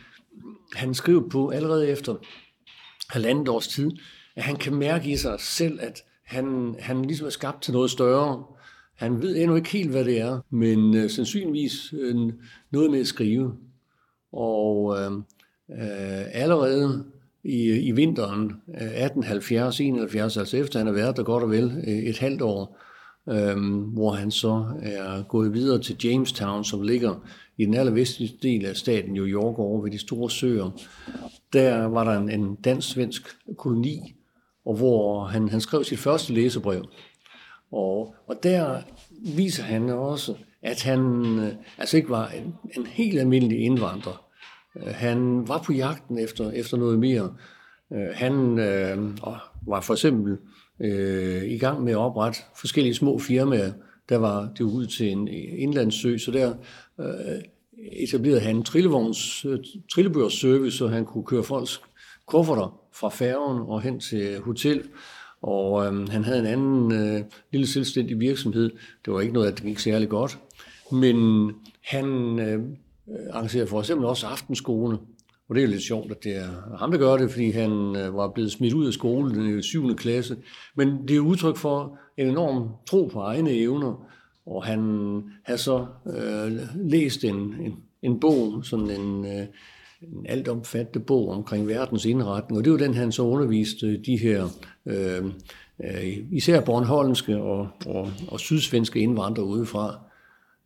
Han 0.75 0.93
skrev 0.93 1.29
på 1.29 1.49
allerede 1.49 1.89
efter 1.89 2.15
halvandet 3.09 3.49
års 3.49 3.67
tid, 3.67 3.91
at 4.35 4.43
han 4.43 4.55
kan 4.55 4.75
mærke 4.75 5.09
i 5.09 5.17
sig 5.17 5.39
selv, 5.39 5.79
at 5.81 6.03
han, 6.25 6.75
han 6.79 7.05
ligesom 7.05 7.27
er 7.27 7.31
skabt 7.31 7.61
til 7.61 7.73
noget 7.73 7.91
større. 7.91 8.43
Han 8.95 9.21
ved 9.21 9.37
endnu 9.37 9.55
ikke 9.55 9.69
helt, 9.69 9.89
hvad 9.89 10.05
det 10.05 10.21
er, 10.21 10.39
men 10.49 10.95
øh, 10.95 11.09
sandsynligvis 11.09 11.93
øh, 11.93 12.15
noget 12.71 12.91
med 12.91 12.99
at 12.99 13.07
skrive. 13.07 13.53
Og 14.33 14.97
øh, 14.99 15.11
øh, 15.71 16.25
allerede 16.31 17.05
i, 17.43 17.69
i 17.69 17.91
vinteren 17.91 18.51
øh, 18.81 19.05
1870-71, 19.05 20.17
altså 20.19 20.57
efter 20.57 20.79
han 20.79 20.87
har 20.87 20.93
været 20.93 21.17
der 21.17 21.23
godt 21.23 21.43
og 21.43 21.51
vel 21.51 21.83
øh, 21.87 21.93
et 21.93 22.19
halvt 22.19 22.41
år, 22.41 22.77
øh, 23.29 23.57
hvor 23.93 24.11
han 24.11 24.31
så 24.31 24.65
er 24.81 25.23
gået 25.23 25.53
videre 25.53 25.81
til 25.81 25.97
Jamestown, 26.03 26.63
som 26.63 26.81
ligger 26.81 27.27
i 27.57 27.65
den 27.65 27.73
allervestlige 27.73 28.37
del 28.41 28.65
af 28.65 28.75
staten 28.75 29.13
New 29.13 29.25
York 29.25 29.59
over 29.59 29.81
ved 29.81 29.91
de 29.91 29.97
store 29.97 30.29
søer. 30.29 30.69
Der 31.53 31.85
var 31.85 32.03
der 32.03 32.19
en, 32.19 32.29
en 32.29 32.55
dansk-svensk 32.55 33.27
koloni, 33.57 34.15
og 34.65 34.75
hvor 34.75 35.25
han, 35.25 35.49
han 35.49 35.61
skrev 35.61 35.83
sit 35.83 35.99
første 35.99 36.33
læsebrev. 36.33 36.85
Og, 37.71 38.15
og 38.27 38.35
der 38.43 38.81
viser 39.35 39.63
han 39.63 39.89
også, 39.89 40.35
at 40.63 40.83
han 40.83 40.99
øh, 41.39 41.53
altså 41.77 41.97
ikke 41.97 42.09
var 42.09 42.27
en, 42.27 42.55
en 42.77 42.85
helt 42.85 43.19
almindelig 43.19 43.59
indvandrer. 43.59 44.25
Øh, 44.77 44.93
han 44.93 45.47
var 45.47 45.63
på 45.65 45.73
jagten 45.73 46.19
efter, 46.19 46.51
efter 46.51 46.77
noget 46.77 46.99
mere. 46.99 47.33
Øh, 47.93 48.07
han 48.13 48.59
øh, 48.59 49.17
var 49.67 49.81
for 49.81 49.93
eksempel 49.93 50.37
øh, 50.81 51.43
i 51.43 51.57
gang 51.57 51.83
med 51.83 51.91
at 51.91 51.97
oprette 51.97 52.39
forskellige 52.59 52.95
små 52.95 53.19
firmaer. 53.19 53.71
Der 54.09 54.17
var 54.17 54.49
det 54.57 54.61
ud 54.61 54.85
til 54.85 55.11
en 55.11 55.27
indlandssø, 55.57 56.17
så 56.17 56.31
der 56.31 56.53
øh, 56.99 57.41
etablerede 57.91 58.39
han 58.39 58.55
en 58.55 58.63
trillevogns, 58.63 59.45
øh, 59.45 59.59
trillebørsservice, 59.93 60.77
så 60.77 60.87
han 60.87 61.05
kunne 61.05 61.23
køre 61.23 61.43
folks 61.43 61.81
kufferter 62.27 62.79
fra 62.93 63.09
færgen 63.09 63.61
og 63.61 63.81
hen 63.81 63.99
til 63.99 64.39
hotel. 64.39 64.83
Og 65.41 65.85
øhm, 65.85 66.07
han 66.07 66.23
havde 66.23 66.39
en 66.39 66.45
anden 66.45 66.91
øh, 66.91 67.23
lille 67.51 67.67
selvstændig 67.67 68.19
virksomhed. 68.19 68.71
Det 69.05 69.13
var 69.13 69.21
ikke 69.21 69.33
noget, 69.33 69.57
der 69.57 69.63
gik 69.63 69.79
særlig 69.79 70.09
godt. 70.09 70.39
Men 70.91 71.49
han 71.83 72.05
øh, 72.39 72.59
arrangerede 73.31 73.67
for 73.67 73.79
eksempel 73.79 74.05
også 74.05 74.27
aftenskole. 74.27 74.97
Og 75.49 75.55
det 75.55 75.63
er 75.63 75.67
lidt 75.67 75.83
sjovt, 75.83 76.11
at 76.11 76.23
det 76.23 76.35
er 76.35 76.77
ham, 76.77 76.91
der 76.91 76.97
gør 76.97 77.17
det, 77.17 77.31
fordi 77.31 77.51
han 77.51 77.95
øh, 77.95 78.15
var 78.15 78.27
blevet 78.27 78.51
smidt 78.51 78.73
ud 78.73 78.87
af 78.87 78.93
skolen 78.93 79.59
i 79.59 79.61
7. 79.61 79.95
klasse. 79.95 80.37
Men 80.75 81.07
det 81.07 81.15
er 81.15 81.19
udtryk 81.19 81.57
for 81.57 81.97
en 82.17 82.27
enorm 82.27 82.69
tro 82.87 83.09
på 83.13 83.19
egne 83.19 83.51
evner. 83.51 84.07
Og 84.45 84.65
han 84.65 84.79
har 85.45 85.55
så 85.55 85.85
øh, 86.07 86.51
læst 86.75 87.23
en, 87.23 87.35
en, 87.35 87.75
en 88.01 88.19
bog, 88.19 88.65
sådan 88.65 88.89
en, 88.89 89.25
øh, 89.25 89.47
en 90.01 90.25
altomfattende 90.25 91.05
bog 91.05 91.29
omkring 91.29 91.67
verdens 91.67 92.05
indretning, 92.05 92.57
og 92.57 92.63
det 92.63 92.71
var 92.71 92.77
den, 92.77 92.93
han 92.93 93.11
så 93.11 93.23
underviste 93.23 93.97
de 93.97 94.17
her 94.17 94.47
øh, 94.85 95.25
øh, 95.83 96.17
især 96.31 96.61
bornholmske 96.61 97.37
og, 97.37 97.69
og, 97.85 98.11
og 98.27 98.39
sydsvenske 98.39 98.99
indvandrere 98.99 99.45
udefra. 99.45 99.99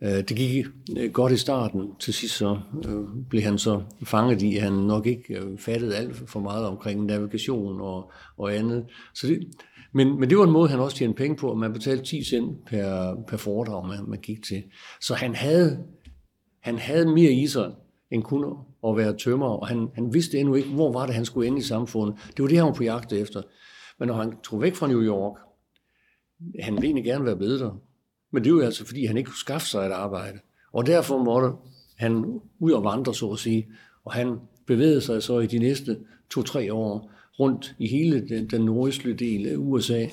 Øh, 0.04 0.10
det 0.10 0.38
gik 0.38 0.66
øh, 0.98 1.12
godt 1.12 1.34
i 1.34 1.38
starten. 1.38 1.90
Til 2.00 2.14
sidst 2.14 2.38
så 2.38 2.60
blev 3.30 3.42
han 3.42 3.58
så 3.58 3.82
fanget 4.04 4.42
i, 4.42 4.56
at 4.56 4.64
han 4.64 4.74
nok 4.74 5.06
ikke 5.06 5.42
fattede 5.58 5.96
alt 5.96 6.30
for 6.30 6.40
meget 6.40 6.66
omkring 6.66 7.06
navigation 7.06 7.82
og, 7.82 8.12
og 8.38 8.56
andet. 8.56 8.86
Så 9.14 9.28
det, 9.28 9.40
men, 9.94 10.20
men 10.20 10.30
det 10.30 10.38
var 10.38 10.44
en 10.44 10.52
måde, 10.52 10.70
han 10.70 10.80
også 10.80 10.98
tjente 10.98 11.18
penge 11.18 11.38
på, 11.38 11.52
at 11.52 11.58
man 11.58 11.74
betalte 11.74 12.04
10 12.04 12.24
cent 12.24 12.66
per, 12.66 13.16
per 13.28 13.38
foredrag, 13.38 13.88
man, 13.88 14.10
man 14.10 14.20
gik 14.20 14.44
til. 14.44 14.64
Så 15.02 15.14
han 15.14 15.36
havde, 15.36 15.84
han 16.62 16.78
havde 16.78 17.06
mere 17.06 17.32
i 17.32 17.48
sig, 17.48 17.72
end 18.12 18.24
kun 18.24 18.46
at 18.90 18.98
være 18.98 19.18
tømmer, 19.18 19.48
og 19.48 19.68
han, 19.68 19.88
han 19.96 20.14
vidste 20.14 20.38
endnu 20.38 20.56
ikke, 20.56 20.70
hvor 20.70 20.92
var 20.92 21.06
det, 21.06 21.16
han 21.16 21.26
skulle 21.26 21.48
ende 21.48 21.60
i 21.60 21.62
samfundet. 21.62 22.16
Det 22.28 22.44
var 22.44 22.48
det, 22.48 22.58
han 22.58 22.66
var 22.66 22.74
på 22.74 22.84
jagt 22.84 23.14
efter. 23.14 23.42
Men 24.00 24.08
når 24.08 24.16
han 24.16 24.34
tog 24.44 24.62
væk 24.62 24.76
fra 24.76 24.88
New 24.88 25.02
York, 25.02 25.38
han 26.60 26.74
ville 26.74 26.86
egentlig 26.86 27.04
gerne 27.06 27.26
være 27.26 27.36
blevet 27.36 27.60
der. 27.60 27.80
Men 28.32 28.44
det 28.44 28.54
var 28.54 28.60
jo 28.60 28.66
altså, 28.66 28.86
fordi 28.86 29.06
han 29.06 29.18
ikke 29.18 29.28
kunne 29.28 29.38
skaffe 29.38 29.68
sig 29.68 29.86
et 29.86 29.92
arbejde. 29.92 30.40
Og 30.74 30.86
derfor 30.86 31.24
måtte 31.24 31.50
han 31.98 32.42
ud 32.60 32.72
og 32.72 32.84
vandre, 32.84 33.14
så 33.14 33.32
at 33.32 33.40
sige. 33.40 33.68
Og 34.06 34.14
han 34.14 34.40
bevægede 34.68 35.02
sig 35.02 35.24
så 35.24 35.40
i 35.40 35.48
de 35.48 35.60
næste 35.60 35.98
to-tre 36.30 36.74
år 36.74 37.12
rundt 37.40 37.76
i 37.80 37.88
hele 37.88 38.28
den, 38.30 38.50
den 38.50 38.62
nordøstlige 38.62 39.16
del 39.16 39.48
af 39.48 39.56
USA, 39.58 40.06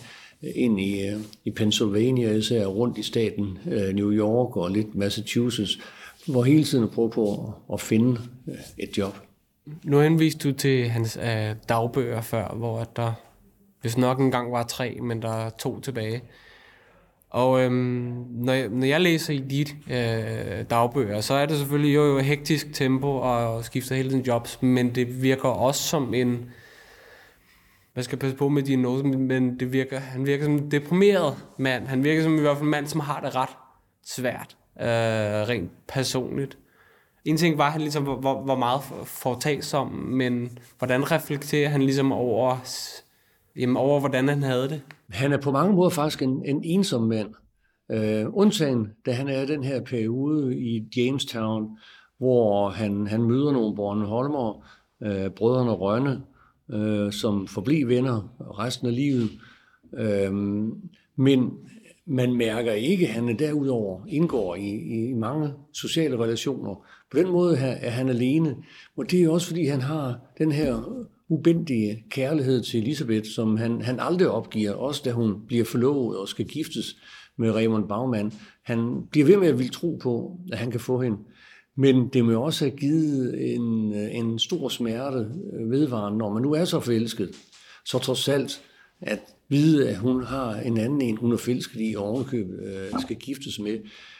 ind 0.42 0.80
i, 0.80 1.06
øh, 1.06 1.20
i 1.44 1.50
Pennsylvania, 1.50 2.32
især 2.32 2.66
rundt 2.66 2.98
i 2.98 3.02
staten 3.02 3.58
øh, 3.70 3.94
New 3.94 4.12
York 4.12 4.56
og 4.56 4.70
lidt 4.70 4.94
Massachusetts, 4.94 5.78
hvor 6.26 6.42
hele 6.42 6.64
tiden 6.64 6.88
prøve 6.88 7.10
på 7.10 7.32
at, 7.32 7.74
at 7.74 7.80
finde 7.80 8.20
øh, 8.48 8.54
et 8.78 8.98
job. 8.98 9.16
Nu 9.84 10.00
henviste 10.00 10.48
du 10.48 10.54
til 10.54 10.88
hans 10.88 11.18
øh, 11.22 11.54
dagbøger 11.68 12.20
før, 12.20 12.54
hvor 12.54 12.84
der 12.84 13.12
hvis 13.82 13.98
nok 13.98 14.18
engang 14.18 14.52
var 14.52 14.62
tre, 14.62 14.98
men 15.02 15.22
der 15.22 15.46
er 15.46 15.50
to 15.50 15.80
tilbage. 15.80 16.22
Og 17.30 17.60
øhm, 17.60 18.26
når, 18.30 18.52
jeg, 18.52 18.68
når 18.68 18.86
jeg 18.86 19.00
læser 19.00 19.34
i 19.34 19.38
dit 19.38 19.76
øh, 19.90 20.64
dagbøger, 20.70 21.20
så 21.20 21.34
er 21.34 21.46
det 21.46 21.58
selvfølgelig 21.58 21.94
jo, 21.94 22.04
jo 22.04 22.18
hektisk 22.18 22.74
tempo 22.74 23.08
og 23.08 23.64
skifter 23.64 23.96
hele 23.96 24.08
tiden 24.08 24.24
jobs, 24.24 24.62
men 24.62 24.94
det 24.94 25.22
virker 25.22 25.48
også 25.48 25.82
som 25.82 26.14
en, 26.14 26.50
hvad 27.92 28.04
skal 28.04 28.16
jeg 28.16 28.20
passe 28.20 28.36
på 28.36 28.48
med 28.48 28.62
dine 28.62 28.82
noter, 28.82 29.18
men 29.18 29.60
det 29.60 29.72
virker, 29.72 29.98
han 29.98 30.26
virker 30.26 30.44
som 30.44 30.52
en 30.52 30.70
deprimeret 30.70 31.36
mand. 31.58 31.86
Han 31.86 32.04
virker 32.04 32.22
som 32.22 32.36
i 32.36 32.40
hvert 32.40 32.56
fald 32.56 32.64
en 32.64 32.70
mand, 32.70 32.86
som 32.86 33.00
har 33.00 33.20
det 33.20 33.34
ret 33.34 33.56
svært, 34.06 34.56
øh, 34.80 35.48
rent 35.48 35.70
personligt. 35.88 36.58
En 37.24 37.36
ting 37.36 37.58
var 37.58 37.70
han 37.70 37.80
ligesom, 37.80 38.02
hvor, 38.02 38.42
hvor 38.42 38.56
meget 38.56 38.82
foretagsom, 39.04 39.88
men 39.92 40.58
hvordan 40.78 41.10
reflekterer 41.10 41.68
han 41.68 41.82
ligesom 41.82 42.12
over, 42.12 42.56
jamen 43.56 43.76
over, 43.76 44.00
hvordan 44.00 44.28
han 44.28 44.42
havde 44.42 44.68
det? 44.68 44.82
Han 45.10 45.32
er 45.32 45.38
på 45.38 45.50
mange 45.50 45.74
måder 45.74 45.90
faktisk 45.90 46.22
en, 46.22 46.44
en 46.44 46.64
ensom 46.64 47.02
mand. 47.02 47.34
Øh, 47.90 48.26
undtagen, 48.32 48.92
da 49.06 49.12
han 49.12 49.28
er 49.28 49.42
i 49.42 49.46
den 49.46 49.64
her 49.64 49.80
periode 49.80 50.58
i 50.58 50.88
Jamestown, 50.96 51.78
hvor 52.18 52.68
han, 52.68 53.06
han 53.06 53.22
møder 53.22 53.52
nogle 53.52 53.76
Bornholmer, 53.76 54.66
øh, 55.02 55.30
brødrene 55.30 55.72
Rønne, 55.72 56.22
øh, 56.70 57.12
som 57.12 57.46
forblev 57.46 57.88
venner 57.88 58.28
resten 58.40 58.86
af 58.86 58.94
livet. 58.94 59.30
Øh, 59.98 60.32
men 61.16 61.52
man 62.12 62.34
mærker 62.34 62.72
ikke, 62.72 63.08
at 63.08 63.12
han 63.12 63.38
derudover 63.38 64.00
indgår 64.08 64.56
i, 64.56 64.68
i 64.68 65.12
mange 65.12 65.52
sociale 65.72 66.18
relationer. 66.18 66.74
På 67.10 67.18
den 67.18 67.28
måde 67.28 67.56
er 67.56 67.90
han 67.90 68.08
alene. 68.08 68.56
Og 68.96 69.10
det 69.10 69.22
er 69.22 69.28
også, 69.28 69.46
fordi 69.46 69.66
han 69.66 69.80
har 69.80 70.18
den 70.38 70.52
her 70.52 71.04
ubændige 71.28 72.04
kærlighed 72.10 72.62
til 72.62 72.80
Elisabeth, 72.80 73.28
som 73.28 73.56
han, 73.56 73.82
han 73.82 74.00
aldrig 74.00 74.28
opgiver, 74.28 74.72
også 74.72 75.02
da 75.04 75.10
hun 75.10 75.46
bliver 75.46 75.64
forlovet 75.64 76.18
og 76.18 76.28
skal 76.28 76.44
giftes 76.44 76.96
med 77.38 77.50
Raymond 77.50 77.88
Baumann. 77.88 78.32
Han 78.62 79.02
bliver 79.10 79.26
ved 79.26 79.36
med 79.36 79.48
at 79.48 79.58
vil 79.58 79.70
tro 79.70 79.98
på, 80.02 80.38
at 80.52 80.58
han 80.58 80.70
kan 80.70 80.80
få 80.80 81.00
hende. 81.00 81.18
Men 81.76 82.08
det 82.08 82.24
må 82.24 82.32
også 82.32 82.64
have 82.64 82.76
givet 82.76 83.54
en, 83.54 83.94
en 83.94 84.38
stor 84.38 84.68
smerte 84.68 85.30
vedvarende, 85.68 86.18
når 86.18 86.32
man 86.32 86.42
nu 86.42 86.52
er 86.52 86.64
så 86.64 86.80
forelsket. 86.80 87.30
Så 87.84 87.98
trods 87.98 88.28
alt 88.28 88.62
at 89.02 89.20
vide, 89.48 89.88
at 89.88 89.96
hun 89.96 90.22
har 90.22 90.54
en 90.54 90.78
anden 90.78 91.00
en, 91.00 91.16
hun 91.16 91.32
er 91.32 91.36
forelsket 91.36 91.80
i, 91.80 91.94
og 91.96 92.04
ovenkøbet 92.04 92.60
øh, 92.62 93.00
skal 93.00 93.16
giftes 93.16 93.58
med. 93.58 93.78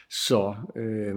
Så 0.09 0.55
øh, 0.75 1.15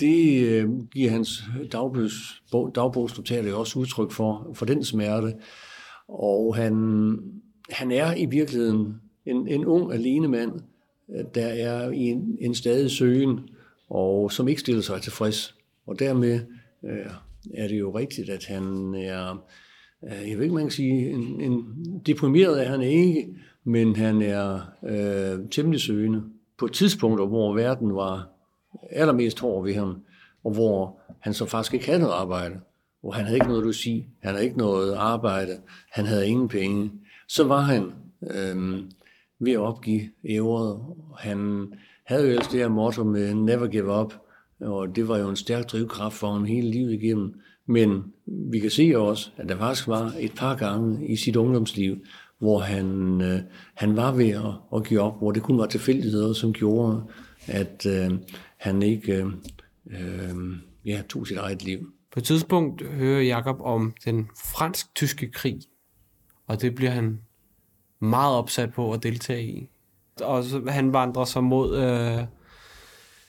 det 0.00 0.46
øh, 0.48 0.68
giver 0.92 1.10
hans 1.10 1.44
dagbogs, 1.72 2.42
dagbogsnotater 2.74 3.54
også 3.54 3.78
udtryk 3.78 4.10
for, 4.10 4.50
for 4.54 4.66
den 4.66 4.84
smerte. 4.84 5.34
Og 6.08 6.56
han, 6.56 6.74
han 7.70 7.92
er 7.92 8.14
i 8.14 8.26
virkeligheden 8.26 8.94
en, 9.26 9.48
en 9.48 9.64
ung, 9.64 9.92
alene 9.92 10.28
mand, 10.28 10.52
øh, 11.16 11.24
der 11.34 11.46
er 11.46 11.90
i 11.90 12.00
en, 12.00 12.36
en 12.40 12.54
stadig 12.54 12.90
søgen, 12.90 13.40
og 13.90 14.32
som 14.32 14.48
ikke 14.48 14.60
stiller 14.60 14.82
sig 14.82 15.02
tilfreds. 15.02 15.54
Og 15.86 15.98
dermed 15.98 16.40
øh, 16.84 17.10
er 17.54 17.68
det 17.68 17.78
jo 17.78 17.98
rigtigt, 17.98 18.30
at 18.30 18.44
han 18.44 18.94
er, 18.94 19.30
øh, 19.30 19.38
Øh, 20.04 20.30
jeg 20.30 20.36
ved 20.36 20.42
ikke, 20.44 20.54
man 20.54 20.64
kan 20.64 20.70
sige, 20.70 21.10
en, 21.10 21.40
en 21.40 21.64
deprimeret 22.06 22.66
er 22.66 22.70
han 22.70 22.82
ikke, 22.82 23.28
men 23.64 23.96
han 23.96 24.22
er 24.22 24.60
øh, 24.86 25.48
temmelig 25.50 25.80
søgende. 25.80 26.22
På 26.58 26.68
tidspunkter, 26.68 27.26
hvor 27.26 27.54
verden 27.54 27.94
var 27.94 28.28
allermest 28.90 29.40
hård 29.40 29.64
ved 29.64 29.74
ham, 29.74 29.96
og 30.44 30.52
hvor 30.52 31.00
han 31.20 31.34
så 31.34 31.46
faktisk 31.46 31.74
ikke 31.74 31.86
havde 31.86 32.00
noget 32.00 32.14
arbejde, 32.14 32.60
hvor 33.00 33.10
han 33.10 33.24
havde 33.24 33.36
ikke 33.36 33.48
noget 33.48 33.68
at 33.68 33.74
sige, 33.74 34.08
han 34.22 34.34
havde 34.34 34.44
ikke 34.44 34.58
noget 34.58 34.94
arbejde, 34.94 35.52
han 35.90 36.06
havde 36.06 36.28
ingen 36.28 36.48
penge, 36.48 36.92
så 37.28 37.44
var 37.44 37.60
han 37.60 37.92
øh, 38.22 38.82
ved 39.38 39.52
at 39.52 39.58
opgive 39.58 40.02
ævret. 40.24 40.80
Han 41.18 41.72
havde 42.04 42.22
jo 42.24 42.28
ellers 42.28 42.48
det 42.48 42.60
her 42.60 42.68
motto 42.68 43.04
med 43.04 43.34
never 43.34 43.66
give 43.66 44.00
up, 44.00 44.14
og 44.60 44.96
det 44.96 45.08
var 45.08 45.18
jo 45.18 45.28
en 45.28 45.36
stærk 45.36 45.72
drivkraft 45.72 46.14
for 46.14 46.32
ham 46.32 46.44
hele 46.44 46.70
livet 46.70 46.92
igennem. 46.92 47.40
Men 47.66 48.04
vi 48.50 48.58
kan 48.58 48.70
se 48.70 48.92
også, 48.96 49.30
at 49.36 49.48
der 49.48 49.58
faktisk 49.58 49.88
var 49.88 50.14
et 50.18 50.32
par 50.36 50.56
gange 50.56 51.08
i 51.08 51.16
sit 51.16 51.36
ungdomsliv, 51.36 51.96
hvor 52.38 52.58
han, 52.58 53.20
øh, 53.20 53.40
han 53.74 53.96
var 53.96 54.12
ved 54.12 54.28
at, 54.28 54.54
at 54.74 54.84
give 54.84 55.00
op, 55.00 55.18
hvor 55.18 55.32
det 55.32 55.42
kun 55.42 55.58
var 55.58 55.66
tilfældigheder, 55.66 56.32
som 56.32 56.52
gjorde, 56.52 57.02
at 57.46 57.86
øh, 57.86 58.10
han 58.56 58.82
ikke 58.82 59.12
øh, 59.12 59.26
øh, 59.90 60.36
ja, 60.84 61.02
tog 61.08 61.26
sit 61.26 61.36
eget 61.36 61.64
liv. 61.64 61.92
På 62.12 62.20
et 62.20 62.24
tidspunkt 62.24 62.82
hører 62.82 63.22
Jakob 63.22 63.60
om 63.60 63.94
den 64.04 64.28
fransk-tyske 64.56 65.30
krig, 65.30 65.60
og 66.46 66.62
det 66.62 66.74
bliver 66.74 66.90
han 66.90 67.20
meget 68.00 68.36
opsat 68.36 68.72
på 68.72 68.92
at 68.92 69.02
deltage 69.02 69.46
i. 69.46 69.68
Og 70.20 70.44
så, 70.44 70.62
han 70.68 70.92
vandrer 70.92 71.24
så 71.24 71.40
mod... 71.40 71.76
Øh, 71.76 72.24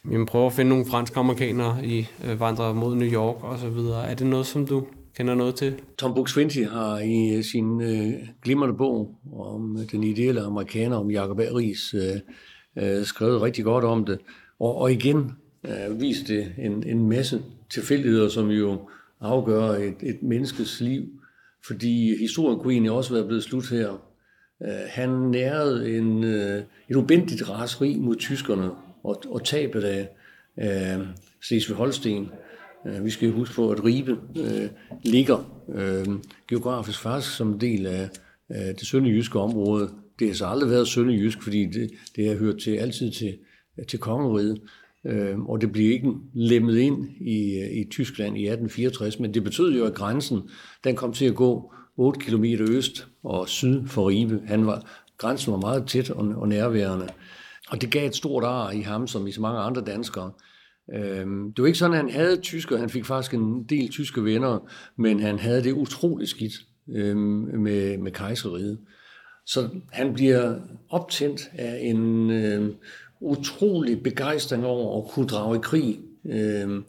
vi 0.04 0.26
prøver 0.26 0.48
at 0.48 0.54
finde 0.54 0.70
nogle 0.70 0.86
franske 0.86 1.20
amerikanere 1.20 1.86
i 1.86 2.08
øh, 2.26 2.40
vandrer 2.40 2.74
mod 2.74 2.96
New 2.96 3.08
York 3.08 3.44
og 3.44 3.60
så 3.60 3.70
videre. 3.70 4.08
Er 4.08 4.16
det 4.16 4.28
noget, 4.28 4.46
som 4.46 4.68
du 4.68 4.86
kender 5.18 5.36
noget 5.36 5.56
til? 5.56 5.76
Tom 5.98 6.14
Buk-Swienty 6.14 6.70
har 6.70 7.00
i 7.00 7.36
øh, 7.36 7.44
sin 7.44 7.82
øh, 7.82 8.14
glimrende 8.44 8.76
bog 8.76 9.16
om 9.34 9.78
øh, 9.78 9.92
den 9.92 10.04
ideelle 10.04 10.42
amerikaner, 10.42 10.98
om 10.98 11.12
Jacob 11.12 11.40
A. 11.40 11.44
Ries, 11.44 11.94
øh, 11.94 12.20
øh, 12.84 13.06
skrevet 13.06 13.42
rigtig 13.42 13.64
godt 13.64 13.86
om 13.86 14.06
det. 14.06 14.20
Og, 14.60 14.76
og 14.76 14.92
igen 14.92 15.32
øh, 15.66 16.02
vist 16.02 16.28
det 16.28 16.54
en, 16.58 16.84
en 16.88 17.10
masse 17.10 17.42
tilfældigheder, 17.70 18.30
som 18.30 18.50
jo 18.50 18.80
afgør 19.22 19.70
et, 19.72 19.96
et 20.04 20.24
menneskes 20.24 20.82
liv. 20.82 21.04
Fordi 21.68 22.18
historien 22.20 22.60
kunne 22.60 22.74
egentlig 22.74 22.92
også 22.92 23.14
være 23.14 23.26
blevet 23.26 23.44
slut 23.44 23.70
her. 23.70 23.90
Øh, 24.64 24.70
han 24.88 25.10
nærede 25.10 25.98
en, 25.98 26.24
øh, 26.24 26.64
et 26.90 26.96
ubendigt 26.96 27.50
raseri 27.50 27.98
mod 28.00 28.16
tyskerne 28.16 28.70
og, 29.04 29.24
og 29.30 29.46
tabet 29.46 29.84
af 29.84 30.10
øh, 30.58 31.06
Slesvig-Holsten. 31.42 32.32
Øh, 32.88 33.06
vi 33.06 33.10
skal 33.10 33.32
huske 33.32 33.56
på, 33.56 33.72
at 33.72 33.86
Ribe 33.86 34.18
øh, 34.38 34.70
ligger 35.04 35.64
øh, 35.76 36.08
geografisk 36.48 37.00
faktisk 37.00 37.36
som 37.36 37.54
en 37.54 37.62
del 37.62 37.86
af 37.86 38.10
øh, 38.52 38.58
det 38.58 38.88
sønderjyske 38.88 39.40
område. 39.40 39.90
Det 40.20 40.28
har 40.28 40.36
så 40.36 40.46
aldrig 40.46 40.70
været 40.70 40.88
sønderjysk, 40.88 41.44
fordi 41.44 41.66
det, 41.66 41.92
det 42.16 42.28
har 42.28 42.36
hørt 42.36 42.58
til 42.58 42.72
altid 42.72 43.12
til, 43.12 43.38
til 43.88 44.00
kongeriget. 44.00 44.62
Øh, 45.06 45.40
og 45.40 45.62
det 45.62 45.72
blev 45.72 45.92
ikke 45.92 46.14
lemmet 46.34 46.78
ind 46.78 47.08
i, 47.22 47.64
i 47.82 47.88
Tyskland 47.92 48.38
i 48.38 48.48
1864, 48.48 49.20
men 49.20 49.34
det 49.34 49.44
betød 49.44 49.78
jo, 49.78 49.86
at 49.86 49.94
grænsen 49.94 50.42
den 50.84 50.96
kom 50.96 51.14
til 51.14 51.26
at 51.26 51.36
gå 51.36 51.74
8 51.98 52.20
km 52.20 52.46
øst 52.70 53.08
og 53.24 53.50
syd 53.50 53.88
for 53.88 54.10
Ribe. 54.10 54.42
Han 54.46 54.66
var, 54.66 55.06
grænsen 55.18 55.52
var 55.52 55.60
meget 55.60 55.88
tæt 55.88 56.10
og, 56.10 56.28
og 56.28 56.48
nærværende. 56.48 57.08
Og 57.70 57.82
det 57.82 57.92
gav 57.92 58.08
et 58.08 58.16
stort 58.16 58.44
ar 58.44 58.72
i 58.72 58.82
ham, 58.82 59.08
som 59.08 59.28
i 59.28 59.32
så 59.32 59.42
mange 59.42 59.60
andre 59.60 59.82
danskere. 59.82 60.32
Øhm, 60.94 61.54
det 61.54 61.62
var 61.62 61.68
ikke 61.68 61.80
sådan, 61.80 61.94
at 61.94 62.00
han 62.00 62.10
havde 62.10 62.38
tysker. 62.38 62.78
Han 62.78 62.90
fik 62.90 63.06
faktisk 63.06 63.34
en 63.34 63.64
del 63.64 63.90
tyske 63.90 64.24
venner, 64.24 64.70
men 64.96 65.20
han 65.20 65.40
havde 65.40 65.64
det 65.64 65.72
utroligt 65.72 66.30
skidt 66.30 66.54
øhm, 66.90 67.60
med, 67.60 67.98
med 67.98 68.12
kejseriet. 68.12 68.80
Så 69.46 69.70
han 69.92 70.14
bliver 70.14 70.56
optændt 70.90 71.42
af 71.54 71.80
en 71.82 72.32
øh, 72.32 72.70
utrolig 73.20 74.04
begejstring 74.04 74.66
over 74.66 75.04
at 75.04 75.12
kunne 75.12 75.28
drage 75.28 75.58
i 75.58 75.62
krig. 75.64 76.00
Øh, 76.26 76.82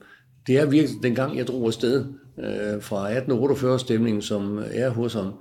det 0.47 0.59
er 0.59 0.66
virkelig 0.66 1.03
dengang, 1.03 1.37
jeg 1.37 1.47
drog 1.47 1.66
afsted 1.66 2.05
øh, 2.39 2.83
fra 2.83 3.18
1848-stemningen, 3.18 4.22
som 4.22 4.62
er 4.70 4.89
hos 4.89 5.14
ham. 5.14 5.33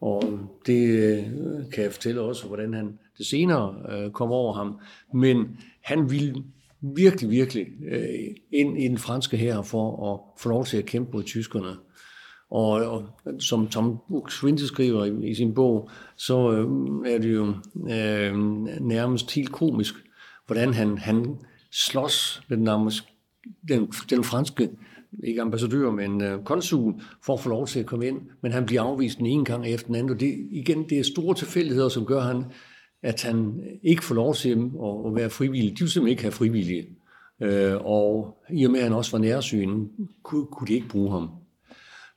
Og 0.00 0.22
det 0.66 0.88
øh, 0.88 1.24
kan 1.72 1.84
jeg 1.84 1.92
fortælle 1.92 2.20
også, 2.20 2.46
hvordan 2.46 2.74
han 2.74 2.98
det 3.20 3.28
senere 3.28 3.74
øh, 3.92 4.10
kom 4.10 4.30
over 4.30 4.52
ham. 4.52 4.78
Men 5.14 5.56
han 5.82 6.10
ville 6.10 6.34
virkelig, 6.80 7.30
virkelig 7.30 7.66
øh, 7.90 8.04
ind 8.52 8.82
i 8.82 8.88
den 8.88 8.98
franske 8.98 9.36
her 9.36 9.62
for 9.62 10.12
at 10.12 10.42
få 10.42 10.48
lov 10.48 10.64
til 10.64 10.76
at 10.76 10.86
kæmpe 10.86 11.10
mod 11.12 11.22
tyskerne. 11.22 11.76
Og, 12.50 12.70
og 12.70 13.08
som 13.38 13.66
Tom 13.66 13.98
Buk-Swienty 14.10 14.66
skriver 14.66 15.04
i, 15.04 15.30
i 15.30 15.34
sin 15.34 15.54
bog, 15.54 15.90
så 16.16 16.52
øh, 16.52 17.12
er 17.12 17.18
det 17.18 17.34
jo 17.34 17.46
øh, 17.90 18.34
nærmest 18.80 19.34
helt 19.34 19.52
komisk, 19.52 19.94
hvordan 20.46 20.74
han, 20.74 20.98
han 20.98 21.36
slås 21.72 22.42
med 22.48 22.56
den, 22.56 22.90
den, 23.68 23.92
den 24.10 24.24
franske 24.24 24.68
ikke 25.24 25.42
ambassadør, 25.42 25.90
men 25.90 26.22
øh, 26.22 26.44
konsul, 26.44 26.94
for 27.24 27.34
at 27.34 27.40
få 27.40 27.48
lov 27.48 27.66
til 27.66 27.80
at 27.80 27.86
komme 27.86 28.06
ind, 28.06 28.20
men 28.42 28.52
han 28.52 28.66
bliver 28.66 28.82
afvist 28.82 29.18
den 29.18 29.26
ene 29.26 29.44
gang 29.44 29.66
efter 29.66 29.86
den 29.86 29.94
anden, 29.94 30.12
og 30.12 30.20
det, 30.20 30.48
igen, 30.50 30.88
det 30.88 30.98
er 30.98 31.04
store 31.04 31.34
tilfældigheder, 31.34 31.88
som 31.88 32.06
gør 32.06 32.20
han, 32.20 32.44
at 33.02 33.22
han 33.22 33.60
ikke 33.82 34.04
får 34.04 34.14
lov 34.14 34.34
til 34.34 34.70
at, 34.82 35.06
at 35.06 35.16
være 35.16 35.30
frivillig. 35.30 35.70
De 35.78 35.80
vil 35.80 35.90
simpelthen 35.90 36.10
ikke 36.10 36.22
have 36.22 36.32
frivillige. 36.32 36.86
Øh, 37.42 37.76
og 37.80 38.38
i 38.52 38.64
og 38.64 38.70
med, 38.70 38.80
at 38.80 38.84
han 38.84 38.92
også 38.92 39.10
var 39.10 39.18
nærsynet, 39.18 39.88
kunne, 40.22 40.46
kunne 40.46 40.68
de 40.68 40.74
ikke 40.74 40.88
bruge 40.88 41.10
ham. 41.10 41.30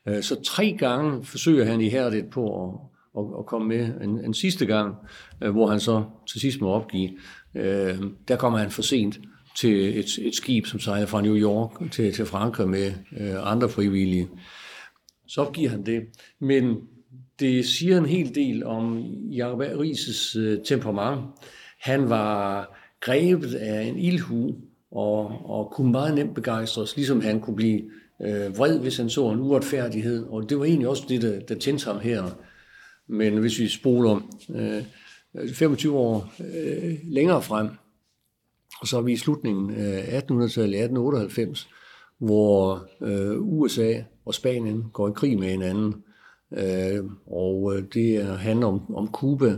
Øh, 0.08 0.24
så 0.24 0.42
tre 0.44 0.76
gange 0.80 1.26
forsøger 1.26 1.66
han 1.66 1.82
ihærdigt 1.82 2.30
på 2.30 2.64
at, 2.64 2.80
at, 3.18 3.26
at 3.40 3.46
komme 3.46 3.68
med. 3.68 4.02
En, 4.02 4.26
en 4.26 4.34
sidste 4.34 4.66
gang, 4.66 4.96
øh, 5.42 5.52
hvor 5.52 5.68
han 5.68 5.80
så 5.80 6.04
til 6.28 6.42
sidst 6.42 6.62
må 6.62 6.70
opgive, 6.70 7.10
øh, 7.56 7.98
der 8.28 8.36
kommer 8.36 8.60
han 8.60 8.72
for 8.72 8.82
sent 8.82 9.20
til 9.58 10.00
et, 10.00 10.18
et 10.22 10.36
skib, 10.36 10.66
som 10.66 10.80
sejler 10.80 11.06
fra 11.06 11.22
New 11.22 11.36
York 11.36 11.92
til, 11.92 12.14
til 12.14 12.26
Frankrig 12.26 12.70
med 12.70 12.94
øh, 13.20 13.52
andre 13.52 13.70
frivillige. 13.70 14.30
Så 15.28 15.42
opgiver 15.42 15.70
han 15.70 15.86
det. 15.86 16.04
Men 16.40 16.78
det 17.40 17.66
siger 17.66 17.98
en 17.98 18.06
hel 18.06 18.36
del 18.36 18.64
om 18.66 18.98
Jacob 19.32 19.60
Rises 19.60 20.36
øh, 20.36 20.60
temperament. 20.66 21.22
Han 21.80 22.10
var 22.10 22.70
grebet 23.00 23.54
af 23.54 23.82
en 23.82 24.00
ildhu 24.00 24.56
og, 24.92 25.26
og 25.46 25.72
kunne 25.72 25.92
meget 25.92 26.16
nemt 26.16 26.36
begejstres, 26.36 26.96
ligesom 26.96 27.22
han 27.22 27.40
kunne 27.40 27.56
blive 27.56 27.82
øh, 28.22 28.58
vred, 28.58 28.80
hvis 28.80 28.98
han 28.98 29.10
så 29.10 29.30
en 29.30 29.40
uretfærdighed. 29.40 30.26
Og 30.30 30.50
det 30.50 30.60
var 30.60 30.66
egentlig 30.66 30.88
også 30.88 31.04
det, 31.10 31.22
der, 31.22 31.40
der 31.40 31.56
tændte 31.56 31.86
ham 31.86 32.00
her. 32.00 32.24
Men 33.08 33.38
hvis 33.38 33.60
vi 33.60 33.68
spoler 33.68 34.20
øh, 34.56 34.84
25 35.54 35.98
år 35.98 36.34
øh, 36.40 36.94
længere 37.04 37.42
frem, 37.42 37.68
og 38.82 38.88
så 38.88 38.98
er 38.98 39.02
vi 39.02 39.12
i 39.12 39.18
slutningen 39.18 39.76
af 39.76 40.20
1800-tallet, 40.20 40.84
1898, 40.84 41.70
hvor 42.20 42.88
øh, 43.02 43.42
USA 43.42 43.94
og 44.26 44.34
Spanien 44.34 44.84
går 44.94 45.10
i 45.10 45.14
krig 45.16 45.40
med 45.40 45.48
hinanden. 45.48 46.04
Øh, 46.58 47.04
og 47.28 47.76
øh, 47.76 47.84
det 47.93 48.26
handler 48.26 48.68
om, 48.68 48.95
om 48.95 49.10
Cuba, 49.14 49.58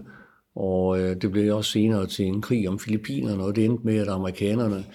og 0.56 1.00
øh, 1.00 1.22
det 1.22 1.32
blev 1.32 1.56
også 1.56 1.72
senere 1.72 2.08
til 2.08 2.26
en 2.26 2.42
krig 2.42 2.70
om 2.70 2.80
Filippinerne, 2.80 3.44
og 3.44 3.56
det 3.56 3.66
endte 3.66 3.86
med, 3.86 3.98
at 3.98 4.08
amerikanerne 4.08 4.86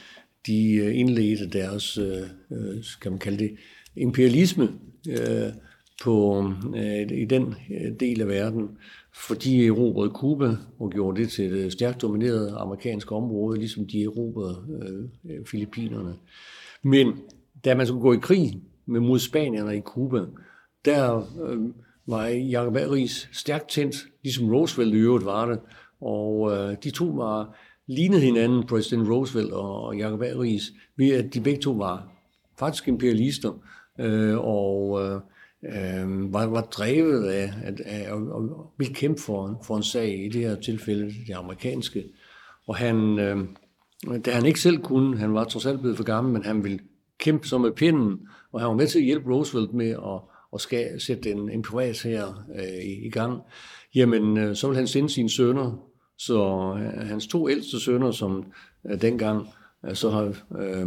de 0.47 0.75
øh, 0.75 0.99
indledte 0.99 1.49
deres, 1.49 1.99
øh, 1.99 2.23
øh, 2.53 2.83
skal 2.83 3.11
man 3.11 3.19
kalde 3.19 3.39
det, 3.39 3.57
imperialisme 3.97 4.69
øh, 5.09 5.53
på, 6.03 6.45
øh, 6.77 7.19
i 7.19 7.25
den 7.25 7.55
del 8.01 8.21
af 8.21 8.29
verden, 8.29 8.69
fordi 9.15 9.51
de 9.51 9.67
erobrede 9.67 10.13
Cuba 10.15 10.57
og 10.79 10.91
gjorde 10.91 11.21
det 11.21 11.31
til 11.31 11.53
et 11.53 11.73
stærkt 11.73 12.03
domineret 12.03 12.55
amerikansk 12.59 13.13
område, 13.13 13.59
ligesom 13.59 13.87
de 13.87 14.03
erobrede 14.03 14.59
øh, 15.25 15.47
Filippinerne. 15.47 16.15
Men 16.83 17.13
da 17.65 17.75
man 17.75 17.87
skulle 17.87 18.03
gå 18.03 18.13
i 18.13 18.19
krig 18.23 18.61
med 18.87 19.01
mod 19.01 19.19
spanierne 19.19 19.77
i 19.77 19.81
Cuba, 19.81 20.21
der 20.85 21.17
øh, 21.45 21.59
var 22.07 22.27
Jacob 22.27 22.75
Ries 22.75 23.29
stærkt 23.33 23.69
tændt, 23.69 23.97
ligesom 24.23 24.51
Roosevelt 24.51 24.95
i 24.95 24.99
øvrigt 24.99 25.25
var 25.25 25.47
det, 25.47 25.59
og 26.01 26.53
øh, 26.53 26.77
de 26.85 26.91
to 26.91 27.05
var 27.05 27.57
lignede 27.87 28.21
hinanden, 28.21 28.67
præsident 28.67 29.09
Roosevelt 29.09 29.53
og 29.53 29.97
Jacob 29.97 30.21
Ries, 30.21 30.73
ved 30.97 31.11
at 31.11 31.35
de 31.35 31.41
begge 31.41 31.61
to 31.61 31.73
var 31.73 32.09
faktisk 32.59 32.89
imperialister, 32.89 33.53
øh, 34.01 34.39
og 34.39 35.01
øh, 35.03 36.33
var, 36.33 36.47
var 36.47 36.61
drevet 36.61 37.27
af 37.27 37.53
at, 37.63 37.81
af, 37.81 38.01
at, 38.01 38.23
at 38.23 38.43
ville 38.79 38.95
kæmpe 38.95 39.21
for, 39.21 39.63
for 39.65 39.77
en 39.77 39.83
sag, 39.83 40.25
i 40.25 40.29
det 40.29 40.41
her 40.41 40.55
tilfælde 40.55 41.15
det 41.27 41.35
amerikanske. 41.35 42.05
Og 42.67 42.77
han, 42.77 43.19
øh, 43.19 43.39
da 44.25 44.31
han 44.31 44.47
ikke 44.47 44.61
selv 44.61 44.79
kunne, 44.79 45.19
han 45.19 45.35
var 45.35 45.45
trods 45.45 45.67
alt 45.67 45.81
blevet 45.81 45.97
for 45.97 46.05
gammel, 46.05 46.33
men 46.33 46.45
han 46.45 46.65
ville 46.65 46.79
kæmpe 47.19 47.49
som 47.49 47.61
med 47.61 47.73
pinden, 47.73 48.19
og 48.53 48.61
han 48.61 48.69
var 48.69 48.77
med 48.77 48.87
til 48.87 48.99
at 48.99 49.05
hjælpe 49.05 49.31
Roosevelt 49.31 49.73
med 49.75 49.91
at, 49.91 50.21
og 50.53 50.61
skal, 50.61 51.01
sætte 51.01 51.31
en, 51.31 51.51
en 51.51 51.63
privat 51.63 52.03
her 52.03 52.45
øh, 52.57 52.85
i, 52.85 53.07
i 53.07 53.11
gang. 53.11 53.41
Jamen, 53.95 54.39
øh, 54.39 54.57
så 54.57 54.67
ville 54.67 54.79
han 54.79 54.87
sende 54.87 55.09
sine 55.09 55.31
sønner, 55.31 55.87
så 56.19 56.39
øh, 56.79 57.07
hans 57.09 57.27
to 57.27 57.49
ældste 57.49 57.81
sønner, 57.81 58.11
som 58.11 58.45
øh, 58.91 59.01
dengang 59.01 59.49
øh, 59.89 59.95
så 59.95 60.11
har, 60.11 60.25
øh, 60.59 60.87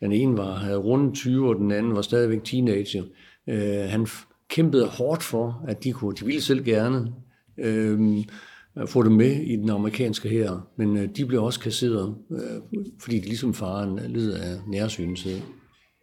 den 0.00 0.12
ene 0.12 0.36
var, 0.36 0.54
havde 0.54 0.78
rundt 0.78 1.14
20, 1.14 1.48
og 1.48 1.56
den 1.56 1.70
anden 1.70 1.96
var 1.96 2.02
stadigvæk 2.02 2.44
teenager. 2.44 3.02
Øh, 3.48 3.90
han 3.90 4.06
kæmpede 4.48 4.86
hårdt 4.86 5.22
for, 5.22 5.64
at 5.68 5.84
de 5.84 5.92
kunne, 5.92 6.16
de 6.16 6.24
ville 6.24 6.42
selv 6.42 6.64
gerne 6.64 7.12
øh, 7.58 8.24
få 8.86 9.02
dem 9.02 9.12
med 9.12 9.40
i 9.40 9.56
den 9.56 9.70
amerikanske 9.70 10.28
her, 10.28 10.68
men 10.76 10.96
øh, 10.96 11.08
de 11.16 11.26
blev 11.26 11.42
også 11.42 11.60
kasseret, 11.60 12.14
øh, 12.30 12.80
fordi 13.00 13.18
de 13.18 13.24
ligesom 13.24 13.54
faren 13.54 14.00
led 14.08 14.32
af 14.32 14.56
nærsynethed. 14.66 15.40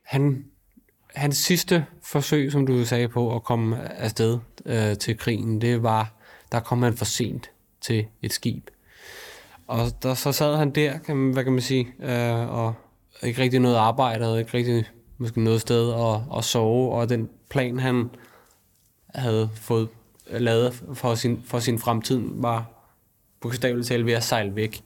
Han, 0.05 0.45
hans 1.15 1.37
sidste 1.37 1.85
forsøg, 2.03 2.51
som 2.51 2.67
du 2.67 2.85
sagde 2.85 3.07
på 3.07 3.35
at 3.35 3.43
komme 3.43 3.91
afsted 3.91 4.39
øh, 4.65 4.97
til 4.97 5.17
krigen, 5.17 5.61
det 5.61 5.83
var, 5.83 6.13
der 6.51 6.59
kom 6.59 6.83
han 6.83 6.97
for 6.97 7.05
sent 7.05 7.49
til 7.81 8.05
et 8.21 8.33
skib. 8.33 8.69
Og 9.67 9.91
der, 10.03 10.13
så 10.13 10.31
sad 10.31 10.55
han 10.55 10.71
der, 10.71 10.97
kan 10.97 11.15
man, 11.17 11.33
hvad 11.33 11.43
kan 11.43 11.53
man 11.53 11.61
sige, 11.61 11.87
øh, 11.99 12.49
og 12.49 12.73
ikke 13.23 13.41
rigtig 13.41 13.59
noget 13.59 13.75
arbejde, 13.75 14.31
og 14.31 14.39
ikke 14.39 14.53
rigtig 14.53 14.85
måske 15.17 15.41
noget 15.41 15.61
sted 15.61 15.93
at, 15.93 16.37
at 16.37 16.43
sove, 16.43 16.91
og 16.91 17.09
den 17.09 17.29
plan, 17.49 17.79
han 17.79 18.09
havde 19.15 19.49
fået 19.55 19.89
lavet 20.29 20.83
for 20.93 21.15
sin, 21.15 21.43
for 21.45 21.59
sin 21.59 21.79
fremtid, 21.79 22.21
var 22.31 22.65
bogstaveligt 23.41 23.87
talt 23.87 24.05
ved 24.05 24.13
at 24.13 24.23
sejle 24.23 24.55
væk. 24.55 24.81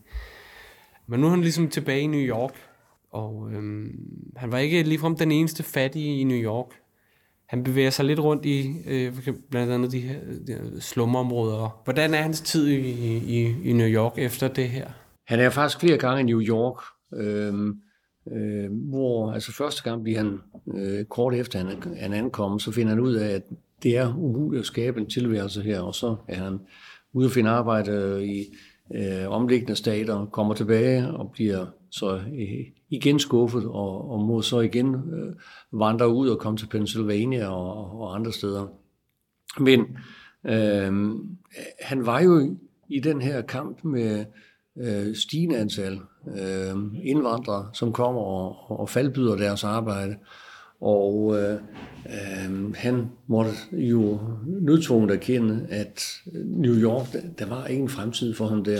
Men 1.07 1.19
nu 1.19 1.25
er 1.25 1.29
han 1.29 1.41
ligesom 1.41 1.69
tilbage 1.69 2.01
i 2.01 2.07
New 2.07 2.19
York, 2.19 2.53
og 3.11 3.49
øhm, 3.53 3.91
han 4.35 4.51
var 4.51 4.57
ikke 4.57 4.83
ligefrem 4.83 5.15
den 5.15 5.31
eneste 5.31 5.63
fattige 5.63 6.19
i 6.19 6.23
New 6.23 6.37
York. 6.37 6.67
han 7.45 7.63
bevæger 7.63 7.89
sig 7.89 8.05
lidt 8.05 8.19
rundt 8.19 8.45
i 8.45 8.75
øh, 8.87 9.13
blandt 9.49 9.71
andet 9.73 9.91
de 9.91 9.99
her, 9.99 10.19
de 10.47 10.53
her 10.53 10.79
slumområder. 10.79 11.81
Hvordan 11.83 12.13
er 12.13 12.21
hans 12.21 12.41
tid 12.41 12.67
i, 12.67 12.89
i, 13.17 13.55
i 13.69 13.73
New 13.73 13.87
York 13.87 14.13
efter 14.17 14.47
det 14.47 14.69
her? 14.69 14.87
Han 15.27 15.39
er 15.39 15.49
faktisk 15.49 15.79
flere 15.79 15.97
gange 15.97 16.21
i 16.21 16.23
New 16.23 16.41
York, 16.41 16.83
øhm, 17.13 17.79
øh, 18.31 18.71
hvor 18.71 19.31
altså 19.31 19.51
første 19.51 19.83
gang 19.83 20.03
bliver 20.03 20.17
han, 20.17 20.39
øh, 20.75 21.05
kort 21.05 21.33
efter 21.33 21.59
han, 21.59 21.97
han 21.97 22.13
ankommer, 22.13 22.57
så 22.57 22.71
finder 22.71 22.89
han 22.93 22.99
ud 22.99 23.13
af, 23.13 23.29
at 23.29 23.43
det 23.83 23.97
er 23.97 24.15
umuligt 24.17 24.59
at 24.59 24.65
skabe 24.65 24.99
en 24.99 25.09
tilværelse 25.09 25.61
her, 25.61 25.81
og 25.81 25.95
så 25.95 26.15
er 26.27 26.35
han 26.35 26.59
ude 27.13 27.25
at 27.25 27.31
finde 27.31 27.49
arbejde 27.49 28.25
i 28.25 28.45
øh, 28.95 29.29
omliggende 29.29 29.75
stater, 29.75 30.25
kommer 30.25 30.53
tilbage 30.53 31.07
og 31.07 31.31
bliver 31.31 31.65
så 31.91 32.15
øh, 32.15 32.65
igen 32.89 33.19
skuffet, 33.19 33.65
og, 33.65 34.11
og 34.11 34.19
må 34.25 34.41
så 34.41 34.59
igen 34.59 34.95
øh, 34.95 35.35
vandre 35.71 36.13
ud 36.13 36.29
og 36.29 36.39
komme 36.39 36.57
til 36.57 36.67
Pennsylvania 36.67 37.47
og, 37.47 38.01
og 38.01 38.15
andre 38.15 38.31
steder. 38.31 38.67
Men 39.59 39.79
øh, 40.45 41.11
han 41.81 42.05
var 42.05 42.21
jo 42.21 42.57
i 42.89 42.99
den 42.99 43.21
her 43.21 43.41
kamp 43.41 43.83
med 43.83 44.25
øh, 44.77 45.15
stigende 45.15 45.57
antal 45.57 45.99
øh, 46.27 46.75
indvandrere, 47.03 47.69
som 47.73 47.93
kommer 47.93 48.21
og, 48.21 48.79
og 48.79 48.89
faldbyder 48.89 49.35
deres 49.35 49.63
arbejde. 49.63 50.15
Og 50.81 51.37
øh, 51.37 51.59
øh, 52.05 52.75
han 52.75 53.09
måtte 53.27 53.51
jo 53.71 54.19
nødtvunget 54.45 55.11
erkende, 55.11 55.67
at 55.69 56.03
New 56.45 56.75
York, 56.75 57.13
der, 57.13 57.19
der 57.39 57.45
var 57.45 57.65
ingen 57.65 57.89
fremtid 57.89 58.33
for 58.33 58.47
ham 58.47 58.63
der. 58.63 58.79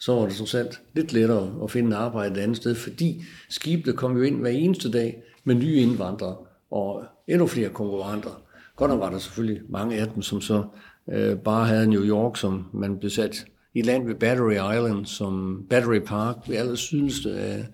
Så 0.00 0.14
var 0.14 0.26
det 0.26 0.34
trods 0.34 0.54
alt 0.54 0.80
lidt 0.94 1.12
lettere 1.12 1.54
at 1.62 1.70
finde 1.70 1.96
arbejde 1.96 2.34
et 2.34 2.42
andet 2.42 2.56
sted, 2.56 2.74
fordi 2.74 3.24
skibene 3.48 3.96
kom 3.96 4.16
jo 4.16 4.22
ind 4.22 4.40
hver 4.40 4.50
eneste 4.50 4.90
dag 4.90 5.22
med 5.44 5.54
nye 5.54 5.76
indvandrere 5.76 6.36
og 6.70 7.04
endnu 7.28 7.46
flere 7.46 7.68
konkurrenter. 7.68 8.42
Godt 8.76 8.90
nok 8.90 9.00
var 9.00 9.10
der 9.10 9.18
selvfølgelig 9.18 9.62
mange 9.68 10.00
af 10.00 10.08
dem, 10.08 10.22
som 10.22 10.40
så 10.40 10.64
øh, 11.12 11.36
bare 11.36 11.66
havde 11.66 11.86
New 11.86 12.04
York, 12.04 12.36
som 12.36 12.64
man 12.72 12.98
blev 12.98 13.10
sat 13.10 13.46
i 13.74 13.82
land 13.82 14.06
ved 14.06 14.14
Battery 14.14 14.52
Island, 14.52 15.06
som 15.06 15.62
Battery 15.70 15.98
Park, 15.98 16.36
ved 16.48 16.56
aller 16.56 16.74
sydligste 16.74 17.32
af, 17.32 17.66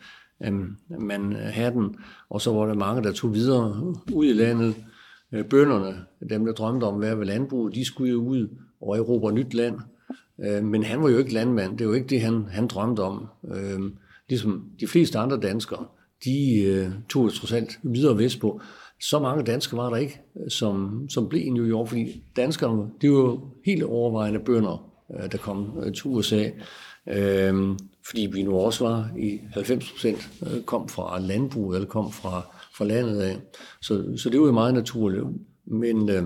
man 1.01 1.33
øh, 1.33 1.39
havde 1.39 1.71
den, 1.71 1.97
Og 2.31 2.41
så 2.41 2.53
var 2.53 2.67
der 2.67 2.75
mange, 2.75 3.03
der 3.03 3.13
tog 3.13 3.35
videre 3.35 3.95
ud 4.13 4.27
i 4.27 4.33
landet. 4.33 4.75
Øh, 5.33 5.45
bønderne, 5.45 6.05
dem 6.31 6.47
der 6.47 6.53
drømte 6.53 6.85
om 6.85 6.95
at 6.95 7.01
være 7.01 7.19
ved 7.19 7.27
landbruget, 7.27 7.75
de 7.75 7.85
skulle 7.85 8.13
jo 8.13 8.23
ud 8.23 8.49
og 8.81 8.97
erobre 8.97 9.33
nyt 9.33 9.55
land. 9.55 9.77
Øh, 10.45 10.65
men 10.65 10.83
han 10.83 11.03
var 11.03 11.09
jo 11.09 11.19
ikke 11.19 11.35
landmand, 11.35 11.79
det 11.79 11.87
var 11.87 11.93
jo 11.93 11.95
ikke 11.95 12.09
det, 12.09 12.21
han, 12.21 12.45
han 12.51 12.67
drømte 12.67 13.01
om. 13.01 13.29
Ligesom 14.29 14.71
de 14.81 14.87
fleste 14.87 15.19
andre 15.19 15.41
danskere, 15.41 15.87
de 16.25 17.03
tog 17.09 17.33
trods 17.33 17.53
alt 17.53 17.79
videre 17.83 18.19
vestpå. 18.19 18.61
Så 19.01 19.19
mange 19.19 19.45
danskere 19.45 19.79
var 19.79 19.91
der 19.91 19.97
ikke, 19.97 20.21
som, 20.49 21.07
som 21.09 21.29
blev 21.29 21.43
i 21.43 21.51
New 21.51 21.65
York, 21.65 21.89
fordi 21.89 22.23
danskerne, 22.37 22.91
det 23.01 23.11
var 23.11 23.17
jo 23.17 23.41
helt 23.65 23.83
overvejende 23.83 24.41
bønder, 24.41 24.91
der 25.33 25.39
kom 25.39 25.83
til 25.95 26.07
USA. 26.07 26.51
Øh, 27.09 27.77
fordi 28.07 28.29
vi 28.33 28.43
nu 28.43 28.59
også 28.59 28.85
var 28.85 29.11
i 29.19 29.41
90 29.53 29.91
procent 29.91 30.31
øh, 30.47 30.63
kom 30.63 30.89
fra 30.89 31.19
landbrug 31.19 31.75
eller 31.75 31.89
kom 31.89 32.13
fra, 32.13 32.43
fra 32.75 32.85
landet 32.85 33.21
af. 33.21 33.37
Så, 33.81 34.17
så 34.17 34.31
det 34.31 34.41
var 34.41 34.47
jo 34.47 34.53
meget 34.53 34.75
naturligt. 34.75 35.25
Men 35.65 36.09
øh, 36.11 36.23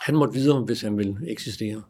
han 0.00 0.16
måtte 0.16 0.34
videre, 0.34 0.60
hvis 0.60 0.82
han 0.82 0.98
ville 0.98 1.18
eksistere. 1.30 1.82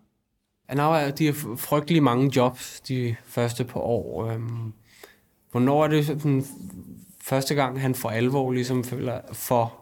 Han 0.68 0.78
har 0.78 1.11
de 1.11 1.24
her 1.24 1.57
frygtelig 1.57 2.03
mange 2.03 2.32
jobs 2.36 2.80
de 2.80 3.16
første 3.24 3.64
par 3.64 3.80
år. 3.80 4.26
Øhm, 4.26 4.72
hvornår 5.51 5.84
er 5.84 5.89
det 5.89 6.07
sådan, 6.07 6.45
første 7.20 7.55
gang, 7.55 7.80
han 7.80 7.95
for 7.95 8.09
alvor 8.09 8.53
ligesom 8.53 8.84
føler 8.84 9.20
for 9.32 9.74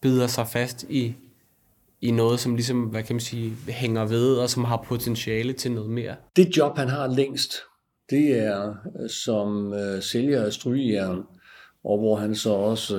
bider 0.00 0.26
sig 0.26 0.48
fast 0.48 0.82
i, 0.88 1.14
i 2.00 2.10
noget, 2.10 2.40
som 2.40 2.54
ligesom, 2.54 2.82
hvad 2.82 3.02
kan 3.02 3.14
man 3.14 3.20
sige, 3.20 3.56
hænger 3.68 4.04
ved, 4.04 4.36
og 4.36 4.50
som 4.50 4.64
har 4.64 4.84
potentiale 4.86 5.52
til 5.52 5.72
noget 5.72 5.90
mere? 5.90 6.16
Det 6.36 6.56
job, 6.56 6.76
han 6.76 6.88
har 6.88 7.06
længst, 7.06 7.54
det 8.10 8.38
er 8.38 8.74
øh, 9.02 9.10
som 9.10 9.72
øh, 9.72 10.02
sælger 10.02 10.44
af 10.44 10.52
strygejern, 10.52 11.22
og 11.84 11.98
hvor 11.98 12.16
han 12.16 12.34
så 12.34 12.50
også 12.50 12.96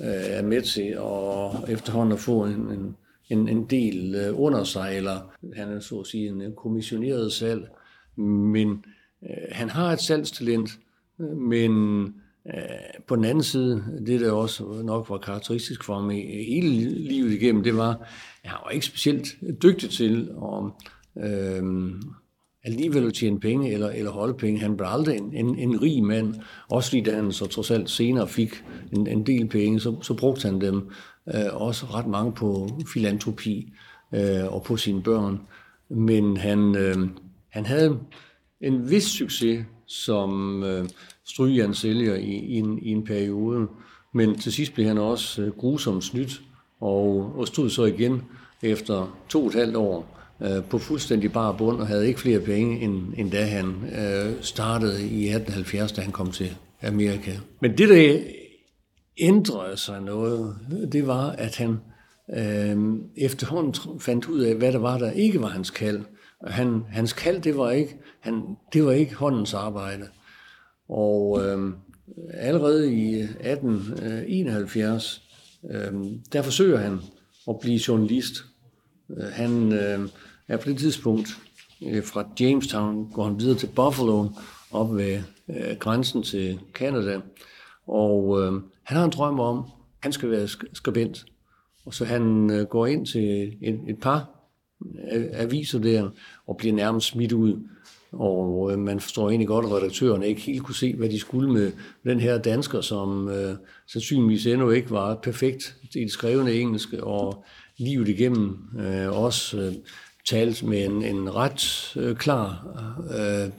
øh, 0.00 0.24
er 0.26 0.42
med 0.42 0.62
til 0.62 0.82
at 0.82 1.74
efterhånden 1.74 2.12
at 2.12 2.18
få 2.18 2.44
en, 2.44 2.54
en, 2.54 2.96
en, 3.30 3.48
en 3.48 3.64
del 3.64 4.14
øh, 4.14 4.40
under 4.40 4.64
sig, 4.64 4.96
eller 4.96 5.32
han 5.56 5.68
er 5.68 5.80
så 5.80 6.00
at 6.00 6.06
sige 6.06 6.28
en 6.28 6.52
kommissioneret 6.56 7.32
salg, 7.32 7.68
men 8.16 8.84
øh, 9.22 9.48
han 9.52 9.70
har 9.70 9.92
et 9.92 10.00
salgstalent, 10.00 10.70
men 11.36 12.04
øh, 12.46 13.02
på 13.06 13.16
den 13.16 13.24
anden 13.24 13.44
side, 13.44 13.84
det 14.06 14.20
der 14.20 14.32
også 14.32 14.64
nok 14.84 15.10
var 15.10 15.18
karakteristisk 15.18 15.84
for 15.84 15.94
ham 15.94 16.10
hele 16.10 16.68
livet 16.88 17.32
igennem, 17.32 17.62
det 17.62 17.76
var, 17.76 17.90
at 18.44 18.50
han 18.50 18.58
var 18.64 18.70
ikke 18.70 18.86
specielt 18.86 19.26
dygtig 19.62 19.90
til 19.90 20.30
at 20.42 20.64
øh, 21.24 21.62
alligevel 22.64 23.06
at 23.06 23.14
tjene 23.14 23.40
penge 23.40 23.72
eller, 23.72 23.90
eller 23.90 24.10
holde 24.10 24.34
penge. 24.34 24.60
Han 24.60 24.76
blev 24.76 24.88
aldrig 24.90 25.16
en, 25.16 25.34
en, 25.34 25.58
en 25.58 25.82
rig 25.82 26.04
mand, 26.04 26.34
også 26.68 26.88
fordi 26.88 27.00
da 27.00 27.14
han 27.14 27.32
så 27.32 27.46
trods 27.46 27.70
alt 27.70 27.90
senere 27.90 28.28
fik 28.28 28.64
en, 28.92 29.06
en 29.06 29.26
del 29.26 29.48
penge, 29.48 29.80
så, 29.80 29.96
så 30.02 30.14
brugte 30.14 30.48
han 30.48 30.60
dem 30.60 30.88
øh, 31.34 31.44
også 31.52 31.86
ret 31.86 32.06
mange 32.06 32.32
på 32.32 32.68
filantropi 32.92 33.72
øh, 34.14 34.54
og 34.54 34.62
på 34.62 34.76
sine 34.76 35.02
børn. 35.02 35.40
Men 35.88 36.36
han, 36.36 36.76
øh, 36.76 36.96
han 37.48 37.66
havde 37.66 37.98
en 38.60 38.90
vis 38.90 39.04
succes 39.04 39.64
som 39.86 40.62
øh, 40.62 40.88
strygejernsælger 41.24 42.14
i, 42.14 42.32
i, 42.32 42.54
en, 42.54 42.78
i 42.78 42.90
en 42.90 43.04
periode, 43.04 43.66
men 44.12 44.38
til 44.38 44.52
sidst 44.52 44.74
blev 44.74 44.86
han 44.86 44.98
også 44.98 45.42
øh, 45.42 45.52
grusomt 45.52 46.04
snydt 46.04 46.42
og, 46.80 47.32
og 47.36 47.46
stod 47.46 47.70
så 47.70 47.84
igen 47.84 48.22
efter 48.62 49.18
to 49.28 49.40
og 49.40 49.46
et 49.46 49.54
halvt 49.54 49.76
år 49.76 50.14
øh, 50.44 50.64
på 50.64 50.78
fuldstændig 50.78 51.32
bar 51.32 51.52
bund 51.52 51.80
og 51.80 51.86
havde 51.86 52.08
ikke 52.08 52.20
flere 52.20 52.40
penge, 52.40 52.80
end, 52.80 53.02
end 53.16 53.30
da 53.30 53.44
han 53.44 53.84
øh, 53.84 54.32
startede 54.40 55.00
i 55.00 55.28
1870, 55.28 55.92
da 55.92 56.00
han 56.00 56.12
kom 56.12 56.30
til 56.30 56.56
Amerika. 56.82 57.32
Men 57.60 57.78
det, 57.78 57.88
der 57.88 58.18
ændrede 59.18 59.76
sig 59.76 60.00
noget, 60.00 60.56
det 60.92 61.06
var, 61.06 61.30
at 61.30 61.56
han 61.56 61.78
øh, 62.36 62.76
efterhånden 63.16 64.00
fandt 64.00 64.26
ud 64.26 64.40
af, 64.40 64.54
hvad 64.54 64.72
der 64.72 64.78
var, 64.78 64.98
der 64.98 65.10
ikke 65.10 65.40
var 65.40 65.48
hans 65.48 65.70
kald. 65.70 66.00
Han, 66.46 66.82
hans 66.88 67.12
kald, 67.12 67.42
det 67.42 67.56
var 67.56 67.70
ikke, 67.70 67.96
han, 68.20 68.42
det 68.72 68.84
var 68.84 68.92
ikke 68.92 69.14
håndens 69.14 69.54
arbejde. 69.54 70.04
Og 70.88 71.40
øh, 71.44 71.72
allerede 72.34 72.94
i 72.94 73.14
øh, 73.14 73.20
1871, 73.20 75.22
øh, 75.70 75.92
der 76.32 76.42
forsøger 76.42 76.78
han 76.78 76.98
at 77.48 77.58
blive 77.60 77.80
journalist. 77.88 78.34
Øh, 79.10 79.24
han 79.32 79.72
øh, 79.72 80.08
er 80.48 80.56
på 80.56 80.68
det 80.68 80.78
tidspunkt 80.78 81.28
øh, 81.86 82.04
fra 82.04 82.24
Jamestown, 82.40 83.10
går 83.12 83.24
han 83.24 83.40
videre 83.40 83.58
til 83.58 83.66
Buffalo, 83.66 84.28
op 84.70 84.96
ved 84.96 85.22
øh, 85.48 85.76
grænsen 85.78 86.22
til 86.22 86.60
Canada. 86.72 87.20
Og 87.86 88.42
øh, 88.42 88.52
han 88.82 88.96
har 88.96 89.04
en 89.04 89.10
drøm 89.10 89.40
om, 89.40 89.58
at 89.58 89.64
han 90.02 90.12
skal 90.12 90.30
være 90.30 90.48
skribent. 90.72 91.24
Og 91.86 91.94
så 91.94 92.04
han 92.04 92.50
øh, 92.50 92.66
går 92.66 92.86
ind 92.86 93.06
til 93.06 93.56
et, 93.62 93.80
et 93.88 94.00
par 94.00 94.28
øh, 95.12 95.26
aviser 95.32 95.78
der, 95.78 96.10
og 96.46 96.56
bliver 96.56 96.74
nærmest 96.74 97.06
smidt 97.06 97.32
ud. 97.32 97.68
Og 98.12 98.72
øh, 98.72 98.78
man 98.78 99.00
forstår 99.00 99.28
egentlig 99.28 99.48
godt, 99.48 99.66
at 99.66 99.72
redaktørerne 99.72 100.28
ikke 100.28 100.40
helt 100.40 100.62
kunne 100.62 100.74
se, 100.74 100.94
hvad 100.96 101.08
de 101.08 101.18
skulle 101.18 101.52
med 101.52 101.72
den 102.04 102.20
her 102.20 102.38
dansker, 102.38 102.80
som 102.80 103.28
øh, 103.28 103.56
sandsynligvis 103.86 104.46
endnu 104.46 104.70
ikke 104.70 104.90
var 104.90 105.14
perfekt 105.14 105.76
i 105.82 105.86
det 106.00 106.10
skrevne 106.10 106.52
engelske, 106.52 107.04
og 107.04 107.44
livet 107.76 108.08
igennem 108.08 108.58
øh, 108.78 109.22
også 109.22 109.60
øh, 109.60 109.72
talt 110.26 110.62
med 110.62 110.84
en, 110.84 111.02
en 111.02 111.34
ret 111.34 111.92
øh, 111.96 112.16
klar 112.16 112.66
øh, 113.18 113.52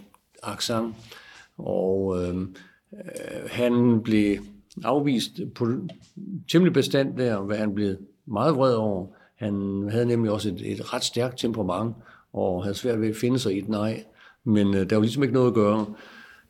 accent. 0.43 0.95
Og 1.57 2.23
øh, 2.23 2.37
øh, 2.93 3.49
han 3.49 4.01
blev 4.01 4.37
afvist 4.83 5.39
på 5.55 5.67
temmelig 6.51 6.73
bestand 6.73 7.17
der, 7.17 7.39
hvad 7.39 7.57
han 7.57 7.75
blev 7.75 7.95
meget 8.25 8.55
vred 8.55 8.73
over. 8.73 9.07
Han 9.35 9.85
havde 9.91 10.05
nemlig 10.05 10.31
også 10.31 10.49
et, 10.49 10.71
et 10.71 10.93
ret 10.93 11.03
stærkt 11.03 11.39
temperament, 11.39 11.95
og 12.33 12.63
havde 12.63 12.75
svært 12.75 13.01
ved 13.01 13.09
at 13.09 13.15
finde 13.15 13.39
sig 13.39 13.55
i 13.55 13.59
et 13.59 13.69
nej. 13.69 14.03
Men 14.43 14.75
øh, 14.75 14.89
der 14.89 14.95
var 14.95 15.01
ligesom 15.01 15.23
ikke 15.23 15.33
noget 15.33 15.47
at 15.47 15.53
gøre. 15.53 15.85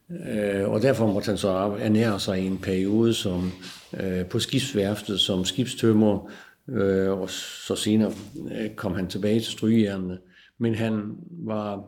Øh, 0.10 0.70
og 0.70 0.82
derfor 0.82 1.08
måtte 1.08 1.28
han 1.28 1.38
så 1.38 1.50
ernære 1.80 2.20
sig 2.20 2.42
i 2.42 2.46
en 2.46 2.58
periode 2.58 3.14
som 3.14 3.52
øh, 4.00 4.26
på 4.26 4.40
skibsværftet 4.40 5.20
som 5.20 5.46
skibstømmer, 5.46 6.30
øh, 6.70 7.12
og 7.12 7.30
så 7.30 7.76
senere 7.76 8.12
øh, 8.52 8.76
kom 8.76 8.94
han 8.94 9.08
tilbage 9.08 9.40
til 9.40 9.52
strygejernene. 9.52 10.20
Men 10.58 10.76
han 10.76 11.18
var 11.30 11.84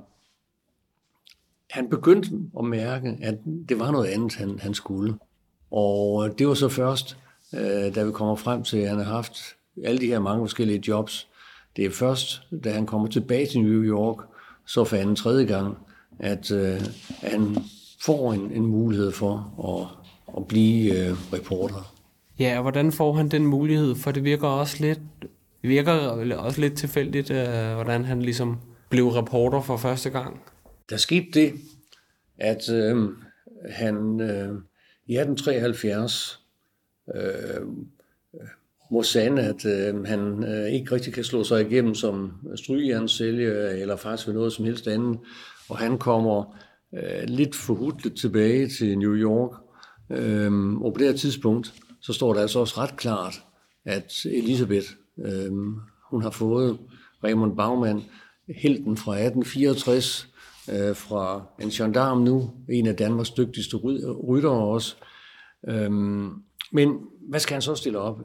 han 1.70 1.90
begyndte 1.90 2.30
at 2.60 2.66
mærke, 2.66 3.18
at 3.22 3.36
det 3.70 3.80
var 3.80 3.92
noget 3.92 4.08
andet, 4.08 4.36
han, 4.36 4.60
han 4.60 4.74
skulle. 4.74 5.16
Og 5.72 6.40
det 6.40 6.48
var 6.48 6.54
så 6.54 6.70
først, 6.70 7.18
øh, 7.54 7.96
da 7.96 8.04
vi 8.04 8.12
kommer 8.12 8.36
frem 8.36 8.64
til, 8.64 8.78
at 8.78 8.90
han 8.90 8.98
har 8.98 9.06
haft 9.06 9.38
alle 9.84 10.00
de 10.00 10.08
her 10.08 10.20
mange 10.20 10.44
forskellige 10.44 10.84
jobs. 10.88 11.28
Det 11.76 11.86
er 11.86 11.90
først, 11.90 12.42
da 12.64 12.72
han 12.72 12.86
kommer 12.86 13.08
tilbage 13.08 13.48
til 13.48 13.62
New 13.62 13.84
York, 13.84 14.18
så 14.66 14.84
for 14.84 14.96
anden 14.96 15.16
tredje 15.16 15.46
gang, 15.46 15.78
at 16.20 16.52
øh, 16.52 16.82
han 17.10 17.58
får 18.02 18.34
en, 18.34 18.52
en 18.52 18.66
mulighed 18.66 19.12
for 19.12 19.36
at, 19.68 20.08
at 20.38 20.48
blive 20.48 21.08
øh, 21.08 21.34
reporter. 21.34 21.97
Ja, 22.40 22.56
og 22.56 22.62
hvordan 22.62 22.92
får 22.92 23.14
han 23.14 23.30
den 23.30 23.46
mulighed? 23.48 23.96
For 23.96 24.12
det 24.12 24.24
virker 24.24 24.48
også 24.48 24.78
lidt, 24.80 25.00
virker 25.62 25.94
også 26.38 26.62
lidt 26.62 26.78
tilfældigt, 26.78 27.32
øh, 27.32 27.74
hvordan 27.74 28.06
han 28.06 28.22
ligesom 28.22 28.58
blev 28.90 29.08
reporter 29.08 29.62
for 29.62 29.78
første 29.78 30.10
gang. 30.10 30.42
Der 30.90 30.98
skete 30.98 31.28
det, 31.34 31.54
at 32.38 32.70
øh, 32.70 33.10
han 33.70 34.22
øh, 34.22 34.54
i 35.08 35.18
1873 35.18 36.40
øh, 37.16 37.62
må 38.92 39.04
sande, 39.04 39.42
at 39.42 39.66
øh, 39.66 40.06
han 40.06 40.44
øh, 40.44 40.72
ikke 40.72 40.96
rigtig 40.96 41.14
kan 41.14 41.24
slå 41.24 41.44
sig 41.44 41.62
igennem 41.62 41.96
som 41.96 42.32
strygejernsælger 42.56 43.68
eller 43.70 43.96
faktisk 43.96 44.28
ved 44.28 44.36
noget 44.36 44.54
som 44.54 44.66
helst 44.66 44.88
andet. 44.88 45.20
Og 45.70 45.78
han 45.78 45.98
kommer 45.98 46.58
øh, 46.94 47.24
lidt 47.28 47.56
forhudlet 47.56 48.16
tilbage 48.16 48.68
til 48.68 48.98
New 48.98 49.16
York. 49.16 49.52
Øh, 50.10 50.74
og 50.82 50.94
på 50.94 51.00
det 51.00 51.08
her 51.08 51.18
tidspunkt, 51.18 51.74
så 52.08 52.14
står 52.14 52.34
det 52.34 52.42
altså 52.42 52.60
også 52.60 52.82
ret 52.82 52.98
klart, 52.98 53.44
at 53.86 54.26
Elisabeth, 54.26 54.88
øh, 55.26 55.52
hun 56.10 56.22
har 56.22 56.30
fået 56.30 56.78
Raymond 57.24 57.56
Baumann, 57.56 58.04
helten 58.56 58.98
fra 58.98 59.12
1864, 59.12 60.28
øh, 60.70 60.96
fra 60.96 61.44
en 61.62 61.70
gendarm 61.70 62.22
nu, 62.22 62.52
en 62.70 62.88
af 62.88 62.96
Danmarks 62.96 63.30
dygtigste 63.30 63.78
ryttere 64.28 64.52
også. 64.52 64.96
Øh, 65.68 65.92
men 66.72 67.00
hvad 67.30 67.40
skal 67.40 67.54
han 67.54 67.62
så 67.62 67.76
stille 67.76 68.00
op? 68.00 68.20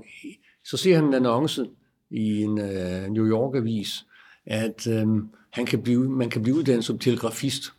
Så 0.65 0.77
ser 0.77 0.97
han 0.97 1.05
en 1.05 1.15
annonce 1.15 1.67
i 2.11 2.43
en 2.43 2.59
øh, 2.59 3.09
New 3.11 3.27
York-avis, 3.27 4.07
at 4.47 4.87
øh, 4.87 5.07
han 5.51 5.67
kan 5.67 5.83
blive, 5.83 6.11
man 6.11 6.31
kan 6.31 6.43
blive 6.43 6.57
uddannet 6.57 6.85
som 6.85 6.99
telegrafist. 6.99 7.73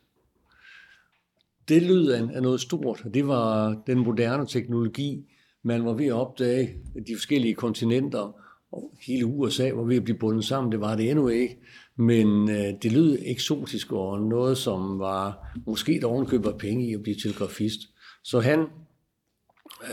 Det 1.67 1.81
lyder 1.81 2.17
af, 2.17 2.35
af 2.35 2.41
noget 2.41 2.61
stort, 2.61 3.03
det 3.13 3.27
var 3.27 3.75
den 3.87 3.99
moderne 3.99 4.47
teknologi, 4.47 5.25
man 5.63 5.85
var 5.85 5.93
ved 5.93 6.05
at 6.05 6.13
opdage 6.13 6.75
de 7.07 7.15
forskellige 7.15 7.53
kontinenter, 7.53 8.35
og 8.71 8.93
hele 9.01 9.25
USA 9.25 9.71
var 9.71 9.83
ved 9.83 9.95
at 9.95 10.03
blive 10.03 10.17
bundet 10.17 10.45
sammen. 10.45 10.71
Det 10.71 10.79
var 10.79 10.95
det 10.95 11.09
endnu 11.09 11.27
ikke, 11.27 11.57
men 11.97 12.49
øh, 12.49 12.73
det 12.83 12.91
lød 12.91 13.17
eksotisk 13.21 13.91
og 13.91 14.21
noget, 14.21 14.57
som 14.57 14.99
var 14.99 15.47
måske 15.65 15.95
et 15.95 16.03
ovenkøb 16.03 16.45
af 16.45 16.57
penge 16.57 16.89
i 16.89 16.93
at 16.93 17.03
blive 17.03 17.15
telegrafist. 17.23 17.79
Så 18.23 18.39
han 18.39 18.59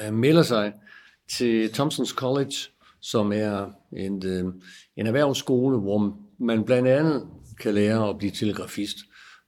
øh, 0.06 0.14
melder 0.14 0.42
sig 0.42 0.72
til 1.28 1.72
Thompsons 1.72 2.10
College 2.10 2.54
som 3.00 3.32
er 3.32 3.70
en, 3.92 4.26
øh, 4.26 4.44
en 4.96 5.06
erhvervsskole, 5.06 5.78
hvor 5.78 6.18
man 6.38 6.64
blandt 6.64 6.88
andet 6.88 7.26
kan 7.60 7.74
lære 7.74 8.08
at 8.08 8.18
blive 8.18 8.30
telegrafist. 8.30 8.96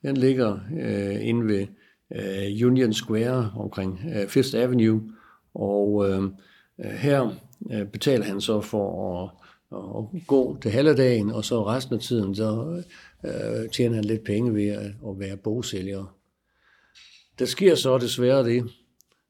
Den 0.02 0.16
ligger 0.16 0.58
øh, 0.80 1.28
inde 1.28 1.46
ved 1.46 1.66
øh, 2.14 2.66
Union 2.66 2.92
Square 2.92 3.52
omkring 3.56 4.00
øh, 4.16 4.28
Fifth 4.28 4.56
Avenue, 4.56 5.02
og 5.54 6.10
øhm, 6.10 6.34
øh, 6.84 6.90
her 6.90 7.34
øh, 7.70 7.86
betaler 7.86 8.24
han 8.24 8.40
så 8.40 8.60
for 8.60 9.22
at, 9.22 9.30
at 9.72 10.26
gå 10.26 10.58
til 10.62 10.70
halvdagen, 10.70 11.30
og 11.30 11.44
så 11.44 11.66
resten 11.66 11.94
af 11.94 12.00
tiden 12.00 12.34
så 12.34 12.82
øh, 13.24 13.70
tjener 13.70 13.94
han 13.94 14.04
lidt 14.04 14.24
penge 14.24 14.54
ved 14.54 14.68
at, 14.68 14.86
at 14.86 15.18
være 15.18 15.36
bogsælger. 15.36 16.16
Der 17.38 17.44
sker 17.44 17.74
så 17.74 17.98
desværre 17.98 18.44
det, 18.44 18.70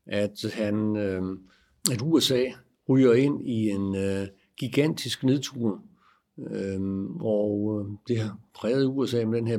at 0.06 0.44
han, 0.52 0.96
øh, 0.96 1.22
at 1.90 2.02
USA 2.02 2.44
ryger 2.88 3.12
ind 3.12 3.48
i 3.48 3.70
en 3.70 3.96
øh, 3.96 4.26
gigantisk 4.58 5.24
nedtur. 5.24 5.82
Øhm, 6.50 7.06
øh, 7.06 7.16
og 7.20 7.86
det 8.08 8.18
har 8.18 8.38
præget 8.54 8.86
USA 8.86 9.24
med 9.24 9.38
den 9.38 9.46
her 9.46 9.58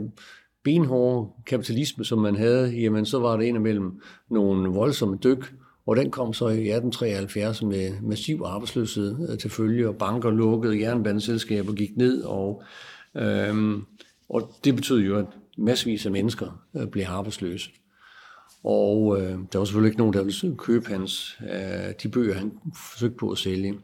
benhårde 0.64 1.32
kapitalisme, 1.46 2.06
som 2.06 2.20
man 2.20 2.36
havde, 2.36 2.70
jamen 2.70 3.06
så 3.06 3.20
var 3.20 3.38
det 3.38 3.48
en 3.48 3.56
imellem 3.56 4.02
nogle 4.30 4.70
voldsomme 4.70 5.18
dyk, 5.24 5.54
og 5.86 5.96
den 5.96 6.12
kom 6.12 6.34
så 6.34 6.48
i 6.48 6.52
1873 6.52 7.64
med 7.64 8.02
massiv 8.02 8.42
arbejdsløshed 8.46 9.30
øh, 9.30 9.38
til 9.38 9.50
følge, 9.50 9.88
og 9.88 9.96
banker 9.96 10.32
lukkede, 10.32 10.80
jernbaneselskaber 10.80 11.74
gik 11.74 11.98
ned, 11.98 12.22
og, 12.22 12.64
øhm, 13.16 13.86
og 14.30 14.52
det 14.64 14.76
betød 14.76 15.00
jo, 15.00 15.18
at 15.18 15.26
masservis 15.58 16.06
af 16.06 16.12
mennesker 16.12 16.66
øh, 16.76 16.88
blev 16.88 17.06
arbejdsløse. 17.08 17.70
Og 18.64 19.22
øh, 19.22 19.38
der 19.54 19.58
var 19.58 19.66
selvfølgelig 19.66 19.90
ikke 19.90 20.00
nogen, 20.00 20.14
der 20.14 20.24
ville 20.24 20.56
købe 20.58 20.88
hans, 20.88 21.40
øh, 21.54 21.94
de 22.04 22.10
bøger, 22.10 22.34
han 22.34 22.52
forsøgte 22.92 23.18
på 23.18 23.30
at 23.30 23.38
sælge. 23.38 23.80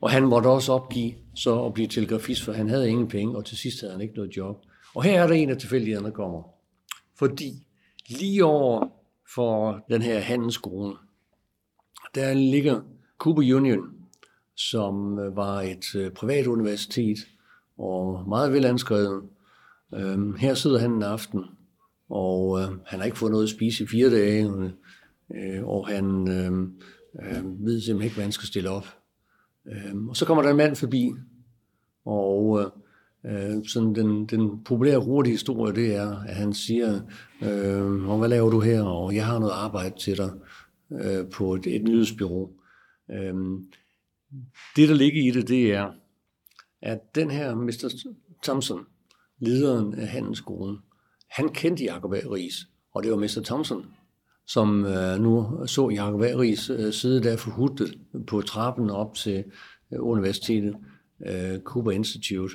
Og 0.00 0.10
han 0.10 0.22
måtte 0.22 0.46
også 0.46 0.72
opgive 0.72 1.12
så 1.34 1.64
at 1.64 1.74
blive 1.74 1.88
telegrafist, 1.88 2.42
for 2.42 2.52
han 2.52 2.68
havde 2.68 2.88
ingen 2.88 3.08
penge, 3.08 3.36
og 3.36 3.44
til 3.44 3.56
sidst 3.56 3.80
havde 3.80 3.92
han 3.92 4.00
ikke 4.00 4.14
noget 4.14 4.36
job. 4.36 4.64
Og 4.94 5.02
her 5.02 5.22
er 5.22 5.26
der 5.26 5.34
en 5.34 5.50
af 5.50 5.56
tilfældighederne, 5.56 6.06
der 6.06 6.12
kommer. 6.12 6.42
Fordi 7.18 7.66
lige 8.08 8.44
over 8.44 8.88
for 9.34 9.84
den 9.90 10.02
her 10.02 10.20
handelsskole, 10.20 10.94
der 12.14 12.34
ligger 12.34 12.80
Cooper 13.18 13.56
Union, 13.56 13.80
som 14.56 15.18
øh, 15.18 15.36
var 15.36 15.60
et 15.60 15.94
øh, 15.94 16.10
privat 16.10 16.46
universitet 16.46 17.18
og 17.78 18.28
meget 18.28 18.52
velanskrevet. 18.52 19.22
Øhm, 19.94 20.34
her 20.34 20.54
sidder 20.54 20.78
han 20.78 20.92
en 20.92 21.02
aften 21.02 21.44
og 22.10 22.60
øh, 22.60 22.68
han 22.86 22.98
har 22.98 23.04
ikke 23.04 23.18
fået 23.18 23.32
noget 23.32 23.44
at 23.44 23.50
spise 23.50 23.84
i 23.84 23.86
fire 23.86 24.10
dage, 24.10 24.44
øh, 24.48 24.70
øh 25.34 25.68
og 25.68 25.88
han 25.88 26.28
øh, 26.28 26.52
øh, 27.22 27.66
ved 27.66 27.80
simpelthen 27.80 28.02
ikke, 28.02 28.14
hvad 28.14 28.24
han 28.24 28.32
skal 28.32 28.46
stille 28.46 28.70
op. 28.70 28.86
Øh, 29.66 29.96
og 30.08 30.16
så 30.16 30.26
kommer 30.26 30.42
der 30.42 30.50
en 30.50 30.56
mand 30.56 30.76
forbi, 30.76 31.12
og 32.04 32.72
øh, 33.26 33.66
sådan 33.66 33.94
den, 33.94 34.26
den 34.26 34.64
populære 34.64 34.98
hurtige 34.98 35.32
historie, 35.32 35.74
det 35.74 35.96
er, 35.96 36.22
at 36.22 36.34
han 36.34 36.54
siger, 36.54 37.00
øh, 37.42 38.18
hvad 38.18 38.28
laver 38.28 38.50
du 38.50 38.60
her, 38.60 38.82
og 38.82 39.14
jeg 39.14 39.26
har 39.26 39.38
noget 39.38 39.52
arbejde 39.52 39.94
til 39.98 40.16
dig 40.16 40.30
øh, 40.92 41.30
på 41.30 41.54
et, 41.54 41.66
et 41.66 41.82
nyhedsbyrå. 41.84 42.52
Øh, 43.10 43.34
det, 44.76 44.88
der 44.88 44.94
ligger 44.94 45.22
i 45.22 45.30
det, 45.30 45.48
det 45.48 45.72
er, 45.72 45.90
at 46.82 47.14
den 47.14 47.30
her 47.30 47.54
Mr. 47.54 47.94
Thompson, 48.42 48.86
lederen 49.38 49.94
af 49.94 50.08
handelsskolen, 50.08 50.78
han 51.30 51.48
kendte 51.48 51.84
Jacob 51.84 52.12
A. 52.12 52.16
Ries, 52.16 52.68
og 52.94 53.02
det 53.02 53.10
var 53.10 53.16
Mr. 53.16 53.42
Thompson, 53.44 53.86
som 54.46 54.84
øh, 54.84 55.20
nu 55.20 55.66
så 55.66 55.88
Jacob 55.88 56.22
A. 56.22 56.26
Ries 56.26 56.70
øh, 56.70 56.92
sidde 56.92 57.22
der 57.22 57.36
forhudtet 57.36 57.98
på 58.26 58.40
trappen 58.40 58.90
op 58.90 59.14
til 59.14 59.44
øh, 59.92 59.98
universitetet, 60.02 60.76
øh, 61.26 61.60
Cooper 61.60 61.90
Institute. 61.90 62.54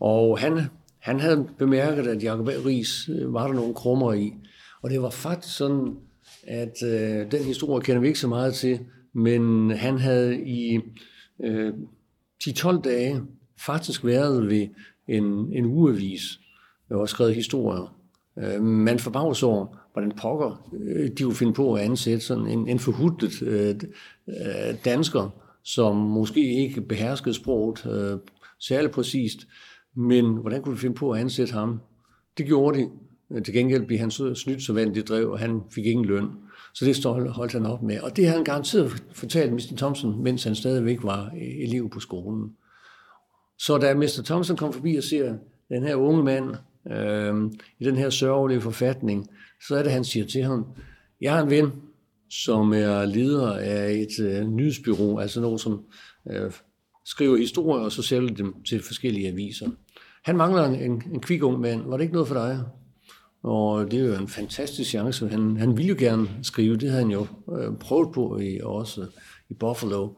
Og 0.00 0.38
han, 0.38 0.60
han 0.98 1.20
havde 1.20 1.48
bemærket, 1.58 2.06
at 2.06 2.22
Jacob 2.22 2.48
A. 2.48 2.52
Ries 2.52 3.08
øh, 3.08 3.32
var 3.32 3.46
der 3.46 3.54
nogle 3.54 3.74
krummer 3.74 4.12
i. 4.12 4.34
Og 4.82 4.90
det 4.90 5.02
var 5.02 5.10
faktisk 5.10 5.56
sådan, 5.56 5.96
at 6.46 6.82
øh, 6.82 7.32
den 7.32 7.44
historie 7.44 7.84
kender 7.84 8.00
vi 8.00 8.06
ikke 8.06 8.18
så 8.18 8.28
meget 8.28 8.54
til, 8.54 8.78
men 9.12 9.70
han 9.70 9.98
havde 9.98 10.40
i 10.40 10.80
øh, 11.44 11.72
10-12 12.44 12.80
dage 12.80 13.22
faktisk 13.66 14.04
været 14.04 14.48
ved 14.48 14.68
en, 15.08 15.24
en 15.52 15.64
ugevis, 15.64 16.22
og 16.90 17.00
også 17.00 17.12
skrevet 17.12 17.34
historier. 17.34 17.96
Øh, 18.38 18.62
man 18.62 18.98
forbavs 18.98 19.42
over, 19.42 19.66
hvordan 19.92 20.12
pokker 20.16 20.70
øh, 20.72 21.10
de 21.18 21.22
kunne 21.22 21.34
finde 21.34 21.52
på 21.52 21.74
at 21.74 21.82
ansætte 21.82 22.20
sådan 22.20 22.46
en, 22.46 22.68
en 22.68 22.78
forhudlet 22.78 23.42
øh, 23.42 23.74
øh, 24.28 24.74
dansker, 24.84 25.30
som 25.62 25.96
måske 25.96 26.54
ikke 26.54 26.80
beherskede 26.80 27.34
sproget 27.34 27.86
øh, 27.86 28.18
særlig 28.60 28.90
præcist, 28.90 29.46
men 29.96 30.36
hvordan 30.36 30.62
kunne 30.62 30.74
de 30.74 30.80
finde 30.80 30.94
på 30.94 31.10
at 31.10 31.20
ansætte 31.20 31.52
ham? 31.52 31.80
Det 32.38 32.46
gjorde 32.46 32.78
de. 32.78 32.88
Øh, 33.34 33.42
til 33.42 33.54
gengæld 33.54 33.86
blev 33.86 33.98
han 33.98 34.10
så 34.10 34.34
snydt 34.34 34.62
så 34.62 34.72
vandt 34.72 34.94
det 34.94 35.08
drev, 35.08 35.30
og 35.30 35.38
han 35.38 35.60
fik 35.74 35.86
ingen 35.86 36.04
løn. 36.04 36.28
Så 36.74 36.84
det 36.84 37.04
holdt 37.32 37.52
han 37.52 37.66
op 37.66 37.82
med. 37.82 38.00
Og 38.00 38.16
det 38.16 38.26
har 38.26 38.34
han 38.34 38.44
garanteret 38.44 39.04
fortalt 39.12 39.52
Mr. 39.52 39.76
Thompson, 39.76 40.22
mens 40.22 40.44
han 40.44 40.54
stadigvæk 40.54 40.98
var 41.02 41.24
øh, 41.24 41.68
elev 41.68 41.90
på 41.90 42.00
skolen. 42.00 42.50
Så 43.58 43.78
da 43.78 43.94
Mr. 43.94 44.22
Thompson 44.24 44.56
kom 44.56 44.72
forbi 44.72 44.96
og 44.96 45.02
ser 45.02 45.34
den 45.68 45.82
her 45.82 45.94
unge 45.94 46.22
mand, 46.22 46.54
øh, 46.90 47.50
i 47.78 47.84
den 47.84 47.96
her 47.96 48.10
sørgelige 48.10 48.60
forfatning, 48.60 49.28
så 49.68 49.76
er 49.76 49.82
det, 49.82 49.92
han 49.92 50.04
siger 50.04 50.26
til 50.26 50.42
ham, 50.42 50.66
jeg 51.20 51.32
har 51.32 51.42
en 51.42 51.50
ven, 51.50 51.72
som 52.30 52.72
er 52.72 53.04
leder 53.04 53.52
af 53.52 53.92
et 53.92 54.24
øh, 54.24 54.48
nyhedsbyrå, 54.48 55.18
altså 55.18 55.40
nogen, 55.40 55.58
som 55.58 55.84
øh, 56.30 56.52
skriver 57.04 57.36
historier, 57.36 57.84
og 57.84 57.92
så 57.92 58.02
sælger 58.02 58.34
dem 58.34 58.62
til 58.62 58.82
forskellige 58.82 59.28
aviser. 59.28 59.70
Han 60.24 60.36
mangler 60.36 60.64
en, 60.64 60.74
en, 60.74 61.02
en 61.12 61.20
kvik 61.20 61.42
ung 61.42 61.60
mand. 61.60 61.82
Var 61.82 61.96
det 61.96 62.04
ikke 62.04 62.12
noget 62.12 62.28
for 62.28 62.34
dig? 62.34 62.60
Og 63.44 63.90
det 63.90 64.00
er 64.00 64.04
jo 64.04 64.14
en 64.14 64.28
fantastisk 64.28 64.90
chance. 64.90 65.28
Han, 65.28 65.56
han 65.56 65.76
ville 65.76 65.88
jo 65.88 65.96
gerne 65.98 66.28
skrive. 66.42 66.76
Det 66.76 66.90
havde 66.90 67.02
han 67.02 67.10
jo 67.10 67.26
øh, 67.58 67.76
prøvet 67.80 68.12
på 68.14 68.38
i, 68.38 68.60
også 68.62 69.06
i 69.48 69.54
Buffalo. 69.54 70.08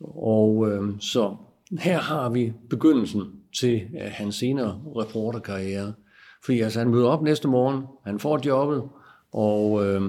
Og 0.00 0.70
øh, 0.70 0.82
så 1.00 1.36
her 1.78 1.98
har 1.98 2.28
vi 2.30 2.52
begyndelsen 2.70 3.22
til 3.60 3.74
øh, 3.74 4.10
hans 4.10 4.34
senere 4.34 4.80
reporterkarriere. 4.96 5.92
Fordi 6.44 6.60
altså, 6.60 6.78
han 6.78 6.88
møder 6.88 7.08
op 7.08 7.22
næste 7.22 7.48
morgen, 7.48 7.84
han 8.06 8.18
får 8.18 8.40
jobbet, 8.46 8.82
og, 9.32 9.86
øh, 9.86 10.02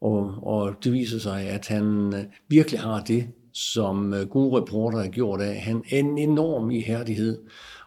og, 0.00 0.34
og 0.42 0.74
det 0.84 0.92
viser 0.92 1.18
sig, 1.18 1.42
at 1.42 1.68
han 1.68 2.14
øh, 2.14 2.24
virkelig 2.48 2.80
har 2.80 3.00
det, 3.00 3.28
som 3.52 4.14
øh, 4.14 4.28
gode 4.28 4.60
reporter 4.60 4.98
har 4.98 5.08
gjort 5.08 5.40
af. 5.40 5.60
Han 5.60 5.82
en 5.88 6.18
enorm 6.18 6.70
ihærdighed 6.70 7.38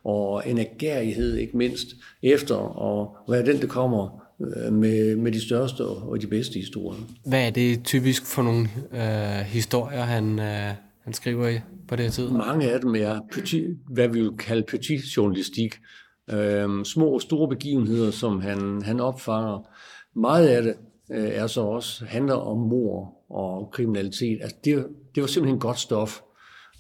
og 0.04 0.44
en 0.46 0.58
agerighed, 0.58 1.36
ikke 1.36 1.58
mindst, 1.58 1.88
efter 2.24 2.56
at 2.56 3.32
være 3.34 3.46
den, 3.54 3.62
der 3.62 3.68
kommer 3.68 4.24
øh, 4.42 4.74
med, 4.74 5.16
med 5.16 5.32
de 5.32 5.42
største 5.42 5.86
og 5.86 6.22
de 6.22 6.28
bedste 6.28 6.54
historier. 6.60 7.00
Hvad 7.26 7.48
er 7.48 7.52
det 7.52 7.84
typisk 7.84 8.26
for 8.26 8.42
nogle 8.42 8.68
øh, 8.94 9.46
historier, 9.46 10.02
han, 10.02 10.40
øh, 10.40 10.72
han 11.04 11.14
skriver 11.14 11.48
i 11.48 11.60
på 11.88 11.96
det 11.96 12.14
tid? 12.14 12.30
Mange 12.30 12.72
af 12.72 12.80
dem 12.80 12.96
er 12.96 13.20
petit, 13.32 13.78
hvad 13.88 14.08
vi 14.08 14.22
vil 14.22 14.38
kalde 14.38 14.64
petit 14.64 15.18
journalistik. 15.18 15.76
Øh, 16.30 16.86
små 16.86 17.06
og 17.06 17.22
store 17.22 17.48
begivenheder, 17.48 18.12
som 18.12 18.42
han, 18.42 18.82
han 18.82 19.00
opfanger. 19.00 19.68
Meget 20.16 20.48
af 20.48 20.64
det 20.64 20.76
øh, 21.12 21.30
er 21.30 21.48
så 21.48 21.62
også 21.62 22.06
handler 22.06 22.36
om 22.36 22.58
mor 22.58 23.14
og 23.30 23.70
kriminalitet. 23.72 24.40
Altså 24.42 24.58
det, 24.66 24.86
det 25.16 25.22
var 25.22 25.28
simpelthen 25.28 25.60
godt 25.60 25.80
stof 25.80 26.22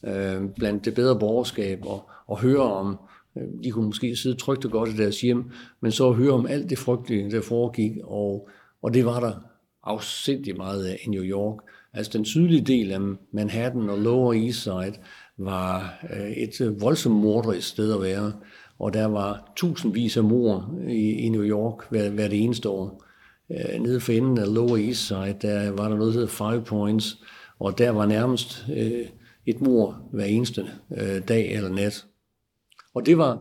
øh, 0.05 0.41
blandt 0.55 0.86
det 0.86 0.93
bedre 0.93 1.19
borgerskab 1.19 1.86
og, 1.86 2.09
og 2.28 2.39
høre 2.39 2.61
om, 2.61 2.99
Øh, 3.38 3.63
de 3.63 3.71
kunne 3.71 3.86
måske 3.86 4.15
sidde 4.15 4.36
trygt 4.36 4.65
og 4.65 4.71
godt 4.71 4.89
i 4.89 4.97
deres 4.97 5.21
hjem, 5.21 5.43
men 5.81 5.91
så 5.91 6.09
at 6.09 6.15
høre 6.15 6.31
om 6.31 6.45
alt 6.45 6.69
det 6.69 6.77
frygtelige, 6.77 7.31
der 7.31 7.41
foregik, 7.41 7.91
og, 8.03 8.49
og 8.81 8.93
det 8.93 9.05
var 9.05 9.19
der 9.19 9.34
afsindig 9.84 10.57
meget 10.57 10.86
af 10.86 10.99
i 11.05 11.09
New 11.09 11.23
York. 11.23 11.57
Altså 11.93 12.11
den 12.17 12.25
sydlige 12.25 12.61
del 12.61 12.91
af 12.91 12.99
Manhattan 13.31 13.89
og 13.89 13.99
Lower 13.99 14.34
East 14.34 14.63
Side 14.63 14.93
var 15.38 15.99
øh, 16.13 16.31
et 16.31 16.61
øh, 16.61 16.81
voldsomt 16.81 17.15
morderisk 17.15 17.67
sted 17.67 17.93
at 17.93 18.01
være, 18.01 18.34
og 18.79 18.93
der 18.93 19.05
var 19.05 19.51
tusindvis 19.55 20.17
af 20.17 20.23
mor 20.23 20.75
i, 20.89 21.11
i 21.11 21.29
New 21.29 21.43
York 21.43 21.89
hver, 21.89 22.27
det 22.27 22.43
eneste 22.43 22.69
år. 22.69 23.03
Nede 23.79 23.99
for 23.99 24.11
enden 24.11 24.38
af 24.38 24.53
Lower 24.53 24.77
East 24.77 25.07
Side, 25.07 25.36
der 25.41 25.71
var 25.71 25.89
der 25.89 25.95
noget, 25.97 26.13
der 26.13 26.19
hedder 26.19 26.51
Five 26.51 26.63
Points, 26.63 27.17
og 27.59 27.77
der 27.77 27.89
var 27.89 28.05
nærmest 28.05 28.65
øh, 28.75 29.05
et 29.45 29.61
mor 29.61 30.09
hver 30.11 30.25
eneste 30.25 30.65
øh, 30.97 31.27
dag 31.27 31.53
eller 31.53 31.69
nat. 31.69 32.05
Og 32.93 33.05
det 33.05 33.17
var, 33.17 33.31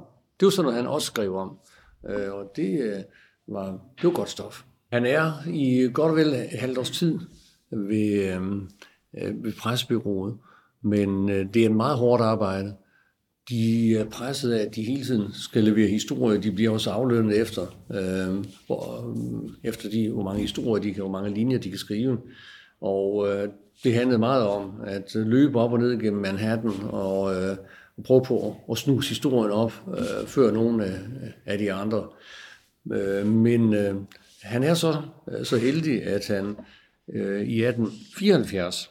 det 0.41 0.47
var 0.47 0.51
sådan 0.51 0.65
noget, 0.65 0.77
han 0.77 0.87
også 0.87 1.07
skrev 1.07 1.37
om. 1.37 1.59
Øh, 2.09 2.33
og 2.33 2.53
det, 2.57 2.81
øh, 2.81 3.03
var, 3.49 3.67
det 3.71 4.05
var 4.05 4.11
godt 4.11 4.31
stof. 4.31 4.63
Han 4.93 5.07
er 5.07 5.33
i 5.49 5.91
godt 5.93 6.11
og 6.11 6.17
vel 6.17 6.35
halvt 6.35 6.79
års 6.79 6.91
tid 6.91 7.19
ved, 7.71 8.35
øh, 8.35 8.43
øh, 9.19 9.45
ved 9.45 9.53
pressebyrået, 9.53 10.37
men 10.83 11.31
øh, 11.31 11.47
det 11.55 11.63
er 11.63 11.67
en 11.67 11.77
meget 11.77 11.99
hårdt 11.99 12.23
arbejde. 12.23 12.75
De 13.49 13.97
er 13.97 14.05
presset 14.05 14.53
af, 14.53 14.67
at 14.67 14.75
de 14.75 14.83
hele 14.83 15.05
tiden 15.05 15.33
skal 15.33 15.65
levere 15.65 15.89
historier. 15.89 16.41
De 16.41 16.53
bliver 16.53 16.71
også 16.71 16.91
aflønnet 16.91 17.41
efter, 17.41 17.63
øh, 17.91 18.45
hvor, 18.67 19.11
øh, 19.11 19.51
efter 19.65 19.91
de, 19.91 20.11
hvor 20.11 20.23
mange 20.23 20.41
historier 20.41 20.83
de 20.83 20.95
kan, 20.95 21.03
hvor 21.03 21.13
mange 21.13 21.35
linjer 21.35 21.59
de 21.59 21.69
kan 21.69 21.79
skrive. 21.79 22.19
Og 22.81 23.29
øh, 23.29 23.49
det 23.85 23.95
handlede 23.95 24.19
meget 24.19 24.47
om 24.47 24.81
at 24.85 25.15
løbe 25.15 25.59
op 25.59 25.73
og 25.73 25.79
ned 25.79 25.99
gennem 25.99 26.23
Manhattan 26.23 26.73
og 26.91 27.35
øh, 27.35 27.57
prøve 28.05 28.23
på 28.25 28.49
at, 28.49 28.55
at 28.71 28.79
snuse 28.79 29.09
historien 29.09 29.51
op 29.51 29.73
øh, 29.99 30.27
før 30.27 30.51
nogen 30.51 30.81
af, 30.81 30.99
af 31.47 31.59
de 31.59 31.73
andre. 31.73 32.09
Øh, 32.93 33.27
men 33.27 33.75
øh, 33.75 33.95
han 34.43 34.63
er 34.63 34.75
så, 34.75 35.03
øh, 35.29 35.45
så 35.45 35.57
heldig, 35.57 36.03
at 36.03 36.27
han 36.27 36.57
øh, 37.09 37.43
i 37.43 37.65
1874 37.65 38.91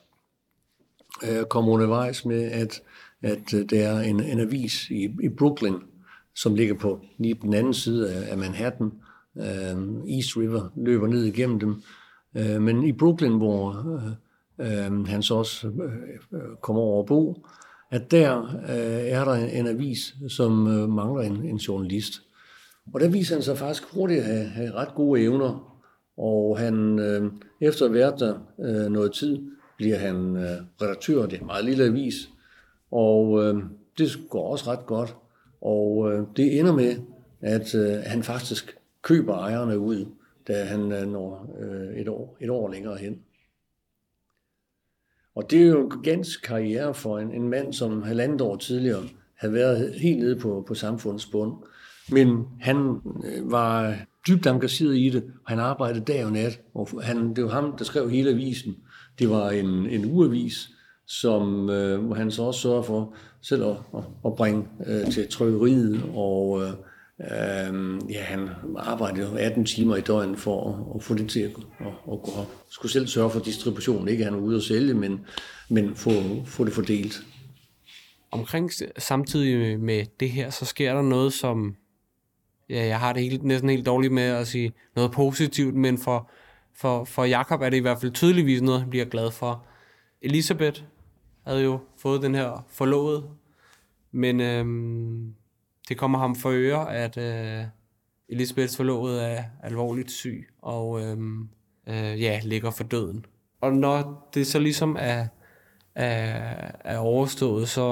øh, 1.23 1.43
kom 1.45 1.69
undervejs 1.69 2.25
med, 2.25 2.43
at, 2.43 2.81
at 3.21 3.53
øh, 3.53 3.69
der 3.69 3.87
er 3.87 4.01
en, 4.01 4.19
en 4.19 4.39
avis 4.39 4.89
i, 4.89 5.15
i 5.23 5.29
Brooklyn, 5.29 5.75
som 6.35 6.55
ligger 6.55 6.75
på 6.75 6.99
lige 7.17 7.35
på 7.35 7.45
den 7.45 7.53
anden 7.53 7.73
side 7.73 8.13
af, 8.13 8.31
af 8.31 8.37
Manhattan. 8.37 8.91
Øh, 9.37 10.15
East 10.15 10.37
River 10.37 10.69
løber 10.75 11.07
ned 11.07 11.23
igennem 11.23 11.59
dem. 11.59 11.81
Øh, 12.37 12.61
men 12.61 12.83
i 12.83 12.91
Brooklyn, 12.91 13.37
hvor 13.37 13.85
øh, 14.59 14.85
øh 14.87 15.05
han 15.05 15.23
så 15.23 15.35
også 15.35 15.67
øh, 15.67 16.41
øh 16.41 16.55
kommer 16.61 16.81
over 16.81 17.03
at 17.03 17.05
bo, 17.05 17.45
at 17.91 18.11
der 18.11 18.43
øh, 18.69 19.07
er 19.07 19.25
der 19.25 19.33
en, 19.33 19.49
en 19.49 19.67
avis, 19.67 20.15
som 20.29 20.67
øh, 20.67 20.89
mangler 20.89 21.21
en, 21.21 21.45
en 21.45 21.57
journalist. 21.57 22.21
Og 22.93 22.99
der 22.99 23.09
viser 23.09 23.35
han 23.35 23.43
sig 23.43 23.57
faktisk 23.57 23.83
hurtigt 23.93 24.19
at 24.19 24.25
have, 24.25 24.45
have 24.45 24.71
ret 24.71 24.95
gode 24.95 25.21
evner, 25.21 25.79
og 26.17 26.59
han, 26.59 26.99
øh, 26.99 27.31
efter 27.61 27.85
at 27.85 27.91
have 27.91 27.99
været 27.99 28.19
der 28.19 28.39
øh, 28.59 28.91
noget 28.91 29.13
tid, 29.13 29.37
bliver 29.77 29.97
han 29.97 30.35
øh, 30.35 30.57
redaktør. 30.81 31.25
Det 31.25 31.33
er 31.33 31.39
en 31.39 31.45
meget 31.45 31.65
lille 31.65 31.83
avis, 31.83 32.29
og 32.91 33.43
øh, 33.43 33.63
det 33.97 34.09
går 34.29 34.51
også 34.51 34.71
ret 34.71 34.85
godt. 34.85 35.15
Og 35.61 36.11
øh, 36.11 36.23
det 36.37 36.59
ender 36.59 36.73
med, 36.73 36.95
at 37.41 37.75
øh, 37.75 37.93
han 38.05 38.23
faktisk 38.23 38.77
køber 39.01 39.37
ejerne 39.37 39.79
ud, 39.79 40.05
da 40.47 40.63
han 40.63 40.91
øh, 40.91 41.07
når 41.07 41.55
øh, 41.59 42.01
et, 42.01 42.07
år, 42.07 42.37
et 42.41 42.49
år 42.49 42.71
længere 42.71 42.97
hen. 42.97 43.19
Og 45.35 45.51
det 45.51 45.61
er 45.61 45.67
jo 45.67 45.89
en 45.89 46.03
ganske 46.03 46.41
karriere 46.41 46.93
for 46.93 47.19
en, 47.19 47.33
en 47.33 47.49
mand, 47.49 47.73
som 47.73 48.03
halvandet 48.03 48.41
år 48.41 48.55
tidligere 48.55 49.03
havde 49.37 49.53
været 49.53 49.93
helt 49.93 50.19
nede 50.19 50.35
på, 50.35 50.63
på 50.67 50.73
samfundets 50.73 51.25
bund. 51.25 51.53
Men 52.11 52.45
han 52.59 52.77
øh, 53.25 53.51
var 53.51 53.95
dybt 54.27 54.47
engageret 54.47 54.97
i 54.97 55.09
det, 55.09 55.23
og 55.23 55.49
han 55.51 55.59
arbejdede 55.59 56.05
dag 56.05 56.25
og 56.25 56.31
nat. 56.31 56.59
Og 56.73 56.89
han, 57.03 57.35
det 57.35 57.43
var 57.43 57.49
ham, 57.49 57.77
der 57.77 57.83
skrev 57.83 58.09
hele 58.09 58.29
avisen. 58.29 58.75
Det 59.19 59.29
var 59.29 59.49
en, 59.49 59.67
en 59.67 60.11
uavis, 60.11 60.69
som 61.07 61.69
øh, 61.69 62.11
han 62.11 62.31
så 62.31 62.43
også 62.43 62.59
sørger 62.59 62.81
for 62.81 63.13
selv 63.41 63.63
at, 63.63 63.75
at, 63.97 64.03
at 64.25 64.35
bringe 64.35 64.67
øh, 64.87 65.11
til 65.11 65.27
trykkeriet 65.27 66.03
og 66.15 66.61
øh, 66.63 66.69
Øhm, 67.29 67.99
ja, 68.09 68.21
han 68.21 68.49
arbejdede 68.77 69.39
18 69.39 69.65
timer 69.65 69.95
i 69.95 70.01
døgnet 70.01 70.39
for 70.39 70.69
at, 70.69 70.95
at 70.95 71.03
få 71.03 71.13
det 71.13 71.29
til 71.29 71.39
at, 71.39 71.51
at, 71.79 71.87
at 71.87 72.21
gå 72.23 72.31
op. 72.37 72.55
Skulle 72.69 72.91
selv 72.91 73.07
sørge 73.07 73.29
for 73.29 73.39
distribution, 73.39 74.07
ikke 74.07 74.23
han 74.23 74.33
var 74.33 74.39
ude 74.39 74.57
at 74.57 74.63
sælge, 74.63 74.93
men, 74.93 75.25
men 75.69 75.95
få, 75.95 76.11
få 76.45 76.65
det 76.65 76.73
fordelt. 76.73 77.23
Omkring 78.31 78.71
samtidig 78.97 79.79
med 79.79 80.05
det 80.19 80.29
her, 80.29 80.49
så 80.49 80.65
sker 80.65 80.93
der 80.93 81.01
noget, 81.01 81.33
som 81.33 81.75
ja, 82.69 82.85
jeg 82.85 82.99
har 82.99 83.13
det 83.13 83.23
helt, 83.23 83.43
næsten 83.43 83.69
helt 83.69 83.85
dårligt 83.85 84.13
med 84.13 84.23
at 84.23 84.47
sige 84.47 84.73
noget 84.95 85.11
positivt, 85.11 85.75
men 85.75 85.97
for, 85.97 86.31
for, 86.75 87.03
for 87.03 87.23
Jakob 87.23 87.61
er 87.61 87.69
det 87.69 87.77
i 87.77 87.81
hvert 87.81 88.01
fald 88.01 88.11
tydeligvis 88.11 88.61
noget, 88.61 88.81
han 88.81 88.89
bliver 88.89 89.05
glad 89.05 89.31
for. 89.31 89.65
Elisabeth 90.21 90.81
havde 91.47 91.63
jo 91.63 91.79
fået 91.97 92.21
den 92.21 92.35
her 92.35 92.65
forlovet, 92.69 93.23
men 94.11 94.41
øhm, 94.41 95.33
det 95.91 95.99
kommer 95.99 96.19
ham 96.19 96.35
for 96.35 96.49
øre, 96.53 96.95
at 96.95 97.17
øh, 97.17 97.65
Elisabeths 98.29 98.77
forlovede 98.77 99.23
er 99.23 99.43
alvorligt 99.63 100.11
syg, 100.11 100.47
og 100.61 101.01
øh, 101.01 101.17
øh, 101.87 102.21
ja, 102.21 102.39
ligger 102.43 102.71
for 102.71 102.83
døden. 102.83 103.25
Og 103.61 103.73
når 103.73 104.29
det 104.33 104.47
så 104.47 104.59
ligesom 104.59 104.97
er, 104.99 105.27
er, 105.95 106.71
er 106.83 106.97
overstået, 106.97 107.69
så, 107.69 107.87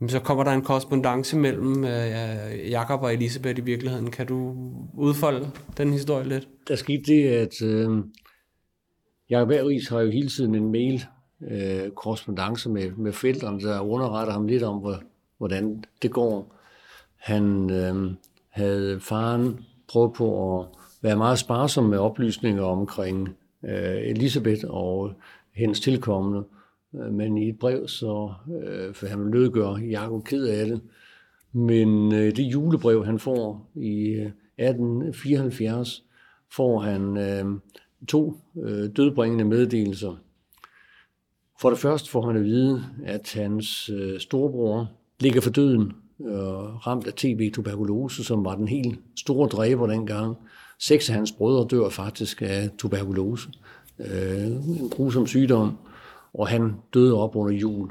øh, 0.00 0.10
så 0.10 0.20
kommer 0.20 0.44
der 0.44 0.50
en 0.50 0.62
korrespondence 0.62 1.36
mellem 1.36 1.84
øh, 1.84 2.70
Jakob 2.70 3.02
og 3.02 3.14
Elisabeth 3.14 3.58
i 3.58 3.62
virkeligheden. 3.62 4.10
Kan 4.10 4.26
du 4.26 4.56
udfolde 4.94 5.50
den 5.76 5.92
historie 5.92 6.28
lidt? 6.28 6.48
Der 6.68 6.76
skete 6.76 7.02
det, 7.06 7.28
at 7.28 7.62
øh, 7.62 7.90
Jakob 9.30 9.50
Aarhus 9.50 9.88
har 9.88 10.00
jo 10.00 10.10
hele 10.10 10.28
tiden 10.28 10.54
en 10.54 10.72
mail 10.72 11.04
øh, 11.50 11.90
korrespondence 11.90 12.70
med, 12.70 12.90
med 12.90 13.12
forældrene, 13.12 13.60
der 13.60 13.80
underretter 13.80 14.32
ham 14.32 14.46
lidt 14.46 14.62
om, 14.62 14.96
hvordan 15.38 15.84
det 16.02 16.10
går. 16.10 16.61
Han 17.22 17.70
øh, 17.70 18.12
havde 18.48 19.00
faren 19.00 19.64
prøvet 19.88 20.12
på 20.12 20.60
at 20.60 20.66
være 21.02 21.16
meget 21.16 21.38
sparsom 21.38 21.84
med 21.84 21.98
oplysninger 21.98 22.62
omkring 22.62 23.28
øh, 23.64 23.96
Elisabeth 23.96 24.64
og 24.68 25.12
hendes 25.54 25.80
tilkommende. 25.80 26.44
Men 26.92 27.38
i 27.38 27.48
et 27.48 27.58
brev, 27.58 27.88
så 27.88 28.32
øh, 28.64 28.94
for 28.94 29.06
han 29.06 29.32
vil 29.32 29.50
gøre 29.50 29.74
Jakob 29.74 30.24
ked 30.24 30.46
af 30.46 30.66
det. 30.66 30.80
Men 31.52 32.14
øh, 32.14 32.36
det 32.36 32.42
julebrev, 32.42 33.04
han 33.04 33.18
får 33.18 33.70
i 33.74 34.08
øh, 34.08 34.30
1874, 34.58 36.04
får 36.50 36.78
han 36.78 37.16
øh, 37.16 37.44
to 38.08 38.36
øh, 38.62 38.88
dødbringende 38.96 39.44
meddelelser. 39.44 40.16
For 41.60 41.70
det 41.70 41.78
første 41.78 42.10
får 42.10 42.26
han 42.26 42.36
at 42.36 42.44
vide, 42.44 42.84
at 43.04 43.32
hans 43.34 43.90
øh, 43.90 44.20
storebror 44.20 44.90
ligger 45.20 45.40
for 45.40 45.50
døden 45.50 45.92
øh, 46.26 46.86
ramt 46.86 47.06
af 47.06 47.12
TB-tuberkulose, 47.12 48.24
som 48.24 48.44
var 48.44 48.54
den 48.54 48.68
helt 48.68 49.00
store 49.16 49.48
dræber 49.48 49.86
dengang. 49.86 50.36
Seks 50.78 51.08
af 51.08 51.14
hans 51.14 51.32
brødre 51.32 51.66
dør 51.68 51.88
faktisk 51.88 52.42
af 52.42 52.70
tuberkulose. 52.78 53.48
Øh, 53.98 54.46
en 54.46 54.88
grusom 54.90 55.26
sygdom, 55.26 55.78
og 56.34 56.48
han 56.48 56.74
døde 56.94 57.14
op 57.14 57.36
under 57.36 57.52
jul. 57.52 57.90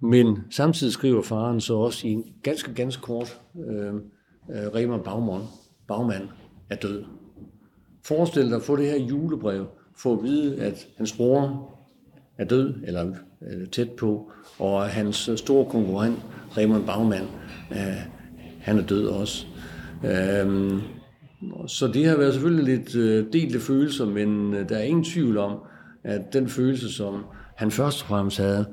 Men 0.00 0.38
samtidig 0.50 0.92
skriver 0.92 1.22
faren 1.22 1.60
så 1.60 1.74
også 1.74 2.06
i 2.08 2.10
en 2.10 2.24
ganske, 2.42 2.74
ganske 2.74 3.02
kort, 3.02 3.40
øh, 3.68 3.94
øh 3.94 4.00
Remer 4.74 4.98
Bagmann, 4.98 5.44
Bagmand 5.88 6.28
er 6.70 6.76
død. 6.76 7.04
Forestil 8.04 8.46
dig 8.46 8.56
at 8.56 8.62
få 8.62 8.76
det 8.76 8.86
her 8.86 8.98
julebrev, 8.98 9.66
for 9.96 10.12
at 10.12 10.22
vide, 10.22 10.62
at 10.62 10.88
hans 10.96 11.12
bror 11.12 11.70
er 12.38 12.44
død, 12.44 12.74
eller 12.84 13.12
øh, 13.50 13.68
tæt 13.68 13.90
på, 13.90 14.32
og 14.58 14.88
hans 14.88 15.28
øh, 15.28 15.36
store 15.36 15.70
konkurrent, 15.70 16.18
Raymond 16.56 16.86
Baumann, 16.86 17.26
øh, 17.70 17.96
han 18.60 18.78
er 18.78 18.82
død 18.82 19.06
også. 19.06 19.46
Øh, 20.04 20.72
så 21.66 21.86
det 21.94 22.06
har 22.06 22.16
været 22.16 22.32
selvfølgelig 22.32 22.64
lidt 22.64 22.96
øh, 22.96 23.32
delte 23.32 23.60
følelser, 23.60 24.06
men 24.06 24.54
øh, 24.54 24.68
der 24.68 24.76
er 24.76 24.82
ingen 24.82 25.04
tvivl 25.04 25.38
om, 25.38 25.58
at 26.04 26.32
den 26.32 26.48
følelse, 26.48 26.92
som 26.92 27.24
han 27.56 27.70
først 27.70 28.02
og 28.02 28.08
fremmest 28.08 28.38
havde, 28.38 28.66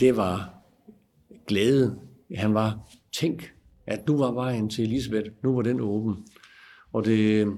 det 0.00 0.16
var 0.16 0.54
glæde. 1.46 1.94
Han 2.36 2.54
var, 2.54 2.78
tænk, 3.12 3.52
at 3.86 4.08
nu 4.08 4.18
var 4.18 4.32
vejen 4.32 4.68
til 4.68 4.84
Elisabeth, 4.84 5.30
nu 5.42 5.54
var 5.54 5.62
den 5.62 5.80
åben. 5.80 6.16
Og 6.92 7.04
det, 7.04 7.48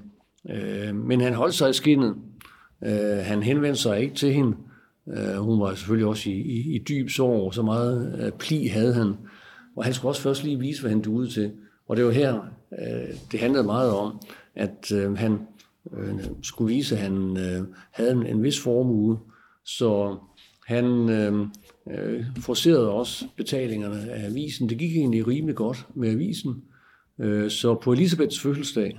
Øh, 0.51 0.95
men 0.95 1.21
han 1.21 1.35
holdt 1.35 1.55
sig 1.55 1.71
i 1.71 1.73
skinnet. 1.73 2.15
Øh, 2.85 3.17
han 3.23 3.43
henvendte 3.43 3.81
sig 3.81 4.01
ikke 4.01 4.15
til 4.15 4.33
hende. 4.33 4.57
Øh, 5.09 5.37
hun 5.37 5.61
var 5.61 5.75
selvfølgelig 5.75 6.07
også 6.07 6.31
i, 6.31 6.33
i, 6.33 6.75
i 6.75 6.79
dyb 6.79 7.11
sorg, 7.11 7.55
så 7.55 7.63
meget 7.63 8.21
øh, 8.21 8.33
pli 8.33 8.67
havde 8.67 8.95
han. 8.95 9.15
Og 9.77 9.85
han 9.85 9.95
skulle 9.95 10.11
også 10.11 10.23
først 10.23 10.45
lige 10.45 10.59
vise, 10.59 10.81
hvad 10.81 10.91
han 10.91 11.03
duede 11.03 11.31
til. 11.31 11.53
Og 11.89 11.97
det 11.97 12.05
var 12.05 12.11
her, 12.11 12.35
øh, 12.73 13.15
det 13.33 13.41
handlede 13.41 13.65
meget 13.65 13.91
om, 13.91 14.21
at 14.55 14.93
øh, 14.93 15.17
han 15.17 15.39
øh, 15.97 16.21
skulle 16.43 16.75
vise, 16.75 16.95
at 16.95 17.01
han 17.03 17.37
øh, 17.37 17.67
havde 17.91 18.13
en, 18.13 18.27
en 18.27 18.43
vis 18.43 18.61
formue. 18.61 19.19
Så 19.65 20.17
han 20.67 21.09
øh, 21.11 21.47
øh, 21.91 22.25
forserede 22.41 22.91
også 22.91 23.27
betalingerne 23.37 24.11
af 24.11 24.27
avisen. 24.27 24.69
Det 24.69 24.79
gik 24.79 24.97
egentlig 24.97 25.27
rimelig 25.27 25.57
godt 25.57 25.87
med 25.95 26.11
avisen. 26.11 26.63
Øh, 27.19 27.51
så 27.51 27.75
på 27.75 27.93
Elisabeths 27.93 28.41
fødselsdag, 28.41 28.99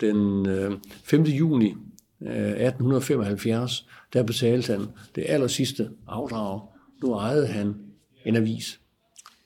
den 0.00 0.48
øh, 0.48 0.72
5. 1.04 1.22
juni 1.22 1.74
Øh, 2.22 2.50
1875, 2.50 3.88
der 4.12 4.22
betalte 4.22 4.72
han 4.72 4.86
det 5.14 5.24
aller 5.28 5.46
sidste 5.46 5.90
afdrag. 6.06 6.60
Nu 7.02 7.14
ejede 7.14 7.46
han 7.46 7.74
en 8.24 8.36
avis. 8.36 8.80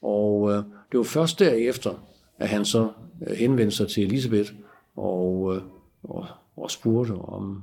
Og 0.03 0.51
øh, 0.51 0.57
det 0.93 0.99
var 0.99 1.05
først 1.05 1.39
derefter, 1.39 2.07
at 2.39 2.49
han 2.49 2.65
så 2.65 2.91
øh, 3.27 3.37
henvendte 3.37 3.77
sig 3.77 3.89
til 3.89 4.05
Elisabeth 4.05 4.53
og, 4.97 5.57
øh, 5.57 5.63
og, 6.03 6.27
og 6.57 6.71
spurgte 6.71 7.13
om 7.13 7.63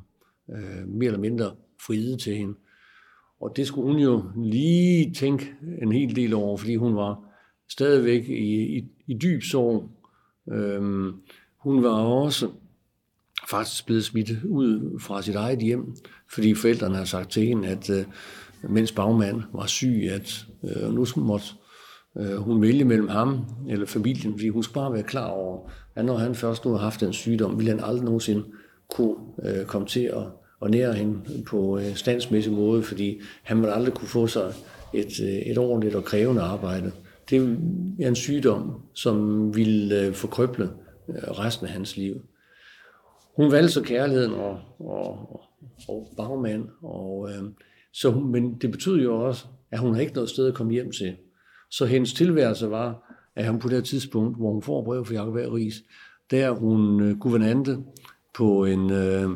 øh, 0.49 0.87
mere 0.87 1.07
eller 1.07 1.19
mindre 1.19 1.51
frihed 1.85 2.17
til 2.17 2.35
hende. 2.35 2.53
Og 3.41 3.53
det 3.55 3.67
skulle 3.67 3.91
hun 3.91 4.01
jo 4.01 4.23
lige 4.35 5.13
tænke 5.13 5.53
en 5.81 5.91
hel 5.91 6.15
del 6.15 6.33
over, 6.33 6.57
fordi 6.57 6.75
hun 6.75 6.95
var 6.95 7.23
stadigvæk 7.69 8.29
i, 8.29 8.77
i, 8.77 8.85
i 9.07 9.13
dyb 9.13 9.41
sorg. 9.43 9.89
Øhm, 10.51 11.13
hun 11.57 11.83
var 11.83 11.89
også 11.89 12.49
faktisk 13.51 13.85
blevet 13.85 14.05
smidt 14.05 14.31
ud 14.45 14.99
fra 14.99 15.21
sit 15.21 15.35
eget 15.35 15.59
hjem, 15.59 15.95
fordi 16.33 16.55
forældrene 16.55 16.95
har 16.95 17.05
sagt 17.05 17.31
til 17.31 17.47
hende, 17.47 17.67
at 17.67 17.89
øh, 17.89 18.05
mens 18.69 18.91
bagmand 18.91 19.41
var 19.53 19.65
syg, 19.65 20.09
at 20.11 20.45
øh, 20.63 20.93
nu 20.93 21.05
måtte 21.17 21.45
øh, 22.17 22.35
hun 22.35 22.61
vælge 22.61 22.85
mellem 22.85 23.07
ham 23.07 23.45
eller 23.69 23.85
familien, 23.85 24.33
fordi 24.33 24.49
hun 24.49 24.63
skulle 24.63 24.75
bare 24.75 24.93
være 24.93 25.03
klar 25.03 25.27
over, 25.27 25.69
at 25.95 26.05
når 26.05 26.17
han 26.17 26.35
først 26.35 26.65
nu 26.65 26.71
har 26.71 26.77
haft 26.77 27.01
den 27.01 27.13
sygdom, 27.13 27.57
ville 27.57 27.71
han 27.71 27.83
aldrig 27.83 28.05
nogensinde 28.05 28.43
kunne 28.89 29.15
øh, 29.43 29.65
komme 29.65 29.87
til 29.87 29.99
at, 29.99 30.23
at 30.61 30.71
nære 30.71 30.93
hende 30.93 31.43
på 31.47 31.77
øh, 31.77 31.95
standsmæssig 31.95 32.53
måde, 32.53 32.83
fordi 32.83 33.21
han 33.43 33.57
ville 33.57 33.73
aldrig 33.73 33.93
kunne 33.93 34.07
få 34.07 34.27
sig 34.27 34.53
et, 34.93 35.21
øh, 35.21 35.29
et 35.29 35.57
ordentligt 35.57 35.95
og 35.95 36.03
krævende 36.03 36.41
arbejde. 36.41 36.91
Det 37.29 37.57
er 38.01 38.07
en 38.07 38.15
sygdom, 38.15 38.81
som 38.93 39.55
ville 39.55 40.01
øh, 40.01 40.13
forkrøble 40.13 40.69
øh, 41.09 41.31
resten 41.31 41.67
af 41.67 41.71
hans 41.71 41.97
liv. 41.97 42.21
Hun 43.41 43.51
valgte 43.51 43.73
så 43.73 43.81
kærligheden 43.81 44.33
og, 44.33 44.59
og, 44.79 45.41
og 45.87 46.13
bagmand, 46.17 46.67
og, 46.81 47.29
øh, 47.29 47.43
så 47.93 48.09
hun, 48.09 48.31
men 48.31 48.57
det 48.61 48.71
betyder 48.71 49.03
jo 49.03 49.27
også, 49.27 49.45
at 49.71 49.79
hun 49.79 49.93
havde 49.93 50.03
ikke 50.03 50.13
noget 50.13 50.29
sted 50.29 50.47
at 50.47 50.53
komme 50.53 50.73
hjem 50.73 50.91
til. 50.91 51.15
Så 51.69 51.85
hendes 51.85 52.13
tilværelse 52.13 52.69
var, 52.69 53.15
at 53.35 53.47
hun 53.47 53.59
på 53.59 53.69
det 53.69 53.83
tidspunkt, 53.83 54.37
hvor 54.37 54.51
hun 54.51 54.61
får 54.61 54.83
brev 54.83 55.05
fra 55.05 55.13
Jacob 55.13 55.37
A. 55.37 55.39
Ries, 55.39 55.83
der 56.31 56.45
er 56.45 56.51
hun 56.51 57.01
øh, 57.01 57.19
guvernante 57.19 57.77
på 58.35 58.65
en, 58.65 58.91
øh, 58.91 59.29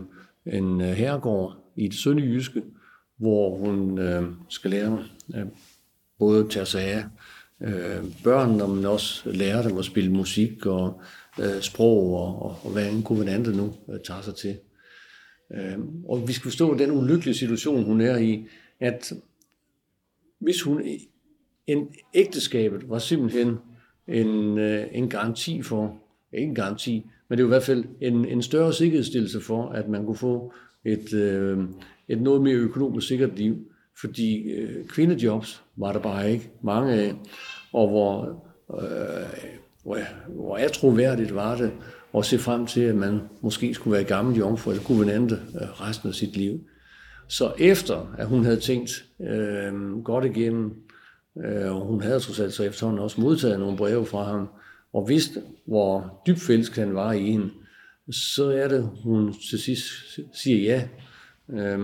en 0.45 0.82
øh, 0.82 0.88
herregård 0.88 1.58
i 1.76 1.88
det 1.88 1.97
sønderjyske, 1.97 2.64
hvor 3.18 3.58
hun 3.58 3.99
øh, 3.99 4.24
skal 4.49 4.72
lære 4.72 5.03
øh, 5.36 5.45
både 6.20 6.47
tage 6.49 6.66
sig 6.66 6.82
af 6.82 7.03
øh, 7.62 8.03
børn, 8.24 8.76
men 8.76 8.86
også 8.86 9.30
lærer 9.32 9.68
dem 9.68 9.78
at 9.78 9.86
spille 9.86 10.12
musik 10.12 10.66
og 10.66 11.01
øh, 11.39 11.62
sprog 11.62 12.14
og, 12.14 12.41
og, 12.41 12.58
og 12.64 12.72
hvad 12.72 12.91
en 12.91 13.03
guvernante 13.03 13.58
nu 13.58 13.74
øh, 13.93 13.99
tager 13.99 14.22
sig 14.22 14.36
til. 14.36 14.58
Øh, 15.53 15.80
og 16.08 16.28
vi 16.28 16.34
skal 16.34 16.43
forstå 16.43 16.78
den 16.78 16.91
ulykkelige 16.91 17.36
situation, 17.36 17.84
hun 17.84 18.01
er 18.01 18.18
i, 18.18 18.45
at 18.80 19.14
hvis 20.39 20.62
hun 20.62 20.82
en 21.68 21.88
ægteskabet 22.14 22.89
var 22.89 22.99
simpelthen 22.99 23.58
en, 24.08 24.58
øh, 24.58 24.88
en 24.91 25.10
garanti 25.10 25.62
for, 25.62 26.01
ikke 26.34 26.47
en 26.47 26.56
garanti, 26.56 27.06
men 27.30 27.38
det 27.38 27.43
er 27.43 27.47
i 27.47 27.49
hvert 27.49 27.64
fald 27.64 27.86
en, 28.01 28.26
en 28.26 28.41
større 28.41 28.74
sikkerhedsstillelse 28.74 29.41
for, 29.41 29.70
at 29.70 29.89
man 29.89 30.06
kunne 30.06 30.18
få 30.18 30.53
et, 30.86 31.14
øh, 31.14 31.60
et 32.08 32.22
noget 32.22 32.41
mere 32.41 32.56
økonomisk 32.56 33.08
sikkert 33.08 33.38
liv. 33.38 33.72
Fordi 34.02 34.52
øh, 34.52 34.88
kvindejobs 34.88 35.64
var 35.76 35.93
der 35.93 36.00
bare 36.00 36.32
ikke 36.32 36.50
mange 36.62 36.93
af, 36.93 37.14
og 37.74 37.89
hvor, 37.89 38.43
øh, 38.74 39.50
hvor, 39.84 40.00
hvor 40.30 40.58
atroværdigt 40.58 41.36
var 41.36 41.58
det 41.58 41.72
at 42.18 42.26
se 42.26 42.39
frem 42.39 42.66
til, 42.66 42.82
at 42.82 42.96
man 42.96 43.22
måske 43.41 43.74
skulle 43.74 43.96
være 43.96 44.04
gammel 44.04 44.38
jomfru 44.38 44.72
eller 44.72 44.84
guvernante 44.84 45.36
øh, 45.36 45.82
resten 45.82 46.10
af 46.10 46.16
sit 46.16 46.38
liv. 46.38 46.60
Så 47.28 47.54
efter, 47.60 48.16
at 48.18 48.28
hun 48.28 48.43
havde 48.43 48.60
tænkt 48.60 49.06
øh, 49.22 50.04
godt 50.04 50.26
igennem, 50.26 50.74
øh, 51.46 51.76
og 51.76 51.86
hun 51.86 52.02
havde 52.02 52.20
trods 52.20 52.39
alt 52.39 52.54
så 52.54 52.64
efterhånden 52.64 53.04
også 53.04 53.22
modtaget 53.22 53.60
nogle 53.60 53.78
breve 53.78 54.06
fra 54.06 54.24
ham, 54.24 54.48
og 54.93 55.10
vidste, 55.10 55.41
hvor 55.66 56.22
dybfælsk 56.28 56.76
han 56.76 56.96
var 56.96 57.14
i 57.14 57.32
hende, 57.32 57.50
så 58.12 58.52
er 58.52 58.68
det, 58.68 58.89
hun 59.04 59.34
til 59.50 59.60
sidst 59.60 59.84
siger 60.34 60.64
ja. 60.64 60.88
Øh, 61.50 61.80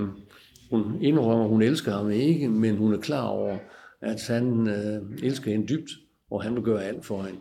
hun 0.71 1.01
indrømmer, 1.01 1.47
hun 1.47 1.61
elsker 1.61 1.91
ham 1.91 2.11
ikke, 2.11 2.49
men 2.49 2.77
hun 2.77 2.93
er 2.93 2.99
klar 2.99 3.27
over, 3.27 3.57
at 4.01 4.27
han 4.27 4.67
øh, 4.67 5.01
elsker 5.23 5.51
hende 5.51 5.67
dybt, 5.67 5.91
og 6.31 6.43
han 6.43 6.55
vil 6.55 6.63
gøre 6.63 6.83
alt 6.83 7.05
for 7.05 7.21
hende. 7.21 7.39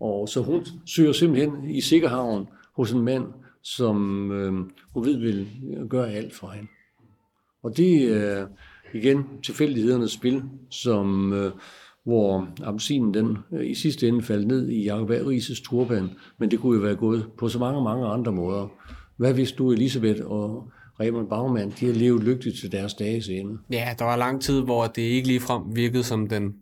Og 0.00 0.28
så 0.28 0.42
hun 0.42 0.66
søger 0.86 1.12
simpelthen 1.12 1.70
i 1.70 1.80
sikkerhavn 1.80 2.48
hos 2.76 2.92
en 2.92 3.02
mand, 3.02 3.24
som 3.62 4.30
øh, 4.32 4.52
hun 4.94 5.04
ved 5.04 5.16
vil 5.18 5.48
gøre 5.90 6.12
alt 6.12 6.34
for 6.34 6.48
hende. 6.48 6.68
Og 7.62 7.76
det 7.76 8.16
er 8.16 8.42
øh, 8.42 8.48
igen 8.94 9.24
tilfældighedernes 9.44 10.12
spil, 10.12 10.42
som, 10.70 11.32
øh, 11.32 11.52
hvor 12.04 12.48
appelsinen 12.62 13.14
den 13.14 13.38
øh, 13.52 13.70
i 13.70 13.74
sidste 13.74 14.08
ende 14.08 14.22
faldt 14.22 14.46
ned 14.46 14.68
i 14.68 14.84
Jacob 14.84 15.10
A. 15.10 15.14
Rises 15.14 15.60
turban, 15.60 16.10
men 16.38 16.50
det 16.50 16.60
kunne 16.60 16.76
jo 16.76 16.82
være 16.82 16.96
gået 16.96 17.26
på 17.38 17.48
så 17.48 17.58
mange, 17.58 17.84
mange 17.84 18.06
andre 18.06 18.32
måder. 18.32 18.68
Hvad 19.16 19.34
hvis 19.34 19.52
du, 19.52 19.72
Elisabeth 19.72 20.20
og 20.24 20.70
Raymond 21.00 21.28
Baumann, 21.28 21.74
de 21.80 21.86
har 21.86 21.92
levet 21.92 22.24
lykkeligt 22.24 22.58
til 22.60 22.72
deres 22.72 22.94
dages 22.94 23.28
ende? 23.28 23.58
Ja, 23.72 23.94
der 23.98 24.04
var 24.04 24.16
lang 24.16 24.42
tid, 24.42 24.60
hvor 24.62 24.86
det 24.86 25.02
ikke 25.02 25.28
ligefrem 25.28 25.62
virkede 25.76 26.04
som 26.04 26.28
den 26.28 26.54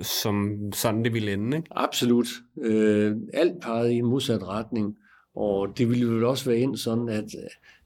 som 0.00 0.58
sådan 0.72 1.04
det 1.04 1.14
ville 1.14 1.32
ende, 1.32 1.56
ikke? 1.56 1.68
Absolut. 1.70 2.26
Øh, 2.62 3.16
alt 3.32 3.62
pegede 3.62 3.94
i 3.94 3.98
en 3.98 4.06
modsat 4.06 4.48
retning, 4.48 4.96
og 5.34 5.78
det 5.78 5.88
ville 5.88 6.14
vel 6.14 6.24
også 6.24 6.50
være 6.50 6.58
ind 6.58 6.76
sådan, 6.76 7.08
at, 7.08 7.24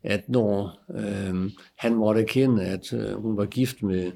at 0.03 0.29
når 0.29 0.79
øh, 0.99 1.51
han 1.77 1.95
måtte 1.95 2.21
erkende, 2.21 2.65
at 2.65 2.93
øh, 2.93 3.23
hun 3.23 3.37
var 3.37 3.45
gift 3.45 3.83
med, 3.83 4.13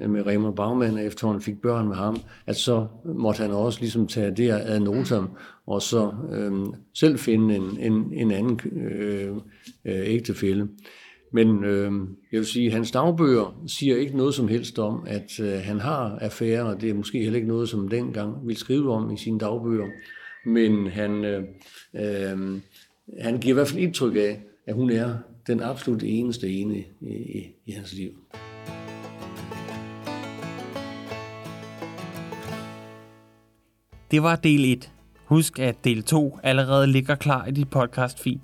Øh, 0.00 0.10
med 0.10 0.26
Raymond 0.26 0.56
Baumann, 0.56 0.98
efter 0.98 1.28
han 1.28 1.40
fik 1.40 1.60
børn 1.62 1.88
med 1.88 1.96
ham, 1.96 2.16
at 2.46 2.56
så 2.56 2.86
måtte 3.14 3.42
han 3.42 3.50
også 3.50 3.80
ligesom 3.80 4.06
tage 4.06 4.30
det 4.36 4.50
ad 4.50 4.80
notam, 4.80 5.30
og 5.66 5.82
så 5.82 6.12
øh, 6.32 6.52
selv 6.94 7.18
finde 7.18 7.56
en, 7.56 7.92
en, 7.92 8.12
en 8.12 8.30
anden 8.30 8.60
øh, 8.72 9.36
øh, 9.84 10.02
ægtefælle. 10.06 10.68
Men 11.32 11.64
øh, 11.64 11.92
jeg 12.32 12.38
vil 12.38 12.46
sige, 12.46 12.66
at 12.66 12.72
hans 12.72 12.90
dagbøger 12.90 13.62
siger 13.66 13.96
ikke 13.96 14.16
noget 14.16 14.34
som 14.34 14.48
helst 14.48 14.78
om, 14.78 15.04
at 15.06 15.40
øh, 15.40 15.52
han 15.52 15.80
har 15.80 16.18
affærer, 16.20 16.62
og 16.62 16.80
det 16.80 16.90
er 16.90 16.94
måske 16.94 17.22
heller 17.22 17.36
ikke 17.36 17.48
noget, 17.48 17.68
som 17.68 17.88
dengang 17.88 18.46
ville 18.46 18.58
skrive 18.58 18.92
om 18.92 19.10
i 19.10 19.16
sine 19.16 19.38
dagbøger. 19.38 19.86
Men 20.46 20.86
han, 20.86 21.24
øh, 21.24 21.42
øh, 21.94 22.60
han 23.18 23.38
giver 23.40 23.52
i 23.52 23.54
hvert 23.54 23.68
fald 23.68 23.82
indtryk 23.82 24.16
af, 24.16 24.42
at 24.66 24.74
hun 24.74 24.90
er 24.90 25.14
den 25.46 25.60
absolut 25.60 26.02
eneste 26.02 26.48
ene 26.48 26.78
i, 26.78 26.84
i, 27.08 27.46
i 27.66 27.72
hans 27.72 27.94
liv. 27.94 28.10
Det 34.10 34.22
var 34.22 34.36
del 34.36 34.64
1. 34.64 34.92
Husk, 35.24 35.58
at 35.58 35.84
del 35.84 36.02
2 36.02 36.38
allerede 36.42 36.86
ligger 36.86 37.14
klar 37.14 37.46
i 37.46 37.50
dit 37.50 37.70
podcast 37.70 38.22
feed. 38.22 38.38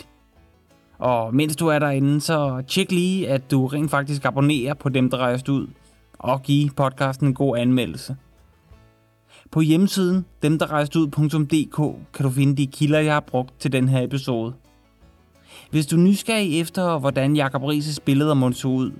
Og 0.99 1.35
mens 1.35 1.57
du 1.57 1.67
er 1.67 1.79
derinde, 1.79 2.21
så 2.21 2.63
tjek 2.69 2.93
lige, 2.93 3.29
at 3.29 3.51
du 3.51 3.67
rent 3.67 3.91
faktisk 3.91 4.25
abonnerer 4.25 4.75
på 4.75 4.89
dem, 4.89 5.11
der 5.11 5.19
rejste 5.19 5.53
ud, 5.53 5.67
og 6.19 6.43
give 6.43 6.71
podcasten 6.71 7.27
en 7.27 7.35
god 7.35 7.59
anmeldelse. 7.59 8.17
På 9.51 9.61
hjemmesiden 9.61 10.25
demderrejstud.dk 10.43 11.77
kan 12.15 12.25
du 12.25 12.31
finde 12.31 12.57
de 12.57 12.67
kilder, 12.67 12.99
jeg 12.99 13.13
har 13.13 13.21
brugt 13.21 13.61
til 13.61 13.73
den 13.73 13.89
her 13.89 14.03
episode. 14.03 14.55
Hvis 15.71 15.87
du 15.87 15.97
er 15.97 16.01
nysgerrig 16.01 16.61
efter, 16.61 16.99
hvordan 16.99 17.37
Jacob 17.37 17.63
Rises 17.63 18.01
billeder 18.01 18.35
må 18.35 18.53
så 18.53 18.69
ud, 18.69 18.93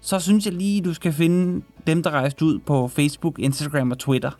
så 0.00 0.18
synes 0.18 0.46
jeg 0.46 0.54
lige, 0.54 0.82
du 0.82 0.94
skal 0.94 1.12
finde 1.12 1.64
dem, 1.86 2.02
der 2.02 2.10
rejste 2.10 2.44
ud 2.44 2.58
på 2.58 2.88
Facebook, 2.88 3.38
Instagram 3.38 3.90
og 3.90 3.98
Twitter. 3.98 4.30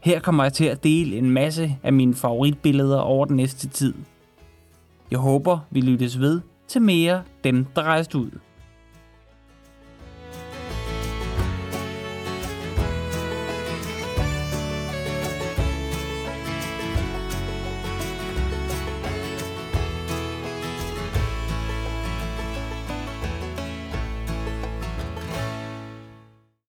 Her 0.00 0.20
kommer 0.20 0.42
jeg 0.44 0.52
til 0.52 0.64
at 0.64 0.84
dele 0.84 1.16
en 1.16 1.30
masse 1.30 1.76
af 1.82 1.92
mine 1.92 2.14
favoritbilleder 2.14 2.98
over 2.98 3.24
den 3.24 3.36
næste 3.36 3.68
tid– 3.68 3.94
jeg 5.10 5.18
håber, 5.18 5.58
vi 5.70 5.80
lyttes 5.80 6.20
ved 6.20 6.40
til 6.68 6.82
mere 6.82 7.22
dem, 7.44 7.66
der 7.76 7.82
rejste 7.82 8.18
ud. 8.18 8.30